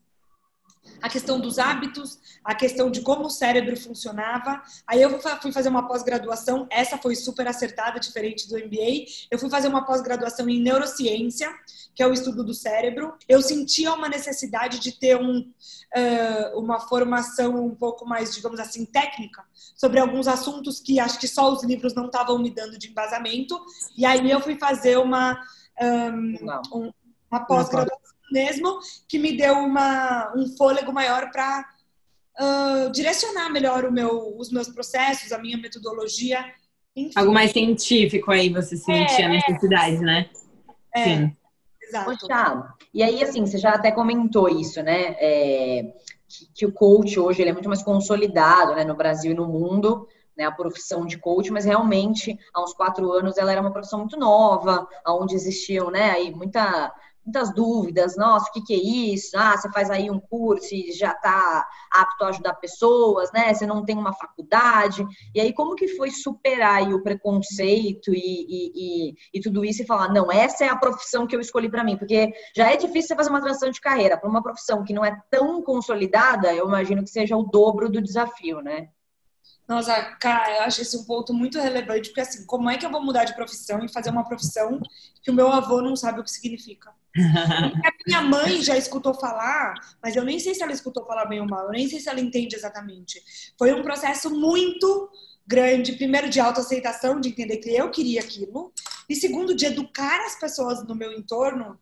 a 1.02 1.10
questão 1.10 1.40
dos 1.40 1.60
hábitos, 1.60 2.20
a 2.44 2.54
questão 2.56 2.90
de 2.90 3.02
como 3.02 3.26
o 3.26 3.30
cérebro 3.30 3.76
funcionava. 3.78 4.62
Aí 4.88 5.02
eu 5.02 5.20
fui 5.42 5.52
fazer 5.52 5.70
uma 5.70 5.88
pós-graduação, 5.88 6.68
essa 6.70 6.98
foi 6.98 7.16
super 7.16 7.48
acertada, 7.48 8.00
diferente 8.00 8.48
do 8.48 8.56
MBA. 8.56 9.06
Eu 9.32 9.40
fui 9.40 9.50
fazer 9.50 9.68
uma 9.68 9.86
pós-graduação 9.86 10.50
em 10.50 10.62
neurociência, 10.62 11.50
que 11.96 12.04
é 12.04 12.08
o 12.08 12.14
estudo 12.14 12.44
do 12.44 12.54
cérebro. 12.54 13.14
Eu 13.28 13.42
sentia 13.42 13.94
uma 13.94 14.10
necessidade 14.10 14.80
de 14.80 14.92
ter 14.92 15.16
um, 15.18 15.40
uh, 15.40 16.60
uma 16.60 16.80
formação 16.80 17.66
um 17.66 17.76
pouco 17.76 18.06
mais, 18.06 18.34
digamos 18.34 18.60
assim, 18.60 18.86
técnica 18.86 19.44
sobre 19.76 20.00
alguns 20.00 20.28
assuntos 20.28 20.80
que 20.80 21.00
acho 21.00 21.20
que 21.20 21.28
só 21.28 21.52
os 21.52 21.64
livros 21.64 21.94
não 21.94 22.06
estavam 22.06 22.38
me 22.38 22.52
dando 22.52 22.78
de 22.78 22.90
embasamento. 22.90 23.60
E 23.98 24.06
aí 24.06 24.30
eu 24.30 24.42
fui 24.42 24.58
fazer 24.58 24.98
uma, 24.98 25.40
um, 26.74 26.92
uma 27.32 27.46
pós-graduação 27.46 28.10
mesmo, 28.32 28.80
que 29.08 29.20
me 29.20 29.36
deu 29.36 29.54
uma, 29.54 30.34
um 30.36 30.48
fôlego 30.58 30.92
maior 30.92 31.32
para 31.32 31.66
uh, 32.40 32.92
direcionar 32.92 33.50
melhor 33.50 33.86
o 33.86 33.92
meu, 33.92 34.36
os 34.38 34.52
meus 34.52 34.70
processos, 34.70 35.32
a 35.32 35.38
minha 35.38 35.58
metodologia. 35.58 36.46
Enfim. 36.96 37.14
Algo 37.16 37.34
mais 37.34 37.52
científico 37.52 38.32
aí 38.32 38.50
você 38.50 38.76
sentia 38.76 39.26
é, 39.26 39.26
a 39.26 39.30
necessidade, 39.30 39.96
é. 39.96 40.00
né? 40.00 40.30
É, 40.96 41.04
Sim. 41.04 41.36
Exato. 41.82 42.06
Poxa, 42.06 42.76
e 42.94 43.04
aí, 43.04 43.24
assim, 43.24 43.46
você 43.46 43.58
já 43.58 43.72
até 43.72 43.92
comentou 43.92 44.48
isso, 44.50 44.82
né? 44.82 45.16
É, 45.20 45.94
que, 46.28 46.48
que, 46.54 46.66
o 46.66 46.72
coach 46.72 47.20
hoje 47.20 47.42
ele 47.42 47.50
é 47.50 47.54
muito 47.54 47.68
mais 47.68 47.82
consolidado 47.82 48.76
né, 48.76 48.84
no 48.84 48.96
Brasil 48.96 49.32
e 49.32 49.36
no 49.36 49.48
mundo. 49.48 50.08
Né, 50.38 50.46
a 50.46 50.52
profissão 50.54 51.06
de 51.06 51.18
coach, 51.18 51.52
mas 51.52 51.66
realmente 51.66 52.40
há 52.54 52.64
uns 52.64 52.72
quatro 52.72 53.12
anos 53.12 53.38
ela 53.38 53.52
era 53.52 53.60
uma 53.60 53.74
profissão 53.74 54.00
muito 54.00 54.18
nova, 54.18 54.88
onde 55.06 55.36
existiam 55.36 55.92
né, 55.92 56.12
aí 56.12 56.34
muita 56.34 56.96
muitas 57.30 57.54
dúvidas, 57.54 58.18
nossa, 58.18 58.50
o 58.50 58.54
que, 58.54 58.62
que 58.62 58.74
é 58.74 59.14
isso? 59.14 59.38
Ah, 59.38 59.56
você 59.56 59.72
faz 59.72 59.90
aí 59.92 60.10
um 60.10 60.20
curso 60.20 60.74
e 60.74 60.92
já 60.92 61.12
está 61.12 61.68
apto 61.92 62.24
a 62.24 62.30
ajudar 62.30 62.56
pessoas, 62.56 63.32
né? 63.32 63.54
Você 63.54 63.68
não 63.68 63.86
tem 63.86 63.96
uma 63.96 64.14
faculdade. 64.14 65.06
E 65.34 65.40
aí, 65.40 65.54
como 65.54 65.76
que 65.76 65.88
foi 65.90 66.10
superar 66.10 66.82
o 66.92 67.04
preconceito 67.04 68.12
e, 68.14 68.18
e, 68.18 68.72
e, 69.10 69.16
e 69.34 69.40
tudo 69.42 69.64
isso 69.64 69.84
e 69.84 69.86
falar, 69.86 70.12
não, 70.12 70.32
essa 70.32 70.66
é 70.66 70.70
a 70.70 70.76
profissão 70.76 71.28
que 71.28 71.36
eu 71.36 71.40
escolhi 71.40 71.70
para 71.70 71.84
mim? 71.84 71.98
Porque 71.98 72.34
já 72.56 72.72
é 72.72 72.76
difícil 72.76 73.10
você 73.10 73.16
fazer 73.16 73.30
uma 73.30 73.42
transição 73.42 73.70
de 73.70 73.80
carreira 73.80 74.18
para 74.18 74.30
uma 74.30 74.42
profissão 74.42 74.84
que 74.84 74.94
não 74.94 75.06
é 75.06 75.16
tão 75.30 75.62
consolidada, 75.62 76.54
eu 76.54 76.68
imagino 76.68 77.04
que 77.04 77.10
seja 77.10 77.38
o 77.38 77.44
dobro 77.44 77.90
do 77.90 78.02
desafio, 78.02 78.62
né? 78.62 78.90
Nossa, 79.70 80.02
cara, 80.20 80.58
eu 80.58 80.62
acho 80.64 80.82
esse 80.82 80.98
um 80.98 81.04
ponto 81.04 81.32
muito 81.32 81.60
relevante, 81.60 82.10
porque 82.10 82.22
assim, 82.22 82.44
como 82.48 82.72
é 82.72 82.76
que 82.76 82.84
eu 82.84 82.90
vou 82.90 83.06
mudar 83.06 83.24
de 83.24 83.36
profissão 83.36 83.86
e 83.86 83.94
fazer 83.94 84.10
uma 84.10 84.28
profissão 84.28 84.82
que 85.22 85.30
o 85.30 85.34
meu 85.34 85.48
avô 85.48 85.80
não 85.80 85.96
sabe 85.96 86.20
o 86.20 86.24
que 86.24 86.32
significa? 86.32 86.92
a 87.16 87.92
minha 88.08 88.22
mãe 88.24 88.64
já 88.64 88.76
escutou 88.76 89.14
falar, 89.14 89.76
mas 90.02 90.16
eu 90.16 90.26
nem 90.26 90.40
sei 90.40 90.56
se 90.56 90.64
ela 90.64 90.72
escutou 90.72 91.06
falar 91.06 91.26
bem 91.26 91.40
ou 91.40 91.48
mal, 91.48 91.66
eu 91.66 91.72
nem 91.72 91.88
sei 91.88 92.00
se 92.00 92.10
ela 92.10 92.20
entende 92.20 92.56
exatamente. 92.56 93.22
Foi 93.60 93.72
um 93.72 93.84
processo 93.84 94.32
muito 94.32 95.08
grande, 95.46 95.94
primeiro 95.94 96.32
de 96.32 96.40
autoaceitação, 96.40 97.20
de 97.20 97.30
entender 97.30 97.58
que 97.58 97.70
eu 97.70 97.92
queria 97.92 98.22
aquilo, 98.22 98.74
e 99.08 99.16
segundo 99.16 99.54
de 99.54 99.68
educar 99.68 100.26
as 100.26 100.40
pessoas 100.40 100.84
no 100.88 100.96
meu 100.96 101.12
entorno 101.12 101.80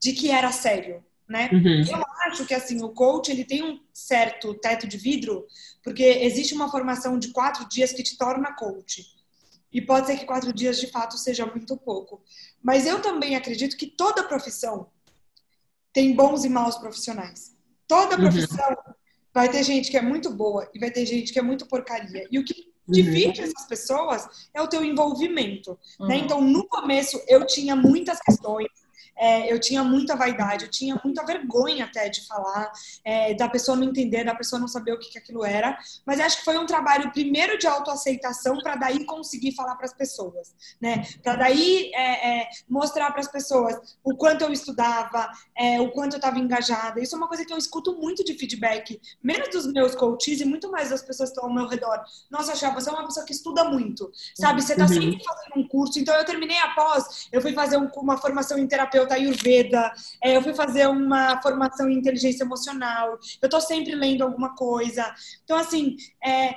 de 0.00 0.12
que 0.12 0.30
era 0.30 0.52
sério, 0.52 1.04
né? 1.28 1.48
Uhum. 1.52 1.84
Eu 1.88 2.04
acho 2.26 2.44
que 2.44 2.54
assim 2.54 2.82
o 2.82 2.90
coach 2.90 3.30
ele 3.30 3.44
tem 3.44 3.62
um 3.62 3.80
certo 3.92 4.54
teto 4.54 4.86
de 4.86 4.96
vidro, 4.96 5.46
porque 5.82 6.02
existe 6.02 6.54
uma 6.54 6.70
formação 6.70 7.18
de 7.18 7.28
quatro 7.28 7.68
dias 7.68 7.92
que 7.92 8.02
te 8.02 8.16
torna 8.16 8.54
coach. 8.54 9.04
E 9.72 9.80
pode 9.80 10.06
ser 10.06 10.16
que 10.16 10.24
quatro 10.24 10.52
dias 10.52 10.78
de 10.78 10.86
fato 10.86 11.18
seja 11.18 11.44
muito 11.46 11.76
pouco. 11.76 12.22
Mas 12.62 12.86
eu 12.86 13.02
também 13.02 13.34
acredito 13.34 13.76
que 13.76 13.86
toda 13.86 14.22
profissão 14.22 14.88
tem 15.92 16.14
bons 16.14 16.44
e 16.44 16.48
maus 16.48 16.76
profissionais. 16.76 17.56
Toda 17.88 18.14
uhum. 18.16 18.22
profissão 18.22 18.70
uhum. 18.70 18.94
vai 19.32 19.48
ter 19.48 19.64
gente 19.64 19.90
que 19.90 19.96
é 19.96 20.02
muito 20.02 20.30
boa 20.30 20.70
e 20.72 20.78
vai 20.78 20.90
ter 20.90 21.04
gente 21.06 21.32
que 21.32 21.38
é 21.38 21.42
muito 21.42 21.66
porcaria. 21.66 22.28
E 22.30 22.38
o 22.38 22.44
que 22.44 22.72
divide 22.86 23.40
uhum. 23.40 23.48
essas 23.48 23.66
pessoas 23.66 24.48
é 24.54 24.62
o 24.62 24.68
teu 24.68 24.84
envolvimento. 24.84 25.70
Né? 25.70 25.76
Uhum. 25.98 26.08
Né? 26.08 26.16
Então, 26.18 26.40
no 26.40 26.68
começo, 26.68 27.20
eu 27.26 27.44
tinha 27.44 27.74
muitas 27.74 28.20
questões 28.20 28.68
é, 29.16 29.52
eu 29.52 29.60
tinha 29.60 29.82
muita 29.84 30.16
vaidade, 30.16 30.64
eu 30.64 30.70
tinha 30.70 31.00
muita 31.04 31.24
vergonha 31.24 31.84
até 31.84 32.08
de 32.08 32.26
falar, 32.26 32.70
é, 33.04 33.34
da 33.34 33.48
pessoa 33.48 33.76
não 33.76 33.84
entender, 33.84 34.24
da 34.24 34.34
pessoa 34.34 34.58
não 34.58 34.68
saber 34.68 34.92
o 34.92 34.98
que, 34.98 35.10
que 35.10 35.18
aquilo 35.18 35.44
era. 35.44 35.78
Mas 36.04 36.20
acho 36.20 36.38
que 36.38 36.44
foi 36.44 36.58
um 36.58 36.66
trabalho 36.66 37.12
primeiro 37.12 37.58
de 37.58 37.66
autoaceitação 37.66 38.58
para 38.58 38.76
daí 38.76 39.04
conseguir 39.04 39.54
falar 39.54 39.76
para 39.76 39.86
as 39.86 39.94
pessoas, 39.94 40.54
né? 40.80 41.06
Para 41.22 41.36
daí 41.36 41.90
é, 41.94 42.40
é 42.40 42.48
mostrar 42.68 43.10
para 43.10 43.20
as 43.20 43.28
pessoas 43.28 43.96
o 44.02 44.16
quanto 44.16 44.42
eu 44.42 44.52
estudava, 44.52 45.30
é, 45.56 45.80
o 45.80 45.90
quanto 45.92 46.14
eu 46.14 46.18
estava 46.18 46.38
engajada. 46.38 47.00
Isso 47.00 47.14
é 47.14 47.18
uma 47.18 47.28
coisa 47.28 47.44
que 47.44 47.52
eu 47.52 47.58
escuto 47.58 47.96
muito 47.96 48.24
de 48.24 48.34
feedback, 48.34 49.00
menos 49.22 49.48
dos 49.50 49.72
meus 49.72 49.94
coaches 49.94 50.40
e 50.40 50.44
muito 50.44 50.70
mais 50.70 50.90
das 50.90 51.02
pessoas 51.02 51.30
que 51.30 51.36
estão 51.36 51.48
ao 51.48 51.54
meu 51.54 51.68
redor. 51.68 52.02
Nossa, 52.30 52.54
Chá, 52.56 52.70
você 52.70 52.90
é 52.90 52.92
uma 52.92 53.06
pessoa 53.06 53.24
que 53.24 53.32
estuda 53.32 53.64
muito, 53.64 54.10
sabe? 54.34 54.62
Você 54.62 54.72
está 54.72 54.84
uhum. 54.84 54.92
sempre 54.92 55.24
fazendo 55.24 55.56
um 55.56 55.68
curso. 55.68 55.98
Então 55.98 56.14
eu 56.14 56.24
terminei 56.24 56.58
após, 56.58 57.28
eu 57.30 57.40
fui 57.40 57.52
fazer 57.52 57.76
um, 57.76 57.88
uma 57.96 58.16
formação 58.16 58.58
em 58.58 58.66
terapia 58.66 59.03
terapeuta 59.04 59.14
Ayurveda, 59.14 59.92
é, 60.22 60.36
eu 60.36 60.42
fui 60.42 60.54
fazer 60.54 60.88
uma 60.88 61.40
formação 61.40 61.88
em 61.88 61.98
inteligência 61.98 62.44
emocional, 62.44 63.18
eu 63.40 63.46
estou 63.46 63.60
sempre 63.60 63.94
lendo 63.94 64.22
alguma 64.22 64.54
coisa. 64.54 65.12
Então, 65.44 65.56
assim, 65.56 65.96
é, 66.24 66.54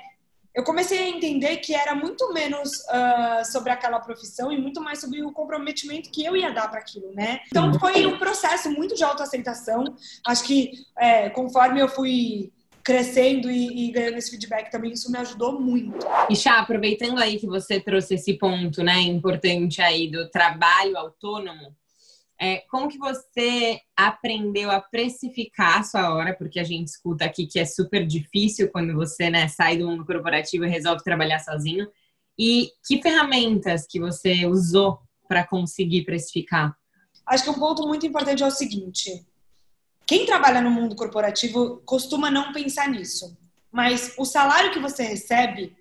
eu 0.55 0.63
comecei 0.63 0.97
a 0.97 1.09
entender 1.09 1.57
que 1.57 1.75
era 1.75 1.93
muito 1.93 2.33
menos 2.33 2.71
uh, 2.71 3.45
sobre 3.51 3.71
aquela 3.71 3.99
profissão 3.99 4.51
e 4.51 4.59
muito 4.59 4.81
mais 4.81 4.99
sobre 4.99 5.23
o 5.23 5.31
comprometimento 5.31 6.09
que 6.09 6.25
eu 6.25 6.35
ia 6.35 6.51
dar 6.51 6.67
para 6.67 6.79
aquilo, 6.79 7.13
né? 7.13 7.41
Então 7.47 7.77
foi 7.79 8.07
um 8.07 8.17
processo 8.17 8.71
muito 8.71 8.95
de 8.95 9.03
autoaceitação. 9.03 9.83
Acho 10.25 10.43
que 10.43 10.71
é, 10.97 11.29
conforme 11.29 11.79
eu 11.79 11.87
fui 11.87 12.51
crescendo 12.83 13.51
e, 13.51 13.89
e, 13.89 13.91
ganhando 13.91 14.17
esse 14.17 14.31
feedback 14.31 14.71
também, 14.71 14.93
isso 14.93 15.11
me 15.11 15.17
ajudou 15.17 15.59
muito. 15.59 16.07
E 16.29 16.35
Chá, 16.37 16.59
aproveitando 16.59 17.19
aí 17.19 17.37
que 17.37 17.45
você 17.45 17.81
trouxe 17.81 18.13
esse 18.13 18.35
ponto, 18.35 18.81
né, 18.81 18.97
importante 19.01 19.81
aí 19.81 20.09
do 20.09 20.29
trabalho 20.29 20.97
autônomo, 20.97 21.75
é, 22.39 22.57
como 22.69 22.87
que 22.87 22.97
você 22.97 23.79
aprendeu 23.95 24.69
a 24.69 24.79
precificar 24.79 25.79
a 25.79 25.83
sua 25.83 26.13
hora? 26.13 26.35
Porque 26.35 26.59
a 26.59 26.63
gente 26.63 26.87
escuta 26.87 27.25
aqui 27.25 27.47
que 27.47 27.59
é 27.59 27.65
super 27.65 28.05
difícil 28.05 28.69
quando 28.71 28.93
você 28.93 29.29
né, 29.29 29.47
sai 29.47 29.77
do 29.77 29.87
mundo 29.87 30.05
corporativo 30.05 30.65
e 30.65 30.69
resolve 30.69 31.03
trabalhar 31.03 31.39
sozinho. 31.39 31.87
E 32.37 32.71
que 32.85 33.01
ferramentas 33.01 33.87
que 33.87 33.99
você 33.99 34.45
usou 34.45 34.99
para 35.27 35.45
conseguir 35.45 36.03
precificar? 36.05 36.77
Acho 37.25 37.43
que 37.43 37.49
um 37.49 37.55
ponto 37.55 37.87
muito 37.87 38.05
importante 38.05 38.43
é 38.43 38.47
o 38.47 38.51
seguinte: 38.51 39.25
quem 40.05 40.25
trabalha 40.25 40.61
no 40.61 40.69
mundo 40.69 40.95
corporativo 40.95 41.81
costuma 41.85 42.29
não 42.29 42.53
pensar 42.53 42.87
nisso, 42.87 43.35
mas 43.71 44.13
o 44.17 44.25
salário 44.25 44.71
que 44.71 44.79
você 44.79 45.03
recebe 45.03 45.75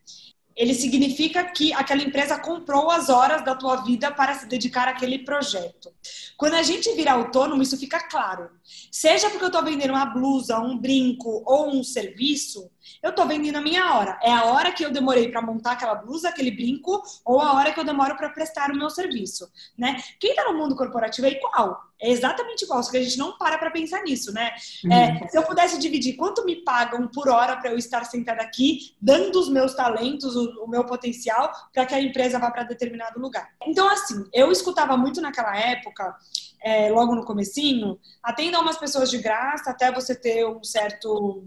ele 0.56 0.72
significa 0.72 1.44
que 1.44 1.72
aquela 1.74 2.02
empresa 2.02 2.38
comprou 2.38 2.90
as 2.90 3.10
horas 3.10 3.44
da 3.44 3.54
tua 3.54 3.76
vida 3.84 4.10
para 4.10 4.34
se 4.34 4.46
dedicar 4.46 4.88
àquele 4.88 5.18
projeto. 5.18 5.92
Quando 6.36 6.54
a 6.54 6.62
gente 6.62 6.90
vira 6.94 7.12
autônomo, 7.12 7.62
isso 7.62 7.76
fica 7.76 8.08
claro. 8.08 8.48
Seja 8.90 9.28
porque 9.28 9.44
eu 9.44 9.48
estou 9.48 9.62
vendendo 9.62 9.90
uma 9.90 10.06
blusa, 10.06 10.58
um 10.58 10.78
brinco 10.78 11.42
ou 11.44 11.68
um 11.68 11.84
serviço, 11.84 12.70
eu 13.02 13.10
estou 13.10 13.26
vendendo 13.26 13.56
a 13.56 13.60
minha 13.60 13.94
hora. 13.94 14.18
É 14.22 14.32
a 14.32 14.44
hora 14.44 14.72
que 14.72 14.84
eu 14.84 14.90
demorei 14.90 15.30
para 15.30 15.42
montar 15.42 15.72
aquela 15.72 15.94
blusa, 15.94 16.28
aquele 16.28 16.50
brinco, 16.50 17.02
ou 17.24 17.40
a 17.40 17.54
hora 17.54 17.72
que 17.72 17.80
eu 17.80 17.84
demoro 17.84 18.16
para 18.16 18.28
prestar 18.30 18.70
o 18.70 18.76
meu 18.76 18.90
serviço, 18.90 19.50
né? 19.76 20.02
Quem 20.18 20.30
está 20.30 20.44
no 20.44 20.58
mundo 20.58 20.76
corporativo 20.76 21.26
é 21.26 21.32
igual. 21.32 21.80
É 22.00 22.10
exatamente 22.10 22.64
igual, 22.64 22.82
só 22.82 22.90
que 22.90 22.98
a 22.98 23.02
gente 23.02 23.16
não 23.16 23.38
para 23.38 23.56
para 23.56 23.70
pensar 23.70 24.02
nisso, 24.02 24.32
né? 24.32 24.50
Uhum. 24.84 24.92
É, 24.92 25.28
se 25.28 25.38
eu 25.38 25.42
pudesse 25.42 25.78
dividir 25.78 26.14
quanto 26.16 26.44
me 26.44 26.56
pagam 26.56 27.08
por 27.08 27.28
hora 27.28 27.56
para 27.56 27.70
eu 27.70 27.78
estar 27.78 28.04
sentada 28.04 28.42
aqui, 28.42 28.94
dando 29.00 29.40
os 29.40 29.48
meus 29.48 29.74
talentos, 29.74 30.36
o, 30.36 30.64
o 30.64 30.68
meu 30.68 30.84
potencial, 30.84 31.50
para 31.72 31.86
que 31.86 31.94
a 31.94 32.00
empresa 32.00 32.38
vá 32.38 32.50
para 32.50 32.64
determinado 32.64 33.18
lugar. 33.18 33.48
Então, 33.66 33.88
assim, 33.88 34.28
eu 34.32 34.52
escutava 34.52 34.96
muito 34.96 35.22
naquela 35.22 35.56
época 35.56 36.14
é, 36.62 36.90
logo 36.90 37.14
no 37.14 37.24
comecinho, 37.24 37.98
atenda 38.22 38.60
umas 38.60 38.76
pessoas 38.76 39.08
de 39.08 39.18
graça 39.18 39.70
até 39.70 39.90
você 39.92 40.14
ter 40.14 40.46
um 40.46 40.62
certo 40.62 41.44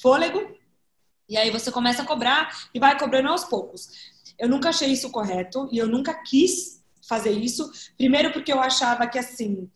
fôlego. 0.00 0.58
E 1.28 1.36
aí 1.36 1.50
você 1.50 1.70
começa 1.70 2.02
a 2.02 2.06
cobrar 2.06 2.68
e 2.74 2.80
vai 2.80 2.98
cobrando 2.98 3.28
aos 3.28 3.44
poucos. 3.44 3.88
Eu 4.38 4.48
nunca 4.48 4.70
achei 4.70 4.90
isso 4.90 5.10
correto 5.10 5.68
e 5.70 5.78
eu 5.78 5.86
nunca 5.86 6.14
quis 6.14 6.82
fazer 7.08 7.30
isso. 7.30 7.70
Primeiro 7.96 8.32
porque 8.32 8.52
eu 8.52 8.60
achava 8.60 9.06
que 9.06 9.18
assim, 9.18 9.68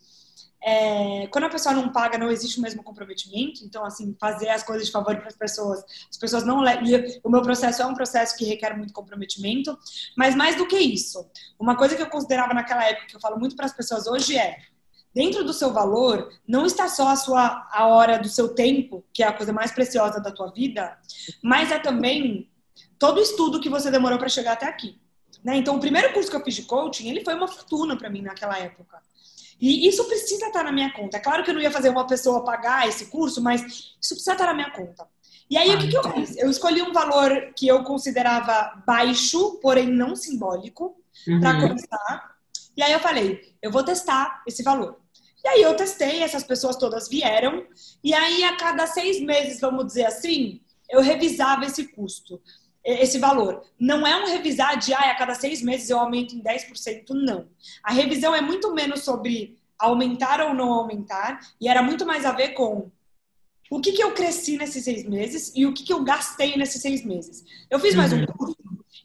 é, 0.67 1.27
quando 1.27 1.43
a 1.43 1.49
pessoa 1.49 1.75
não 1.75 1.91
paga, 1.91 2.17
não 2.17 2.31
existe 2.31 2.57
o 2.57 2.61
mesmo 2.61 2.81
comprometimento. 2.81 3.63
Então, 3.63 3.85
assim, 3.85 4.15
fazer 4.19 4.49
as 4.49 4.63
coisas 4.63 4.87
de 4.87 4.91
favor 4.91 5.15
para 5.15 5.27
as 5.27 5.35
pessoas, 5.35 5.83
as 6.09 6.17
pessoas 6.17 6.43
não. 6.43 6.63
o 7.23 7.29
meu 7.29 7.41
processo 7.43 7.83
é 7.83 7.85
um 7.85 7.93
processo 7.93 8.35
que 8.35 8.45
requer 8.45 8.75
muito 8.75 8.91
comprometimento. 8.91 9.77
Mas 10.17 10.33
mais 10.33 10.55
do 10.55 10.67
que 10.67 10.77
isso, 10.77 11.23
uma 11.59 11.77
coisa 11.77 11.95
que 11.95 12.01
eu 12.01 12.09
considerava 12.09 12.53
naquela 12.53 12.83
época, 12.83 13.05
que 13.05 13.15
eu 13.15 13.21
falo 13.21 13.37
muito 13.37 13.55
para 13.55 13.67
as 13.67 13.73
pessoas 13.73 14.07
hoje 14.07 14.35
é: 14.35 14.57
dentro 15.15 15.45
do 15.45 15.53
seu 15.53 15.71
valor, 15.71 16.29
não 16.45 16.65
está 16.65 16.89
só 16.89 17.07
a 17.07 17.15
sua 17.15 17.67
a 17.71 17.87
hora 17.87 18.19
do 18.19 18.27
seu 18.27 18.49
tempo, 18.49 19.03
que 19.13 19.23
é 19.23 19.27
a 19.27 19.33
coisa 19.33 19.53
mais 19.53 19.71
preciosa 19.71 20.19
da 20.19 20.29
tua 20.29 20.51
vida, 20.51 20.97
mas 21.41 21.71
é 21.71 21.79
também 21.79 22.49
todo 22.99 23.17
o 23.17 23.23
estudo 23.23 23.61
que 23.61 23.69
você 23.69 23.89
demorou 23.89 24.19
para 24.19 24.27
chegar 24.27 24.51
até 24.51 24.65
aqui. 24.65 24.99
Né? 25.41 25.55
Então, 25.57 25.77
o 25.77 25.79
primeiro 25.79 26.11
curso 26.11 26.29
que 26.29 26.35
eu 26.35 26.43
fiz 26.43 26.55
de 26.55 26.63
coaching, 26.63 27.09
ele 27.09 27.23
foi 27.23 27.33
uma 27.33 27.47
fortuna 27.47 27.95
para 27.95 28.09
mim 28.09 28.21
naquela 28.21 28.59
época. 28.59 29.01
E 29.61 29.87
isso 29.87 30.03
precisa 30.03 30.47
estar 30.47 30.63
na 30.63 30.71
minha 30.71 30.91
conta. 30.91 31.15
É 31.15 31.19
claro 31.19 31.43
que 31.43 31.49
eu 31.49 31.53
não 31.53 31.61
ia 31.61 31.71
fazer 31.71 31.89
uma 31.89 32.05
pessoa 32.05 32.43
pagar 32.43 32.87
esse 32.89 33.05
curso, 33.05 33.41
mas 33.41 33.61
isso 33.61 34.15
precisa 34.15 34.33
estar 34.33 34.47
na 34.47 34.53
minha 34.53 34.71
conta. 34.71 35.07
E 35.49 35.57
aí, 35.57 35.71
ah, 35.71 35.75
o 35.75 35.79
que, 35.79 35.87
que 35.87 35.97
eu 35.97 36.03
fiz? 36.11 36.35
Eu 36.35 36.49
escolhi 36.49 36.81
um 36.81 36.91
valor 36.91 37.53
que 37.55 37.67
eu 37.67 37.83
considerava 37.83 38.83
baixo, 38.85 39.59
porém 39.61 39.87
não 39.87 40.15
simbólico, 40.15 40.97
uhum. 41.27 41.39
para 41.39 41.61
começar. 41.61 42.35
E 42.75 42.83
aí 42.83 42.91
eu 42.91 42.99
falei, 42.99 43.55
eu 43.61 43.71
vou 43.71 43.83
testar 43.83 44.43
esse 44.45 44.61
valor. 44.63 44.99
E 45.45 45.47
aí 45.47 45.61
eu 45.61 45.75
testei, 45.75 46.23
essas 46.23 46.43
pessoas 46.43 46.75
todas 46.75 47.07
vieram. 47.07 47.65
E 48.03 48.13
aí, 48.13 48.43
a 48.43 48.57
cada 48.57 48.87
seis 48.87 49.21
meses, 49.21 49.61
vamos 49.61 49.85
dizer 49.85 50.05
assim, 50.05 50.59
eu 50.89 51.01
revisava 51.01 51.65
esse 51.65 51.87
custo 51.87 52.41
esse 52.85 53.17
valor. 53.17 53.63
Não 53.79 54.05
é 54.05 54.15
um 54.15 54.27
revisar 54.27 54.77
de, 54.77 54.93
ah, 54.93 55.11
a 55.11 55.15
cada 55.15 55.33
seis 55.33 55.61
meses 55.61 55.89
eu 55.89 55.99
aumento 55.99 56.35
em 56.35 56.41
10%, 56.41 57.05
não. 57.09 57.47
A 57.83 57.91
revisão 57.91 58.35
é 58.35 58.41
muito 58.41 58.73
menos 58.73 59.03
sobre 59.03 59.57
aumentar 59.77 60.39
ou 60.39 60.53
não 60.53 60.71
aumentar, 60.71 61.39
e 61.59 61.67
era 61.67 61.81
muito 61.81 62.05
mais 62.05 62.25
a 62.25 62.31
ver 62.31 62.49
com 62.49 62.89
o 63.69 63.81
que, 63.81 63.91
que 63.91 64.03
eu 64.03 64.13
cresci 64.13 64.55
nesses 64.57 64.83
seis 64.83 65.03
meses 65.03 65.51
e 65.55 65.65
o 65.65 65.73
que, 65.73 65.83
que 65.83 65.91
eu 65.91 66.03
gastei 66.03 66.55
nesses 66.55 66.81
seis 66.81 67.03
meses. 67.03 67.43
Eu 67.69 67.79
fiz 67.79 67.95
mais 67.95 68.13
um 68.13 68.19
uhum. 68.19 68.25
curso, 68.27 68.55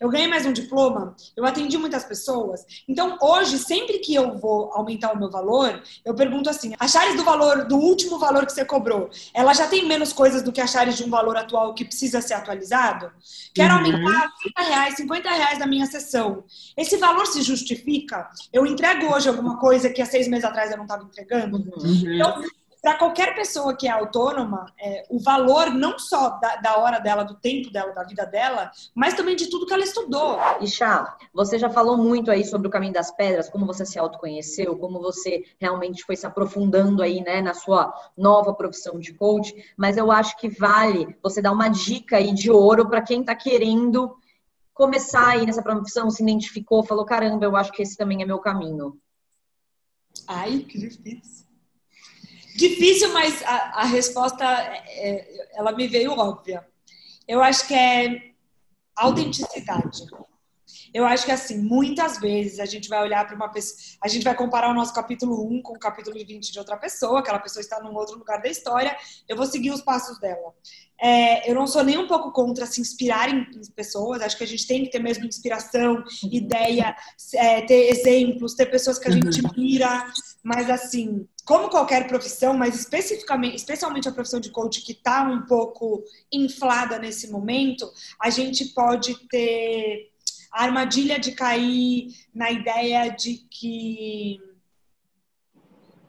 eu 0.00 0.08
ganhei 0.08 0.26
mais 0.26 0.46
um 0.46 0.52
diploma, 0.52 1.14
eu 1.36 1.44
atendi 1.44 1.76
muitas 1.76 2.04
pessoas. 2.04 2.64
Então, 2.88 3.18
hoje, 3.20 3.58
sempre 3.58 3.98
que 3.98 4.14
eu 4.14 4.38
vou 4.38 4.72
aumentar 4.72 5.12
o 5.12 5.18
meu 5.18 5.30
valor, 5.30 5.82
eu 6.04 6.14
pergunto 6.14 6.48
assim: 6.48 6.74
a 6.78 6.88
Chares 6.88 7.16
do 7.16 7.22
valor, 7.22 7.66
do 7.66 7.76
último 7.76 8.18
valor 8.18 8.46
que 8.46 8.52
você 8.52 8.64
cobrou, 8.64 9.10
ela 9.34 9.52
já 9.52 9.66
tem 9.66 9.86
menos 9.86 10.12
coisas 10.12 10.42
do 10.42 10.50
que 10.50 10.60
a 10.60 10.66
Chares 10.66 10.96
de 10.96 11.04
um 11.04 11.10
valor 11.10 11.36
atual 11.36 11.74
que 11.74 11.84
precisa 11.84 12.22
ser 12.22 12.34
atualizado? 12.34 13.12
Quero 13.54 13.74
uhum. 13.74 13.80
aumentar 13.80 14.32
30 14.42 14.62
reais, 14.62 14.96
50 14.96 15.30
reais 15.30 15.58
da 15.58 15.66
minha 15.66 15.86
sessão. 15.86 16.44
Esse 16.76 16.96
valor 16.96 17.26
se 17.26 17.42
justifica? 17.42 18.30
Eu 18.52 18.64
entrego 18.64 19.12
hoje 19.12 19.28
alguma 19.28 19.58
coisa 19.58 19.90
que 19.90 20.00
há 20.00 20.06
seis 20.06 20.26
meses 20.28 20.44
atrás 20.44 20.70
eu 20.70 20.78
não 20.78 20.84
estava 20.84 21.04
entregando? 21.04 21.58
Uhum. 21.58 22.14
Então, 22.14 22.42
para 22.82 22.96
qualquer 22.96 23.34
pessoa 23.34 23.76
que 23.76 23.86
é 23.86 23.90
autônoma, 23.90 24.66
é, 24.80 25.04
o 25.10 25.18
valor 25.18 25.70
não 25.70 25.98
só 25.98 26.30
da, 26.38 26.56
da, 26.56 26.78
hora 26.78 26.98
dela, 26.98 27.22
do 27.22 27.34
tempo 27.34 27.70
dela, 27.70 27.92
da 27.92 28.04
vida 28.04 28.24
dela, 28.24 28.70
mas 28.94 29.14
também 29.14 29.36
de 29.36 29.50
tudo 29.50 29.66
que 29.66 29.72
ela 29.72 29.82
estudou. 29.82 30.38
Chá, 30.66 31.16
você 31.32 31.58
já 31.58 31.68
falou 31.68 31.96
muito 31.96 32.30
aí 32.30 32.44
sobre 32.44 32.68
o 32.68 32.70
caminho 32.70 32.92
das 32.92 33.10
pedras, 33.10 33.50
como 33.50 33.66
você 33.66 33.84
se 33.84 33.98
autoconheceu, 33.98 34.76
como 34.76 35.00
você 35.00 35.44
realmente 35.60 36.04
foi 36.04 36.16
se 36.16 36.26
aprofundando 36.26 37.02
aí, 37.02 37.20
né, 37.20 37.42
na 37.42 37.52
sua 37.52 37.92
nova 38.16 38.54
profissão 38.54 38.98
de 38.98 39.12
coach, 39.12 39.54
mas 39.76 39.96
eu 39.96 40.10
acho 40.10 40.36
que 40.38 40.48
vale 40.48 41.16
você 41.22 41.42
dar 41.42 41.52
uma 41.52 41.68
dica 41.68 42.16
aí 42.16 42.32
de 42.32 42.50
ouro 42.50 42.88
para 42.88 43.02
quem 43.02 43.20
está 43.20 43.34
querendo 43.34 44.16
começar 44.72 45.28
aí 45.28 45.44
nessa 45.44 45.62
profissão, 45.62 46.10
se 46.10 46.22
identificou, 46.22 46.82
falou, 46.82 47.04
caramba, 47.04 47.44
eu 47.44 47.54
acho 47.54 47.70
que 47.70 47.82
esse 47.82 47.98
também 47.98 48.22
é 48.22 48.24
meu 48.24 48.38
caminho. 48.38 48.98
Ai, 50.26 50.60
que 50.60 50.78
difícil. 50.78 51.49
Difícil, 52.56 53.12
mas 53.12 53.42
a, 53.42 53.80
a 53.80 53.84
resposta 53.84 54.44
é, 54.44 55.10
é, 55.10 55.48
ela 55.54 55.72
me 55.72 55.86
veio 55.86 56.12
óbvia. 56.12 56.66
Eu 57.26 57.42
acho 57.42 57.66
que 57.66 57.74
é 57.74 58.30
autenticidade. 58.96 60.04
Eu 60.92 61.04
acho 61.04 61.24
que 61.24 61.30
assim, 61.30 61.58
muitas 61.58 62.18
vezes 62.18 62.58
a 62.58 62.64
gente 62.64 62.88
vai 62.88 63.00
olhar 63.02 63.24
para 63.26 63.36
uma 63.36 63.48
pessoa, 63.48 63.78
a 64.02 64.08
gente 64.08 64.24
vai 64.24 64.34
comparar 64.34 64.70
o 64.70 64.74
nosso 64.74 64.92
capítulo 64.92 65.46
1 65.48 65.62
com 65.62 65.74
o 65.74 65.78
capítulo 65.78 66.16
20 66.16 66.52
de 66.52 66.58
outra 66.58 66.76
pessoa, 66.76 67.20
aquela 67.20 67.38
pessoa 67.38 67.60
está 67.60 67.80
num 67.80 67.94
outro 67.94 68.18
lugar 68.18 68.42
da 68.42 68.48
história, 68.48 68.96
eu 69.28 69.36
vou 69.36 69.46
seguir 69.46 69.70
os 69.70 69.80
passos 69.80 70.18
dela. 70.18 70.52
É, 71.00 71.50
eu 71.50 71.54
não 71.54 71.66
sou 71.66 71.82
nem 71.82 71.96
um 71.96 72.06
pouco 72.06 72.32
contra 72.32 72.66
se 72.66 72.80
inspirar 72.80 73.32
em, 73.32 73.46
pessoas, 73.74 74.20
acho 74.20 74.36
que 74.36 74.44
a 74.44 74.46
gente 74.46 74.66
tem 74.66 74.84
que 74.84 74.90
ter 74.90 74.98
mesmo 74.98 75.24
inspiração, 75.24 76.02
ideia, 76.30 76.94
é, 77.34 77.62
ter 77.62 77.90
exemplos, 77.90 78.54
ter 78.54 78.66
pessoas 78.66 78.98
que 78.98 79.08
a 79.08 79.12
gente 79.12 79.40
uhum. 79.40 79.50
mira, 79.56 80.12
mas 80.42 80.68
assim, 80.68 81.26
como 81.44 81.68
qualquer 81.68 82.06
profissão, 82.06 82.54
mas 82.54 82.74
especificamente, 82.78 83.56
especialmente 83.56 84.08
a 84.08 84.12
profissão 84.12 84.40
de 84.40 84.50
coach 84.50 84.82
que 84.82 84.92
está 84.92 85.22
um 85.22 85.42
pouco 85.46 86.04
inflada 86.32 86.98
nesse 86.98 87.30
momento, 87.30 87.90
a 88.20 88.30
gente 88.30 88.66
pode 88.66 89.14
ter 89.28 90.10
a 90.52 90.64
armadilha 90.64 91.18
de 91.18 91.32
cair 91.32 92.08
na 92.34 92.50
ideia 92.50 93.08
de 93.08 93.46
que 93.50 94.40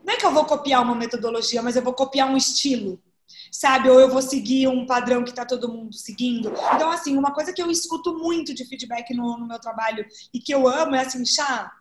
não 0.03 0.13
é 0.13 0.17
que 0.17 0.25
eu 0.25 0.33
vou 0.33 0.45
copiar 0.45 0.81
uma 0.81 0.95
metodologia, 0.95 1.61
mas 1.61 1.75
eu 1.75 1.83
vou 1.83 1.93
copiar 1.93 2.29
um 2.29 2.35
estilo, 2.35 2.99
sabe? 3.51 3.89
Ou 3.89 3.99
eu 3.99 4.09
vou 4.09 4.21
seguir 4.21 4.67
um 4.67 4.85
padrão 4.85 5.23
que 5.23 5.29
está 5.29 5.45
todo 5.45 5.71
mundo 5.71 5.93
seguindo. 5.93 6.51
Então, 6.75 6.89
assim, 6.89 7.17
uma 7.17 7.33
coisa 7.33 7.53
que 7.53 7.61
eu 7.61 7.69
escuto 7.69 8.17
muito 8.17 8.53
de 8.53 8.65
feedback 8.65 9.13
no, 9.13 9.37
no 9.37 9.47
meu 9.47 9.59
trabalho 9.59 10.05
e 10.33 10.39
que 10.39 10.53
eu 10.53 10.67
amo 10.67 10.95
é 10.95 11.01
assim, 11.01 11.23
chá, 11.23 11.71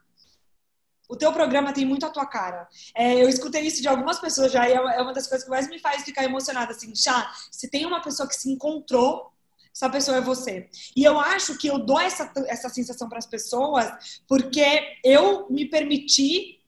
o 1.10 1.16
teu 1.16 1.32
programa 1.32 1.72
tem 1.72 1.84
muito 1.84 2.06
a 2.06 2.10
tua 2.10 2.24
cara. 2.24 2.68
É, 2.94 3.20
eu 3.20 3.28
escutei 3.28 3.62
isso 3.62 3.82
de 3.82 3.88
algumas 3.88 4.20
pessoas 4.20 4.52
já 4.52 4.68
e 4.68 4.72
é, 4.72 4.76
é 4.76 5.02
uma 5.02 5.12
das 5.12 5.26
coisas 5.26 5.44
que 5.44 5.50
mais 5.50 5.68
me 5.68 5.80
faz 5.80 6.04
ficar 6.04 6.22
emocionada. 6.22 6.70
Assim, 6.70 6.94
chá, 6.94 7.32
se 7.50 7.68
tem 7.68 7.84
uma 7.84 8.00
pessoa 8.00 8.28
que 8.28 8.36
se 8.36 8.48
encontrou, 8.48 9.32
essa 9.74 9.90
pessoa 9.90 10.18
é 10.18 10.20
você. 10.20 10.70
E 10.96 11.02
eu 11.02 11.18
acho 11.18 11.58
que 11.58 11.66
eu 11.66 11.78
dou 11.78 11.98
essa, 11.98 12.32
essa 12.46 12.68
sensação 12.68 13.08
para 13.08 13.18
as 13.18 13.26
pessoas 13.26 14.20
porque 14.28 14.98
eu 15.04 15.48
me 15.50 15.68
permiti 15.68 16.60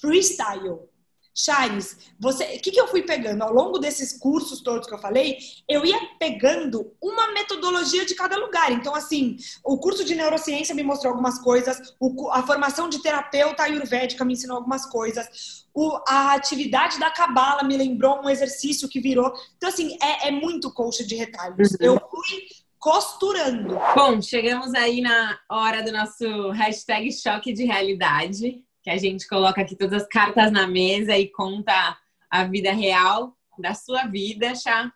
freestyle. 0.00 0.88
Chaves, 1.34 1.96
você, 2.18 2.44
o 2.44 2.60
que, 2.60 2.70
que 2.70 2.80
eu 2.80 2.86
fui 2.86 3.02
pegando 3.02 3.42
ao 3.42 3.52
longo 3.52 3.78
desses 3.78 4.16
cursos 4.16 4.60
todos 4.60 4.86
que 4.86 4.94
eu 4.94 4.98
falei? 4.98 5.36
Eu 5.68 5.84
ia 5.84 5.98
pegando 6.16 6.94
uma 7.02 7.32
metodologia 7.32 8.06
de 8.06 8.14
cada 8.14 8.36
lugar. 8.36 8.70
Então, 8.70 8.94
assim, 8.94 9.36
o 9.64 9.76
curso 9.78 10.04
de 10.04 10.14
neurociência 10.14 10.74
me 10.74 10.84
mostrou 10.84 11.10
algumas 11.10 11.40
coisas, 11.40 11.94
o, 11.98 12.30
a 12.30 12.46
formação 12.46 12.88
de 12.88 13.02
terapeuta 13.02 13.64
ayurvédica 13.64 14.24
me 14.24 14.34
ensinou 14.34 14.58
algumas 14.58 14.86
coisas, 14.86 15.66
o, 15.74 15.98
a 16.06 16.34
atividade 16.34 17.00
da 17.00 17.10
cabala 17.10 17.64
me 17.64 17.76
lembrou 17.76 18.22
um 18.22 18.30
exercício 18.30 18.88
que 18.88 19.00
virou. 19.00 19.32
Então, 19.56 19.68
assim, 19.68 19.98
é, 20.00 20.28
é 20.28 20.30
muito 20.30 20.72
coxa 20.72 21.04
de 21.04 21.16
retalhos. 21.16 21.72
Uhum. 21.72 21.78
Eu 21.80 22.00
fui 22.10 22.42
costurando. 22.78 23.76
Bom, 23.96 24.22
chegamos 24.22 24.72
aí 24.74 25.00
na 25.00 25.36
hora 25.50 25.82
do 25.82 25.90
nosso 25.90 26.50
hashtag 26.50 27.10
choque 27.10 27.52
de 27.52 27.64
realidade 27.64 28.62
que 28.84 28.90
a 28.90 28.98
gente 28.98 29.26
coloca 29.26 29.62
aqui 29.62 29.74
todas 29.74 30.02
as 30.02 30.08
cartas 30.08 30.52
na 30.52 30.66
mesa 30.66 31.16
e 31.16 31.26
conta 31.26 31.96
a 32.30 32.44
vida 32.44 32.70
real 32.70 33.34
da 33.58 33.72
sua 33.72 34.04
vida, 34.04 34.54
Chá. 34.54 34.92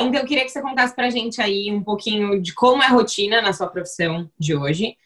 Então, 0.00 0.20
eu 0.20 0.26
queria 0.26 0.44
que 0.44 0.48
você 0.48 0.62
contasse 0.62 0.96
pra 0.96 1.10
gente 1.10 1.40
aí 1.42 1.70
um 1.70 1.82
pouquinho 1.82 2.40
de 2.40 2.54
como 2.54 2.82
é 2.82 2.86
a 2.86 2.90
rotina 2.90 3.42
na 3.42 3.52
sua 3.52 3.66
profissão 3.66 4.30
de 4.38 4.56
hoje 4.56 4.96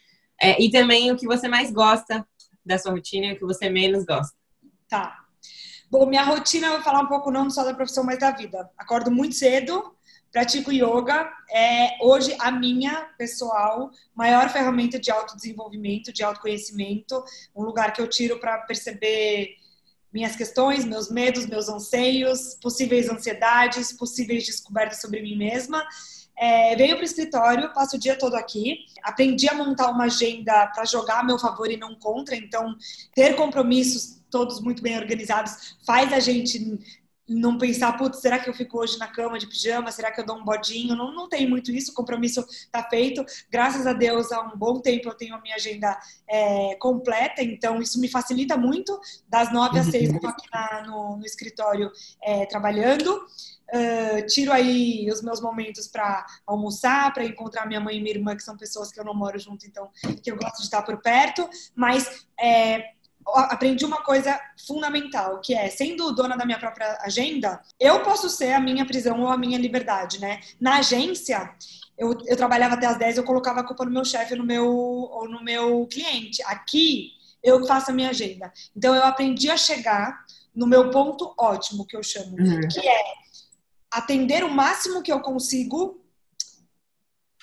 é, 0.41 0.63
e 0.63 0.71
também 0.71 1.11
o 1.11 1.17
que 1.17 1.27
você 1.27 1.49
mais 1.49 1.73
gosta 1.73 2.25
da 2.65 2.79
sua 2.79 2.93
rotina 2.93 3.27
e 3.27 3.33
o 3.33 3.37
que 3.37 3.45
você 3.45 3.69
menos 3.69 4.05
gosta. 4.05 4.33
Tá. 4.89 5.25
Bom, 5.91 6.07
minha 6.07 6.23
rotina, 6.23 6.69
eu 6.69 6.73
vou 6.75 6.83
falar 6.83 7.01
um 7.01 7.09
pouco 7.09 7.33
não 7.33 7.51
só 7.51 7.65
da 7.65 7.75
profissão, 7.75 8.05
mas 8.05 8.21
da 8.21 8.31
vida. 8.31 8.71
Acordo 8.79 9.11
muito 9.11 9.35
cedo, 9.35 9.96
Pratico 10.33 10.71
yoga, 10.71 11.33
é 11.51 11.97
hoje 12.05 12.37
a 12.41 12.51
minha 12.51 13.09
pessoal 13.17 13.91
maior 14.15 14.51
ferramenta 14.51 14.99
de 14.99 15.11
autodesenvolvimento, 15.11 16.13
de 16.13 16.23
autoconhecimento, 16.23 17.25
um 17.55 17.63
lugar 17.63 17.93
que 17.93 18.03
eu 18.03 18.09
tiro 18.09 18.39
para 18.39 18.59
perceber 18.59 19.57
minhas 20.13 20.37
questões, 20.37 20.85
meus 20.85 21.11
medos, 21.11 21.47
meus 21.47 21.69
anseios, 21.69 22.57
possíveis 22.61 23.09
ansiedades, 23.09 23.93
possíveis 23.93 24.47
descobertas 24.47 25.01
sobre 25.01 25.23
mim 25.23 25.37
mesma. 25.37 25.87
É, 26.39 26.77
venho 26.77 26.97
para 26.97 27.03
o 27.03 27.07
escritório, 27.07 27.73
passo 27.73 27.97
o 27.97 27.99
dia 27.99 28.17
todo 28.17 28.35
aqui. 28.35 28.79
Aprendi 29.03 29.49
a 29.49 29.55
montar 29.55 29.91
uma 29.91 30.05
agenda 30.05 30.67
para 30.69 30.85
jogar 30.85 31.21
a 31.21 31.25
meu 31.25 31.39
favor 31.39 31.71
e 31.71 31.77
não 31.77 31.95
contra. 31.95 32.37
Então, 32.37 32.77
ter 33.15 33.35
compromissos 33.37 34.21
todos 34.31 34.61
muito 34.61 34.83
bem 34.83 34.99
organizados 34.99 35.77
faz 35.87 36.13
a 36.13 36.21
gente 36.21 36.79
não 37.29 37.59
pensar, 37.59 37.97
putz, 37.97 38.21
será 38.21 38.39
que 38.39 38.49
eu 38.49 38.55
fico 38.55 38.79
hoje 38.79 38.99
na 38.99 39.09
cama 39.09 39.39
de 39.39 39.47
pijama? 39.47 39.91
Será 39.91 40.13
que 40.13 40.21
eu 40.21 40.27
dou 40.27 40.37
um 40.37 40.45
bodinho? 40.45 40.95
Não, 40.95 41.13
não 41.13 41.29
tem 41.29 41.49
muito 41.49 41.73
isso, 41.73 41.91
o 41.91 41.95
compromisso 41.95 42.41
está 42.49 42.83
feito. 42.85 43.25
Graças 43.51 43.87
a 43.87 43.93
Deus, 43.93 44.31
há 44.31 44.41
um 44.41 44.57
bom 44.57 44.81
tempo 44.81 45.09
eu 45.09 45.15
tenho 45.15 45.35
a 45.35 45.41
minha 45.41 45.57
agenda 45.57 45.99
é, 46.29 46.77
completa, 46.77 47.43
então 47.43 47.81
isso 47.81 48.01
me 48.01 48.09
facilita 48.09 48.57
muito. 48.57 48.99
Das 49.29 49.53
nove 49.53 49.79
às 49.79 49.87
seis 49.87 50.09
eu 50.09 50.17
estou 50.17 50.31
aqui 50.31 50.47
na, 50.53 50.87
no, 50.87 51.17
no, 51.17 51.27
escritório 51.27 51.91
é, 52.23 52.47
trabalhando. 52.47 53.27
Uh, 53.67 54.25
tiro 54.29 54.53
aí 54.53 55.11
os 55.11 55.21
meus 55.23 55.41
momentos 55.41 55.89
para 55.89 56.25
almoçar, 56.47 57.13
para 57.13 57.25
encontrar 57.25 57.67
minha 57.67 57.81
mãe 57.81 57.97
e 57.97 58.01
minha 58.01 58.15
irmã, 58.15 58.37
que 58.37 58.43
são 58.43 58.57
pessoas 58.57 58.93
que 58.93 59.01
eu 59.01 59.05
não 59.05 59.13
moro 59.13 59.37
junto, 59.41 59.67
então 59.67 59.91
que 60.23 60.31
eu 60.31 60.37
gosto 60.37 60.59
de 60.59 60.63
estar 60.63 60.83
por 60.83 60.99
perto. 61.03 61.49
Mas 61.75 62.27
é, 62.39 62.93
aprendi 63.35 63.85
uma 63.85 64.03
coisa 64.03 64.39
fundamental, 64.67 65.41
que 65.41 65.55
é, 65.55 65.69
sendo 65.69 66.13
dona 66.13 66.37
da 66.37 66.45
minha 66.45 66.59
própria 66.59 66.99
agenda, 67.01 67.61
eu 67.79 68.03
posso 68.03 68.29
ser 68.29 68.53
a 68.53 68.61
minha 68.61 68.87
prisão 68.87 69.21
ou 69.21 69.29
a 69.29 69.37
minha 69.37 69.59
liberdade, 69.59 70.21
né? 70.21 70.41
Na 70.61 70.79
agência, 70.79 71.55
eu, 71.99 72.17
eu 72.27 72.37
trabalhava 72.37 72.75
até 72.75 72.87
as 72.87 72.99
10, 72.99 73.19
eu 73.19 73.25
colocava 73.25 73.61
a 73.61 73.65
culpa 73.65 73.85
no 73.85 73.91
meu 73.91 74.05
chefe 74.05 74.35
no 74.35 74.45
meu, 74.45 74.67
ou 74.67 75.29
no 75.29 75.43
meu 75.43 75.87
cliente. 75.87 76.43
Aqui, 76.45 77.11
eu 77.43 77.67
faço 77.67 77.91
a 77.91 77.95
minha 77.95 78.11
agenda. 78.11 78.53
Então, 78.77 78.95
eu 78.95 79.05
aprendi 79.05 79.51
a 79.51 79.57
chegar 79.57 80.25
no 80.55 80.67
meu 80.67 80.91
ponto 80.91 81.35
ótimo, 81.39 81.87
que 81.87 81.97
eu 81.97 82.03
chamo, 82.03 82.37
uhum. 82.39 82.69
que 82.69 82.87
é 82.87 83.03
atender 83.91 84.45
o 84.45 84.51
máximo 84.51 85.03
que 85.03 85.13
eu 85.13 85.21
consigo 85.21 86.03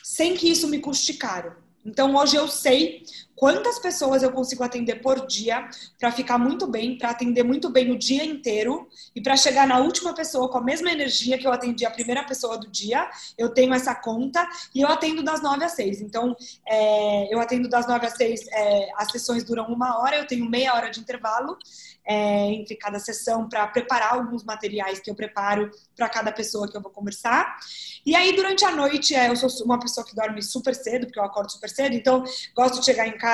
sem 0.03 0.35
que 0.35 0.49
isso 0.49 0.67
me 0.67 0.79
custe 0.79 1.13
caro. 1.13 1.55
Então 1.85 2.15
hoje 2.15 2.35
eu 2.35 2.47
sei 2.47 3.03
quantas 3.43 3.77
pessoas 3.77 4.23
eu 4.23 4.31
consigo 4.31 4.63
atender 4.63 5.01
por 5.01 5.27
dia 5.27 5.69
para 5.99 6.09
ficar 6.13 6.37
muito 6.37 6.65
bem, 6.65 6.97
para 6.97 7.09
atender 7.09 7.43
muito 7.43 7.69
bem 7.69 7.91
o 7.91 7.99
dia 7.99 8.23
inteiro 8.23 8.87
e 9.13 9.21
para 9.21 9.35
chegar 9.35 9.67
na 9.67 9.79
última 9.79 10.13
pessoa 10.13 10.49
com 10.49 10.59
a 10.59 10.63
mesma 10.63 10.89
energia 10.89 11.37
que 11.37 11.45
eu 11.45 11.51
atendi 11.51 11.85
a 11.85 11.91
primeira 11.91 12.23
pessoa 12.23 12.57
do 12.57 12.71
dia. 12.71 13.05
Eu 13.37 13.49
tenho 13.49 13.73
essa 13.73 13.93
conta 13.93 14.47
e 14.73 14.79
eu 14.79 14.87
atendo 14.87 15.21
das 15.21 15.43
nove 15.43 15.65
às 15.65 15.73
seis. 15.73 15.99
Então 15.99 16.33
é, 16.65 17.33
eu 17.33 17.37
atendo 17.37 17.67
das 17.67 17.85
nove 17.85 18.05
às 18.05 18.13
seis. 18.13 18.47
É, 18.49 18.87
as 18.95 19.11
sessões 19.11 19.43
duram 19.43 19.65
uma 19.65 19.99
hora, 19.99 20.15
eu 20.15 20.25
tenho 20.25 20.49
meia 20.49 20.73
hora 20.73 20.89
de 20.89 21.01
intervalo 21.01 21.57
é, 22.05 22.51
entre 22.51 22.75
cada 22.75 22.99
sessão 22.99 23.47
para 23.47 23.65
preparar 23.67 24.13
alguns 24.13 24.43
materiais 24.43 24.99
que 24.99 25.09
eu 25.09 25.15
preparo 25.15 25.71
para 25.95 26.09
cada 26.09 26.31
pessoa 26.31 26.69
que 26.69 26.75
eu 26.75 26.81
vou 26.81 26.91
conversar. 26.91 27.57
E 28.05 28.15
aí, 28.15 28.35
durante 28.35 28.65
a 28.65 28.71
noite, 28.71 29.15
é, 29.15 29.29
eu 29.29 29.35
sou 29.35 29.49
uma 29.65 29.79
pessoa 29.79 30.05
que 30.05 30.15
dorme 30.15 30.41
super 30.41 30.75
cedo, 30.75 31.05
porque 31.05 31.19
eu 31.19 31.23
acordo 31.23 31.51
super 31.51 31.69
cedo, 31.69 31.95
então 31.95 32.23
gosto 32.55 32.79
de 32.79 32.85
chegar 32.85 33.07
em 33.07 33.17
casa, 33.17 33.32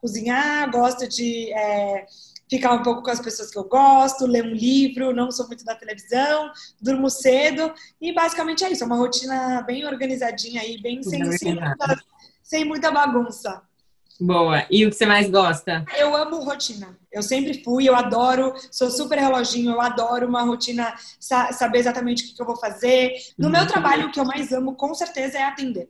cozinhar, 0.00 0.70
gosto 0.70 1.08
de 1.08 1.52
é, 1.52 2.06
ficar 2.48 2.72
um 2.72 2.82
pouco 2.82 3.02
com 3.02 3.10
as 3.10 3.20
pessoas 3.20 3.50
que 3.50 3.58
eu 3.58 3.64
gosto, 3.64 4.26
ler 4.26 4.44
um 4.44 4.52
livro, 4.52 5.14
não 5.14 5.30
sou 5.30 5.46
muito 5.46 5.64
da 5.64 5.74
televisão, 5.74 6.50
durmo 6.80 7.10
cedo, 7.10 7.72
e 8.00 8.12
basicamente 8.12 8.64
é 8.64 8.72
isso, 8.72 8.82
é 8.82 8.86
uma 8.86 8.96
rotina 8.96 9.62
bem 9.62 9.84
organizadinha 9.84 10.62
aí, 10.62 10.80
bem 10.80 11.02
sem, 11.02 11.24
sem, 11.32 11.54
muita, 11.54 11.98
sem 12.42 12.64
muita 12.64 12.90
bagunça. 12.90 13.62
Boa. 14.20 14.66
E 14.68 14.84
o 14.84 14.90
que 14.90 14.96
você 14.96 15.06
mais 15.06 15.30
gosta? 15.30 15.84
Eu 15.96 16.14
amo 16.16 16.42
rotina. 16.42 16.98
Eu 17.10 17.22
sempre 17.22 17.62
fui, 17.62 17.88
eu 17.88 17.94
adoro, 17.94 18.52
sou 18.70 18.90
super 18.90 19.16
reloginho, 19.16 19.70
eu 19.70 19.80
adoro 19.80 20.26
uma 20.26 20.42
rotina, 20.42 20.92
saber 21.20 21.78
exatamente 21.78 22.24
o 22.24 22.34
que 22.34 22.42
eu 22.42 22.46
vou 22.46 22.56
fazer. 22.56 23.12
No 23.38 23.48
meu 23.48 23.60
uhum. 23.60 23.66
trabalho, 23.68 24.08
o 24.08 24.12
que 24.12 24.18
eu 24.18 24.24
mais 24.24 24.50
amo, 24.52 24.74
com 24.74 24.92
certeza, 24.92 25.38
é 25.38 25.44
atender. 25.44 25.88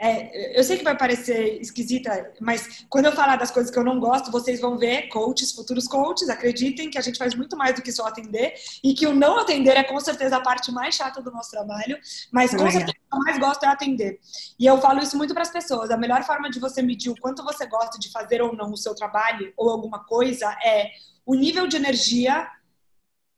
É, 0.00 0.58
eu 0.58 0.62
sei 0.62 0.78
que 0.78 0.84
vai 0.84 0.96
parecer 0.96 1.60
esquisita, 1.60 2.32
mas 2.40 2.86
quando 2.88 3.06
eu 3.06 3.12
falar 3.12 3.34
das 3.36 3.50
coisas 3.50 3.70
que 3.70 3.78
eu 3.78 3.84
não 3.84 3.98
gosto, 3.98 4.30
vocês 4.30 4.60
vão 4.60 4.78
ver 4.78 5.08
coaches, 5.08 5.52
futuros 5.52 5.88
coaches, 5.88 6.28
acreditem 6.28 6.88
que 6.88 6.96
a 6.96 7.00
gente 7.00 7.18
faz 7.18 7.34
muito 7.34 7.56
mais 7.56 7.74
do 7.74 7.82
que 7.82 7.90
só 7.90 8.06
atender 8.06 8.54
e 8.82 8.94
que 8.94 9.08
o 9.08 9.14
não 9.14 9.40
atender 9.40 9.76
é 9.76 9.82
com 9.82 9.98
certeza 9.98 10.36
a 10.36 10.40
parte 10.40 10.70
mais 10.70 10.94
chata 10.94 11.20
do 11.20 11.32
nosso 11.32 11.50
trabalho, 11.50 11.98
mas 12.32 12.52
com 12.52 12.70
certeza 12.70 12.90
o 12.90 13.10
que 13.10 13.16
eu 13.16 13.18
mais 13.18 13.38
gosto 13.38 13.64
é 13.64 13.66
atender. 13.66 14.20
E 14.58 14.66
eu 14.66 14.80
falo 14.80 15.00
isso 15.00 15.16
muito 15.16 15.34
para 15.34 15.42
as 15.42 15.50
pessoas. 15.50 15.90
A 15.90 15.96
melhor 15.96 16.22
forma 16.22 16.48
de 16.48 16.60
você 16.60 16.80
medir 16.80 17.10
o 17.10 17.20
quanto 17.20 17.42
você 17.42 17.66
gosta 17.66 17.98
de 17.98 18.10
fazer 18.12 18.40
ou 18.40 18.54
não 18.54 18.72
o 18.72 18.76
seu 18.76 18.94
trabalho 18.94 19.52
ou 19.56 19.68
alguma 19.68 20.04
coisa 20.04 20.46
é 20.64 20.90
o 21.26 21.34
nível 21.34 21.66
de 21.66 21.76
energia 21.76 22.48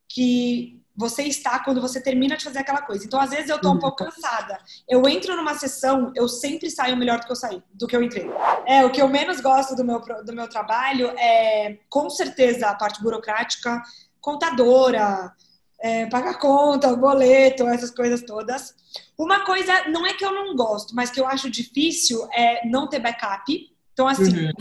que 0.08 0.79
você 0.96 1.22
está 1.22 1.58
quando 1.60 1.80
você 1.80 2.00
termina 2.00 2.36
de 2.36 2.44
fazer 2.44 2.58
aquela 2.58 2.82
coisa. 2.82 3.04
Então, 3.04 3.20
às 3.20 3.30
vezes 3.30 3.48
eu 3.48 3.60
tô 3.60 3.72
um 3.72 3.78
pouco 3.78 4.04
cansada. 4.04 4.58
Eu 4.88 5.08
entro 5.08 5.36
numa 5.36 5.54
sessão, 5.54 6.12
eu 6.14 6.28
sempre 6.28 6.70
saio 6.70 6.96
melhor 6.96 7.20
do 7.20 7.26
que 7.26 7.32
eu 7.32 7.36
saí, 7.36 7.62
do 7.72 7.86
que 7.86 7.96
eu 7.96 8.02
entrei. 8.02 8.28
É, 8.66 8.84
o 8.84 8.90
que 8.90 9.00
eu 9.00 9.08
menos 9.08 9.40
gosto 9.40 9.74
do 9.74 9.84
meu, 9.84 10.00
do 10.00 10.34
meu 10.34 10.48
trabalho 10.48 11.08
é, 11.18 11.78
com 11.88 12.10
certeza, 12.10 12.68
a 12.68 12.74
parte 12.74 13.02
burocrática, 13.02 13.82
contadora, 14.20 15.32
é, 15.80 16.06
pagar 16.06 16.38
conta, 16.38 16.94
boleto, 16.94 17.66
essas 17.66 17.90
coisas 17.90 18.22
todas. 18.22 18.74
Uma 19.16 19.44
coisa, 19.44 19.88
não 19.88 20.06
é 20.06 20.12
que 20.12 20.24
eu 20.24 20.32
não 20.32 20.54
gosto, 20.54 20.94
mas 20.94 21.10
que 21.10 21.20
eu 21.20 21.26
acho 21.26 21.48
difícil 21.48 22.28
é 22.32 22.66
não 22.68 22.88
ter 22.88 22.98
backup. 22.98 23.52
Então, 23.92 24.06
assim, 24.06 24.46
uhum. 24.46 24.52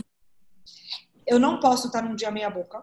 eu 1.26 1.38
não 1.38 1.60
posso 1.60 1.88
estar 1.88 2.02
num 2.02 2.14
dia 2.14 2.30
meia 2.30 2.48
boca. 2.48 2.82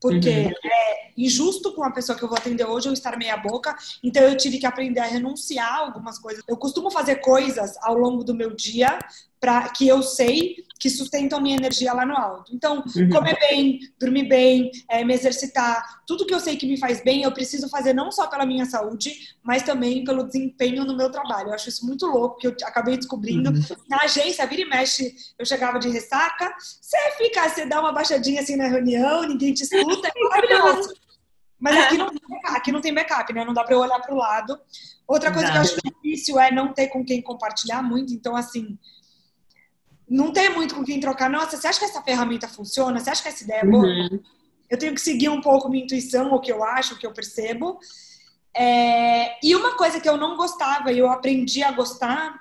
Porque 0.00 0.28
uhum. 0.28 0.50
é 0.64 1.10
injusto 1.16 1.72
com 1.72 1.82
a 1.82 1.90
pessoa 1.90 2.16
que 2.16 2.22
eu 2.22 2.28
vou 2.28 2.36
atender 2.36 2.64
hoje 2.64 2.88
eu 2.88 2.92
estar 2.92 3.16
meia 3.16 3.36
boca, 3.36 3.74
então 4.02 4.22
eu 4.22 4.36
tive 4.36 4.58
que 4.58 4.66
aprender 4.66 5.00
a 5.00 5.06
renunciar 5.06 5.72
a 5.72 5.78
algumas 5.78 6.18
coisas. 6.18 6.42
Eu 6.46 6.56
costumo 6.56 6.90
fazer 6.90 7.16
coisas 7.16 7.76
ao 7.82 7.96
longo 7.96 8.22
do 8.22 8.34
meu 8.34 8.54
dia 8.54 8.98
para 9.46 9.68
que 9.68 9.86
eu 9.86 10.02
sei 10.02 10.56
que 10.76 10.90
sustentam 10.90 11.40
minha 11.40 11.56
energia 11.56 11.92
lá 11.92 12.04
no 12.04 12.16
alto. 12.16 12.52
Então, 12.52 12.82
uhum. 12.96 13.08
comer 13.08 13.38
bem, 13.38 13.78
dormir 13.98 14.24
bem, 14.24 14.72
é, 14.90 15.04
me 15.04 15.14
exercitar, 15.14 16.02
tudo 16.04 16.26
que 16.26 16.34
eu 16.34 16.40
sei 16.40 16.56
que 16.56 16.66
me 16.66 16.76
faz 16.76 17.00
bem, 17.02 17.22
eu 17.22 17.32
preciso 17.32 17.68
fazer 17.68 17.92
não 17.92 18.10
só 18.10 18.26
pela 18.26 18.44
minha 18.44 18.66
saúde, 18.66 19.12
mas 19.44 19.62
também 19.62 20.04
pelo 20.04 20.24
desempenho 20.24 20.84
no 20.84 20.96
meu 20.96 21.10
trabalho. 21.12 21.50
Eu 21.50 21.54
acho 21.54 21.68
isso 21.68 21.86
muito 21.86 22.06
louco, 22.06 22.38
que 22.38 22.48
eu 22.48 22.56
acabei 22.64 22.96
descobrindo. 22.96 23.50
Uhum. 23.50 23.76
Na 23.88 24.02
agência, 24.02 24.46
vira 24.48 24.62
e 24.62 24.68
mexe, 24.68 25.14
eu 25.38 25.46
chegava 25.46 25.78
de 25.78 25.88
ressaca, 25.88 26.52
você 26.58 26.98
fica, 27.16 27.48
você 27.48 27.66
dá 27.66 27.80
uma 27.80 27.92
baixadinha 27.92 28.42
assim 28.42 28.56
na 28.56 28.66
reunião, 28.66 29.22
ninguém 29.22 29.54
te 29.54 29.62
escuta, 29.62 30.08
é 30.08 30.12
maravilhoso. 30.28 30.92
Mas 31.58 31.76
aqui 31.76 31.96
não, 31.96 32.10
aqui 32.48 32.72
não 32.72 32.80
tem 32.80 32.92
backup, 32.92 33.32
né? 33.32 33.44
Não 33.44 33.54
dá 33.54 33.64
para 33.64 33.74
eu 33.74 33.80
olhar 33.80 33.98
para 34.00 34.12
o 34.12 34.18
lado. 34.18 34.58
Outra 35.08 35.32
coisa 35.32 35.46
não. 35.46 35.52
que 35.52 35.58
eu 35.58 35.62
acho 35.62 35.76
difícil 35.82 36.38
é 36.38 36.50
não 36.50 36.72
ter 36.72 36.88
com 36.88 37.04
quem 37.04 37.22
compartilhar 37.22 37.82
muito. 37.82 38.12
Então, 38.12 38.36
assim, 38.36 38.78
não 40.08 40.32
tem 40.32 40.50
muito 40.50 40.74
com 40.74 40.84
quem 40.84 41.00
trocar. 41.00 41.28
Nossa, 41.28 41.56
você 41.56 41.66
acha 41.66 41.78
que 41.78 41.84
essa 41.84 42.02
ferramenta 42.02 42.48
funciona? 42.48 43.00
Você 43.00 43.10
acha 43.10 43.22
que 43.22 43.28
essa 43.28 43.44
ideia 43.44 43.60
é 43.60 43.66
boa? 43.66 43.84
Uhum. 43.84 44.20
Eu 44.70 44.78
tenho 44.78 44.94
que 44.94 45.00
seguir 45.00 45.28
um 45.28 45.40
pouco 45.40 45.68
minha 45.68 45.84
intuição, 45.84 46.32
o 46.32 46.40
que 46.40 46.52
eu 46.52 46.62
acho, 46.64 46.94
o 46.94 46.98
que 46.98 47.06
eu 47.06 47.12
percebo. 47.12 47.78
É... 48.54 49.36
E 49.44 49.54
uma 49.54 49.76
coisa 49.76 50.00
que 50.00 50.08
eu 50.08 50.16
não 50.16 50.36
gostava 50.36 50.92
e 50.92 50.98
eu 50.98 51.10
aprendi 51.10 51.62
a 51.62 51.72
gostar, 51.72 52.38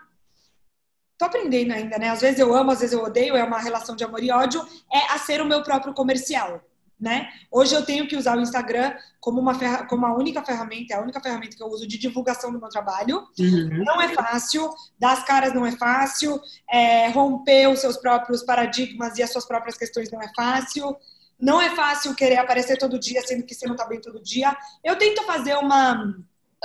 tô 1.17 1.25
aprendendo 1.25 1.73
ainda, 1.73 1.97
né? 1.97 2.09
Às 2.09 2.21
vezes 2.21 2.39
eu 2.39 2.53
amo, 2.55 2.71
às 2.71 2.79
vezes 2.79 2.93
eu 2.93 3.03
odeio, 3.03 3.35
é 3.35 3.43
uma 3.43 3.59
relação 3.59 3.95
de 3.95 4.03
amor 4.03 4.23
e 4.23 4.31
ódio, 4.31 4.65
é 4.91 5.13
a 5.13 5.17
ser 5.17 5.41
o 5.41 5.45
meu 5.45 5.63
próprio 5.63 5.93
comercial 5.93 6.61
né? 6.99 7.29
Hoje 7.51 7.75
eu 7.75 7.85
tenho 7.85 8.07
que 8.07 8.15
usar 8.15 8.37
o 8.37 8.41
Instagram 8.41 8.95
como 9.19 9.39
uma 9.39 9.53
ferra 9.53 9.85
como 9.85 10.05
a 10.05 10.15
única 10.15 10.43
ferramenta, 10.43 10.93
é 10.93 10.97
a 10.97 11.01
única 11.01 11.19
ferramenta 11.19 11.55
que 11.55 11.61
eu 11.61 11.67
uso 11.67 11.87
de 11.87 11.97
divulgação 11.97 12.51
do 12.51 12.59
meu 12.59 12.69
trabalho. 12.69 13.27
Uhum. 13.37 13.83
Não 13.83 14.01
é 14.01 14.09
fácil, 14.09 14.69
dar 14.99 15.13
as 15.13 15.23
caras 15.23 15.53
não 15.53 15.65
é 15.65 15.71
fácil, 15.71 16.39
é, 16.69 17.09
romper 17.09 17.67
os 17.67 17.79
seus 17.79 17.97
próprios 17.97 18.43
paradigmas 18.43 19.17
e 19.17 19.23
as 19.23 19.31
suas 19.31 19.45
próprias 19.45 19.77
questões 19.77 20.11
não 20.11 20.21
é 20.21 20.31
fácil. 20.35 20.95
Não 21.37 21.61
é 21.61 21.75
fácil 21.75 22.15
querer 22.15 22.37
aparecer 22.37 22.77
todo 22.77 22.97
dia, 22.97 23.21
sendo 23.21 23.43
que 23.43 23.53
você 23.53 23.67
não 23.67 23.75
tá 23.75 23.85
bem 23.85 23.99
todo 23.99 24.23
dia. 24.23 24.55
Eu 24.81 24.97
tento 24.97 25.21
fazer 25.23 25.55
uma 25.55 26.15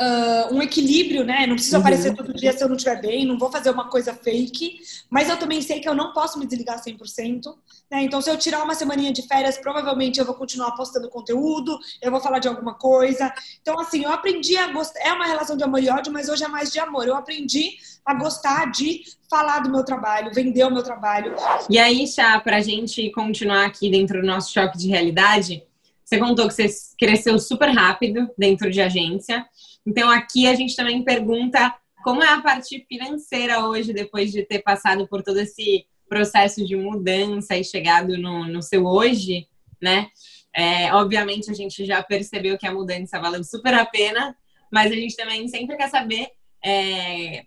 uh, 0.01 0.55
um 0.55 0.62
equilíbrio, 0.62 1.24
né? 1.24 1.46
Não 1.46 1.55
preciso 1.55 1.76
uhum. 1.76 1.82
aparecer 1.82 2.14
todo 2.14 2.32
dia 2.32 2.53
se 2.53 2.64
eu 2.64 2.68
não 2.68 2.76
estiver 2.76 3.01
bem, 3.01 3.26
não 3.26 3.38
vou 3.38 3.51
fazer 3.51 3.70
uma 3.70 3.88
coisa 3.88 4.14
fake, 4.14 4.80
mas 5.11 5.28
eu 5.28 5.36
também 5.36 5.61
sei 5.61 5.80
que 5.80 5.88
eu 5.88 5.94
não 5.94 6.12
posso 6.12 6.38
me 6.38 6.46
desligar 6.46 6.82
100%, 6.82 7.55
né? 7.90 8.03
Então, 8.03 8.20
se 8.22 8.30
eu 8.30 8.38
tirar 8.38 8.64
uma 8.64 8.74
semaninha 8.74 9.12
de 9.12 9.22
férias, 9.22 9.59
provavelmente 9.59 10.18
eu 10.18 10.24
vou 10.24 10.34
continuar 10.34 10.72
postando 10.72 11.11
conteúdo, 11.11 11.78
eu 12.01 12.11
vou 12.11 12.20
falar 12.20 12.38
de 12.38 12.48
alguma 12.48 12.74
coisa. 12.74 13.32
Então, 13.61 13.78
assim, 13.78 14.05
eu 14.05 14.11
aprendi 14.11 14.57
a 14.57 14.68
gostar, 14.68 15.01
é 15.01 15.12
uma 15.12 15.26
relação 15.26 15.57
de 15.57 15.62
amor 15.62 15.82
e 15.82 15.90
ódio, 15.90 16.12
mas 16.12 16.28
hoje 16.28 16.44
é 16.44 16.48
mais 16.48 16.72
de 16.72 16.80
amor. 16.80 17.07
Eu 17.07 17.14
aprendi 17.14 17.76
a 18.05 18.14
gostar 18.14 18.70
de 18.70 19.03
falar 19.28 19.61
do 19.61 19.70
meu 19.70 19.84
trabalho, 19.84 20.32
vender 20.34 20.64
o 20.64 20.70
meu 20.70 20.82
trabalho. 20.82 21.34
E 21.68 21.78
aí, 21.78 22.07
Chá, 22.07 22.40
pra 22.40 22.61
gente 22.61 23.11
continuar 23.11 23.66
aqui 23.66 23.90
dentro 23.90 24.20
do 24.20 24.26
nosso 24.26 24.53
choque 24.53 24.78
de 24.78 24.88
realidade, 24.88 25.62
você 26.11 26.18
contou 26.18 26.48
que 26.48 26.55
você 26.55 26.66
cresceu 26.98 27.38
super 27.38 27.70
rápido 27.70 28.28
dentro 28.36 28.68
de 28.68 28.80
agência. 28.80 29.46
Então, 29.87 30.11
aqui 30.11 30.47
a 30.47 30.55
gente 30.55 30.76
também 30.76 31.03
pergunta 31.03 31.74
como 32.03 32.22
é 32.22 32.28
a 32.28 32.41
parte 32.41 32.85
financeira 32.89 33.64
hoje, 33.66 33.93
depois 33.93 34.33
de 34.33 34.43
ter 34.43 34.61
passado 34.61 35.07
por 35.07 35.22
todo 35.22 35.39
esse 35.39 35.87
processo 36.09 36.64
de 36.64 36.76
mudança 36.76 37.57
e 37.57 37.64
chegado 37.64 38.18
no, 38.18 38.45
no 38.47 38.62
seu 38.62 38.85
hoje, 38.85 39.47
né? 39.81 40.09
É, 40.55 40.93
obviamente, 40.93 41.51
a 41.51 41.55
gente 41.55 41.85
já 41.85 42.03
percebeu 42.03 42.59
que 42.59 42.66
a 42.66 42.72
mudança 42.72 43.20
valeu 43.20 43.45
super 43.45 43.72
a 43.74 43.87
pena, 43.87 44.37
mas 44.72 44.91
a 44.91 44.95
gente 44.95 45.14
também 45.14 45.47
sempre 45.47 45.76
quer 45.76 45.89
saber 45.89 46.28
é, 46.64 47.45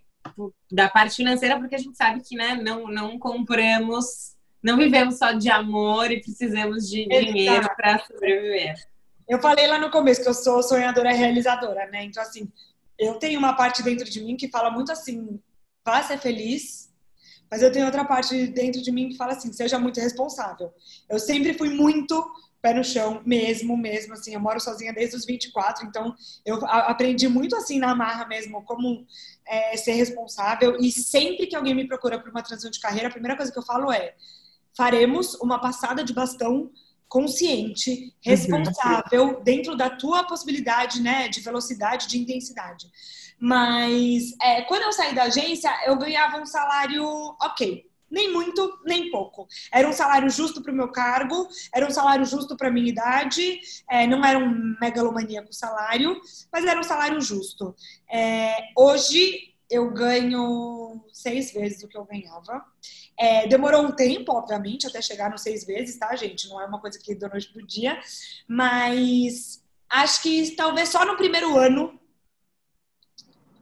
da 0.70 0.88
parte 0.88 1.16
financeira, 1.16 1.58
porque 1.58 1.74
a 1.74 1.78
gente 1.78 1.96
sabe 1.96 2.22
que 2.22 2.36
né, 2.36 2.54
não, 2.54 2.88
não 2.88 3.18
compramos, 3.18 4.34
não 4.62 4.76
vivemos 4.76 5.18
só 5.18 5.32
de 5.32 5.50
amor 5.50 6.10
e 6.10 6.20
precisamos 6.20 6.88
de 6.88 7.06
dinheiro 7.06 7.68
para 7.76 7.98
sobreviver. 7.98 8.74
Eu 9.28 9.40
falei 9.40 9.66
lá 9.66 9.78
no 9.78 9.90
começo 9.90 10.22
que 10.22 10.28
eu 10.28 10.34
sou 10.34 10.62
sonhadora 10.62 11.12
e 11.12 11.16
realizadora, 11.16 11.86
né? 11.86 12.04
Então, 12.04 12.22
assim, 12.22 12.50
eu 12.98 13.14
tenho 13.14 13.38
uma 13.38 13.54
parte 13.54 13.82
dentro 13.82 14.04
de 14.04 14.22
mim 14.22 14.36
que 14.36 14.48
fala 14.48 14.70
muito 14.70 14.92
assim, 14.92 15.40
vá 15.84 16.02
ser 16.02 16.18
feliz, 16.18 16.92
mas 17.50 17.62
eu 17.62 17.72
tenho 17.72 17.86
outra 17.86 18.04
parte 18.04 18.46
dentro 18.48 18.82
de 18.82 18.90
mim 18.92 19.08
que 19.08 19.16
fala 19.16 19.32
assim, 19.32 19.52
seja 19.52 19.78
muito 19.78 20.00
responsável. 20.00 20.72
Eu 21.08 21.18
sempre 21.18 21.54
fui 21.54 21.70
muito 21.70 22.24
pé 22.60 22.72
no 22.72 22.82
chão, 22.82 23.20
mesmo, 23.26 23.76
mesmo, 23.76 24.14
assim, 24.14 24.32
eu 24.32 24.40
moro 24.40 24.58
sozinha 24.58 24.90
desde 24.90 25.14
os 25.16 25.26
24, 25.26 25.86
então 25.86 26.14
eu 26.46 26.64
aprendi 26.64 27.28
muito 27.28 27.54
assim 27.54 27.78
na 27.78 27.94
marra 27.94 28.26
mesmo, 28.26 28.64
como 28.64 29.06
é, 29.46 29.76
ser 29.76 29.92
responsável, 29.92 30.78
e 30.80 30.90
sempre 30.90 31.46
que 31.46 31.54
alguém 31.54 31.74
me 31.74 31.86
procura 31.86 32.18
por 32.18 32.30
uma 32.30 32.42
transição 32.42 32.70
de 32.70 32.80
carreira, 32.80 33.08
a 33.08 33.10
primeira 33.10 33.36
coisa 33.36 33.52
que 33.52 33.58
eu 33.58 33.62
falo 33.62 33.92
é, 33.92 34.14
faremos 34.74 35.34
uma 35.34 35.60
passada 35.60 36.02
de 36.02 36.14
bastão 36.14 36.70
consciente, 37.14 38.12
responsável, 38.20 39.36
uhum. 39.36 39.44
dentro 39.44 39.76
da 39.76 39.88
tua 39.88 40.24
possibilidade, 40.24 41.00
né, 41.00 41.28
de 41.28 41.40
velocidade, 41.40 42.08
de 42.08 42.18
intensidade. 42.18 42.88
Mas 43.38 44.32
é, 44.42 44.62
quando 44.62 44.82
eu 44.82 44.92
saí 44.92 45.14
da 45.14 45.22
agência, 45.22 45.70
eu 45.86 45.96
ganhava 45.96 46.38
um 46.38 46.44
salário 46.44 47.04
ok. 47.40 47.88
Nem 48.10 48.32
muito, 48.32 48.80
nem 48.84 49.12
pouco. 49.12 49.46
Era 49.72 49.88
um 49.88 49.92
salário 49.92 50.28
justo 50.28 50.60
para 50.60 50.72
o 50.72 50.74
meu 50.74 50.88
cargo, 50.90 51.46
era 51.72 51.86
um 51.86 51.90
salário 51.90 52.26
justo 52.26 52.56
para 52.56 52.66
a 52.66 52.72
minha 52.72 52.88
idade, 52.88 53.60
é, 53.88 54.08
não 54.08 54.24
era 54.24 54.36
um 54.36 54.76
megalomaníaco 54.80 55.52
salário, 55.52 56.20
mas 56.52 56.64
era 56.64 56.80
um 56.80 56.82
salário 56.82 57.20
justo. 57.20 57.76
É, 58.10 58.56
hoje 58.76 59.54
eu 59.70 59.92
ganho 59.92 61.00
seis 61.12 61.52
vezes 61.52 61.84
o 61.84 61.88
que 61.88 61.96
eu 61.96 62.04
ganhava. 62.04 62.64
É, 63.18 63.46
demorou 63.46 63.82
um 63.82 63.92
tempo, 63.92 64.32
obviamente, 64.32 64.86
até 64.86 65.00
chegar 65.00 65.30
nos 65.30 65.42
seis 65.42 65.64
vezes, 65.64 65.96
tá, 65.98 66.14
gente? 66.16 66.48
Não 66.48 66.60
é 66.60 66.66
uma 66.66 66.80
coisa 66.80 66.98
que 66.98 67.14
da 67.14 67.28
noite 67.28 67.52
pro 67.52 67.66
dia, 67.66 67.98
mas 68.48 69.62
acho 69.88 70.22
que 70.22 70.50
talvez 70.52 70.88
só 70.88 71.04
no 71.04 71.16
primeiro 71.16 71.56
ano 71.56 71.98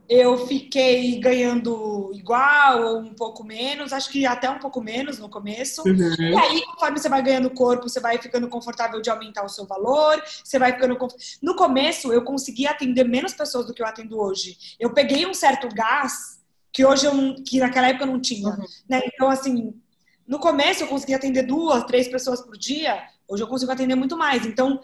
eu 0.09 0.45
fiquei 0.47 1.19
ganhando 1.19 2.11
igual 2.13 2.83
ou 2.83 2.99
um 2.99 3.13
pouco 3.13 3.43
menos, 3.43 3.93
acho 3.93 4.09
que 4.09 4.25
até 4.25 4.49
um 4.49 4.59
pouco 4.59 4.81
menos 4.81 5.17
no 5.17 5.29
começo. 5.29 5.81
Uhum. 5.87 5.95
E 5.95 6.35
aí, 6.35 6.61
conforme 6.65 6.99
você 6.99 7.09
vai 7.09 7.21
ganhando 7.23 7.49
corpo, 7.49 7.87
você 7.87 7.99
vai 7.99 8.17
ficando 8.17 8.47
confortável 8.49 9.01
de 9.01 9.09
aumentar 9.09 9.43
o 9.43 9.49
seu 9.49 9.65
valor, 9.65 10.21
você 10.43 10.59
vai 10.59 10.73
ficando. 10.73 10.97
No 11.41 11.55
começo, 11.55 12.11
eu 12.11 12.23
consegui 12.23 12.67
atender 12.67 13.05
menos 13.05 13.33
pessoas 13.33 13.65
do 13.65 13.73
que 13.73 13.81
eu 13.81 13.87
atendo 13.87 14.19
hoje. 14.19 14.75
Eu 14.79 14.93
peguei 14.93 15.25
um 15.25 15.33
certo 15.33 15.67
gás 15.73 16.42
que 16.73 16.83
hoje 16.83 17.05
eu 17.05 17.35
que 17.43 17.59
naquela 17.59 17.87
época 17.87 18.03
eu 18.03 18.11
não 18.11 18.19
tinha. 18.19 18.49
Uhum. 18.49 18.65
Né? 18.89 19.01
Então, 19.05 19.29
assim, 19.29 19.73
no 20.27 20.39
começo 20.39 20.83
eu 20.83 20.87
conseguia 20.87 21.17
atender 21.17 21.43
duas, 21.43 21.83
três 21.85 22.07
pessoas 22.07 22.41
por 22.41 22.57
dia, 22.57 23.01
hoje 23.27 23.43
eu 23.43 23.47
consigo 23.47 23.71
atender 23.71 23.95
muito 23.95 24.17
mais. 24.17 24.45
Então, 24.45 24.81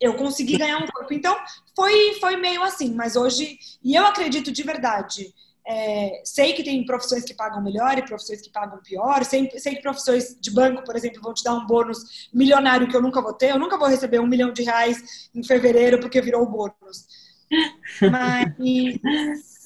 eu 0.00 0.14
consegui 0.14 0.56
ganhar 0.56 0.78
um 0.78 0.86
corpo. 0.86 1.12
Então, 1.12 1.36
foi, 1.74 2.14
foi 2.20 2.36
meio 2.36 2.62
assim, 2.62 2.94
mas 2.94 3.16
hoje, 3.16 3.58
e 3.82 3.94
eu 3.94 4.06
acredito 4.06 4.52
de 4.52 4.62
verdade. 4.62 5.34
É, 5.64 6.22
sei 6.24 6.54
que 6.54 6.64
tem 6.64 6.84
profissões 6.84 7.24
que 7.24 7.34
pagam 7.34 7.62
melhor 7.62 7.96
e 7.96 8.04
profissões 8.04 8.40
que 8.40 8.50
pagam 8.50 8.80
pior. 8.82 9.24
Sei, 9.24 9.48
sei 9.58 9.76
que 9.76 9.82
profissões 9.82 10.36
de 10.40 10.50
banco, 10.50 10.84
por 10.84 10.96
exemplo, 10.96 11.22
vão 11.22 11.32
te 11.34 11.44
dar 11.44 11.54
um 11.54 11.66
bônus 11.66 12.28
milionário 12.32 12.88
que 12.88 12.96
eu 12.96 13.02
nunca 13.02 13.22
vou 13.22 13.32
ter. 13.32 13.50
Eu 13.50 13.58
nunca 13.58 13.78
vou 13.78 13.88
receber 13.88 14.20
um 14.20 14.26
milhão 14.26 14.52
de 14.52 14.62
reais 14.62 15.30
em 15.34 15.42
fevereiro 15.42 16.00
porque 16.00 16.20
virou 16.20 16.42
o 16.42 16.50
bônus. 16.50 17.06
Mas 18.10 18.52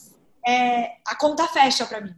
é, 0.47 0.93
a 1.07 1.17
conta 1.17 1.47
fecha 1.49 1.85
para 1.85 2.01
mim, 2.01 2.15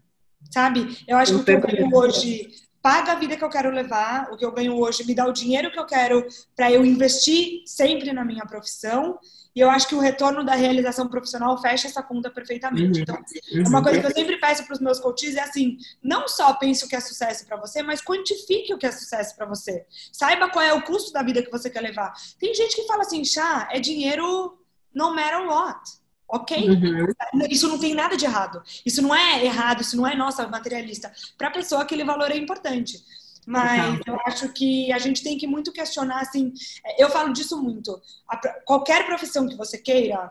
sabe? 0.51 0.99
Eu 1.07 1.17
acho 1.17 1.33
que 1.35 1.41
o 1.41 1.45
que 1.45 1.51
eu 1.53 1.61
ganho 1.61 1.97
hoje 1.97 2.51
paga 2.83 3.13
a 3.13 3.15
vida 3.17 3.37
que 3.37 3.45
eu 3.45 3.51
quero 3.51 3.71
levar, 3.71 4.29
o 4.31 4.37
que 4.37 4.45
eu 4.45 4.53
ganho 4.53 4.77
hoje 4.77 5.05
me 5.05 5.15
dá 5.15 5.27
o 5.27 5.33
dinheiro 5.33 5.71
que 5.71 5.79
eu 5.79 5.87
quero 5.87 6.27
para 6.55 6.71
eu 6.71 6.85
investir 6.85 7.63
sempre 7.67 8.13
na 8.13 8.25
minha 8.25 8.47
profissão. 8.47 9.19
E 9.55 9.61
eu 9.61 9.69
acho 9.69 9.89
que 9.89 9.95
o 9.95 9.99
retorno 9.99 10.45
da 10.45 10.55
realização 10.55 11.09
profissional 11.09 11.61
fecha 11.61 11.89
essa 11.89 12.03
conta 12.03 12.31
perfeitamente. 12.31 12.99
Uhum. 12.99 13.03
Então, 13.03 13.19
uma 13.67 13.83
coisa 13.83 14.01
que 14.01 14.07
eu 14.07 14.15
sempre 14.15 14.39
peço 14.39 14.65
para 14.65 14.75
os 14.75 14.81
meus 14.81 15.01
coaches 15.01 15.35
é 15.35 15.41
assim: 15.41 15.77
não 16.03 16.29
só 16.29 16.55
pense 16.55 16.85
o 16.85 16.89
que 16.89 16.95
é 16.95 17.01
sucesso 17.01 17.45
para 17.45 17.57
você, 17.57 17.83
mas 17.83 18.01
quantifique 18.01 18.73
o 18.73 18.79
que 18.79 18.87
é 18.87 18.93
sucesso 18.93 19.35
para 19.35 19.47
você. 19.47 19.85
Saiba 20.13 20.49
qual 20.49 20.65
é 20.65 20.73
o 20.73 20.83
custo 20.83 21.13
da 21.13 21.23
vida 21.23 21.43
que 21.43 21.51
você 21.51 21.69
quer 21.69 21.81
levar. 21.81 22.13
Tem 22.39 22.55
gente 22.55 22.77
que 22.77 22.87
fala 22.87 23.03
assim, 23.03 23.25
chá, 23.25 23.69
é 23.73 23.81
dinheiro 23.81 24.57
no 24.95 25.13
matter 25.15 25.49
what. 25.49 25.81
Ok? 26.29 26.69
Uhum. 26.69 27.07
Isso 27.49 27.67
não 27.69 27.79
tem 27.79 27.95
nada 27.95 28.17
de 28.17 28.27
errado. 28.27 28.63
Isso 28.85 29.01
não 29.01 29.15
é 29.15 29.45
errado, 29.45 29.81
isso 29.81 29.97
não 29.97 30.07
é 30.07 30.15
nossa 30.15 30.47
materialista. 30.47 31.11
Para 31.39 31.49
a 31.49 31.53
pessoa, 31.53 31.83
aquele 31.83 32.05
valor 32.05 32.31
é 32.31 32.37
importante. 32.37 33.03
Mas 33.47 33.99
eu 34.07 34.19
acho 34.27 34.53
que 34.53 34.93
a 34.93 34.99
gente 34.99 35.23
tem 35.23 35.39
que 35.39 35.47
muito 35.47 35.73
questionar, 35.73 36.21
assim, 36.21 36.53
eu 36.99 37.09
falo 37.09 37.33
disso 37.33 37.63
muito. 37.63 37.99
A, 38.29 38.37
qualquer 38.67 39.07
profissão 39.07 39.49
que 39.49 39.57
você 39.57 39.79
queira, 39.79 40.31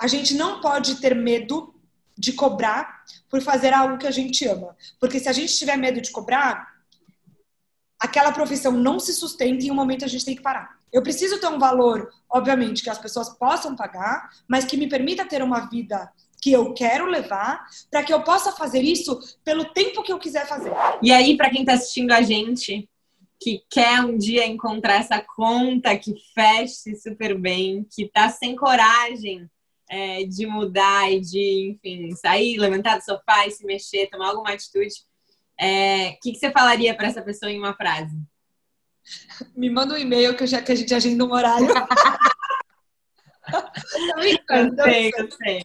a 0.00 0.06
gente 0.06 0.32
não 0.32 0.62
pode 0.62 0.94
ter 0.94 1.14
medo 1.14 1.74
de 2.16 2.32
cobrar 2.32 3.04
por 3.28 3.42
fazer 3.42 3.74
algo 3.74 3.98
que 3.98 4.06
a 4.06 4.10
gente 4.10 4.46
ama. 4.48 4.74
Porque 4.98 5.20
se 5.20 5.28
a 5.28 5.32
gente 5.32 5.54
tiver 5.54 5.76
medo 5.76 6.00
de 6.00 6.10
cobrar, 6.10 6.74
aquela 7.98 8.32
profissão 8.32 8.72
não 8.72 8.98
se 8.98 9.12
sustenta 9.12 9.62
e 9.62 9.68
em 9.68 9.70
um 9.70 9.74
momento 9.74 10.02
a 10.02 10.08
gente 10.08 10.24
tem 10.24 10.34
que 10.34 10.42
parar. 10.42 10.79
Eu 10.92 11.02
preciso 11.02 11.40
ter 11.40 11.48
um 11.48 11.58
valor, 11.58 12.10
obviamente, 12.28 12.82
que 12.82 12.90
as 12.90 12.98
pessoas 12.98 13.30
possam 13.30 13.76
pagar, 13.76 14.28
mas 14.48 14.64
que 14.64 14.76
me 14.76 14.88
permita 14.88 15.24
ter 15.24 15.42
uma 15.42 15.68
vida 15.68 16.10
que 16.42 16.52
eu 16.52 16.72
quero 16.72 17.06
levar, 17.06 17.66
para 17.90 18.02
que 18.02 18.12
eu 18.12 18.22
possa 18.22 18.50
fazer 18.52 18.82
isso 18.82 19.18
pelo 19.44 19.66
tempo 19.66 20.02
que 20.02 20.12
eu 20.12 20.18
quiser 20.18 20.46
fazer. 20.46 20.72
E 21.02 21.12
aí, 21.12 21.36
para 21.36 21.50
quem 21.50 21.60
está 21.60 21.74
assistindo 21.74 22.12
a 22.12 22.22
gente, 22.22 22.88
que 23.40 23.62
quer 23.70 24.00
um 24.00 24.16
dia 24.16 24.46
encontrar 24.46 25.00
essa 25.00 25.20
conta 25.20 25.96
que 25.96 26.14
feche 26.34 26.94
super 26.96 27.38
bem, 27.38 27.86
que 27.90 28.04
está 28.04 28.28
sem 28.28 28.54
coragem 28.54 29.48
é, 29.88 30.24
de 30.24 30.46
mudar 30.46 31.10
e 31.10 31.20
de, 31.20 31.70
enfim, 31.76 32.10
sair, 32.12 32.58
levantar 32.58 32.98
do 32.98 33.04
sofá 33.04 33.46
e 33.46 33.50
se 33.50 33.64
mexer, 33.64 34.08
tomar 34.08 34.28
alguma 34.28 34.52
atitude, 34.52 34.94
o 34.94 35.62
é, 35.62 36.12
que, 36.22 36.32
que 36.32 36.38
você 36.38 36.50
falaria 36.50 36.94
para 36.94 37.08
essa 37.08 37.22
pessoa 37.22 37.50
em 37.50 37.58
uma 37.58 37.74
frase? 37.74 38.16
Me 39.56 39.70
manda 39.70 39.94
um 39.94 39.98
e-mail 39.98 40.36
que, 40.36 40.46
já, 40.46 40.60
que 40.60 40.72
a 40.72 40.74
gente 40.74 40.94
agenda 40.94 41.24
um 41.24 41.32
horário. 41.32 41.66
eu 44.50 44.84
sei, 44.84 45.10
eu 45.16 45.30
sei. 45.30 45.62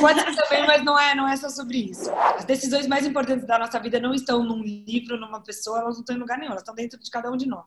Pode 0.00 0.20
ser 0.20 0.34
também, 0.34 0.66
mas 0.66 0.84
não 0.84 0.98
é, 0.98 1.14
não 1.14 1.28
é 1.28 1.36
só 1.36 1.48
sobre 1.48 1.78
isso. 1.90 2.10
As 2.12 2.44
decisões 2.44 2.86
mais 2.86 3.06
importantes 3.06 3.46
da 3.46 3.58
nossa 3.58 3.78
vida 3.78 4.00
não 4.00 4.12
estão 4.12 4.42
num 4.42 4.62
livro, 4.62 5.18
numa 5.18 5.40
pessoa, 5.42 5.80
elas 5.80 5.94
não 5.94 6.00
estão 6.00 6.16
em 6.16 6.18
lugar 6.18 6.38
nenhum, 6.38 6.50
elas 6.50 6.62
estão 6.62 6.74
dentro 6.74 6.98
de 6.98 7.10
cada 7.10 7.30
um 7.30 7.36
de 7.36 7.46
nós. 7.46 7.64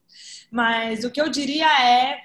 Mas 0.51 1.03
o 1.03 1.11
que 1.11 1.21
eu 1.21 1.29
diria 1.29 1.67
é 1.67 2.19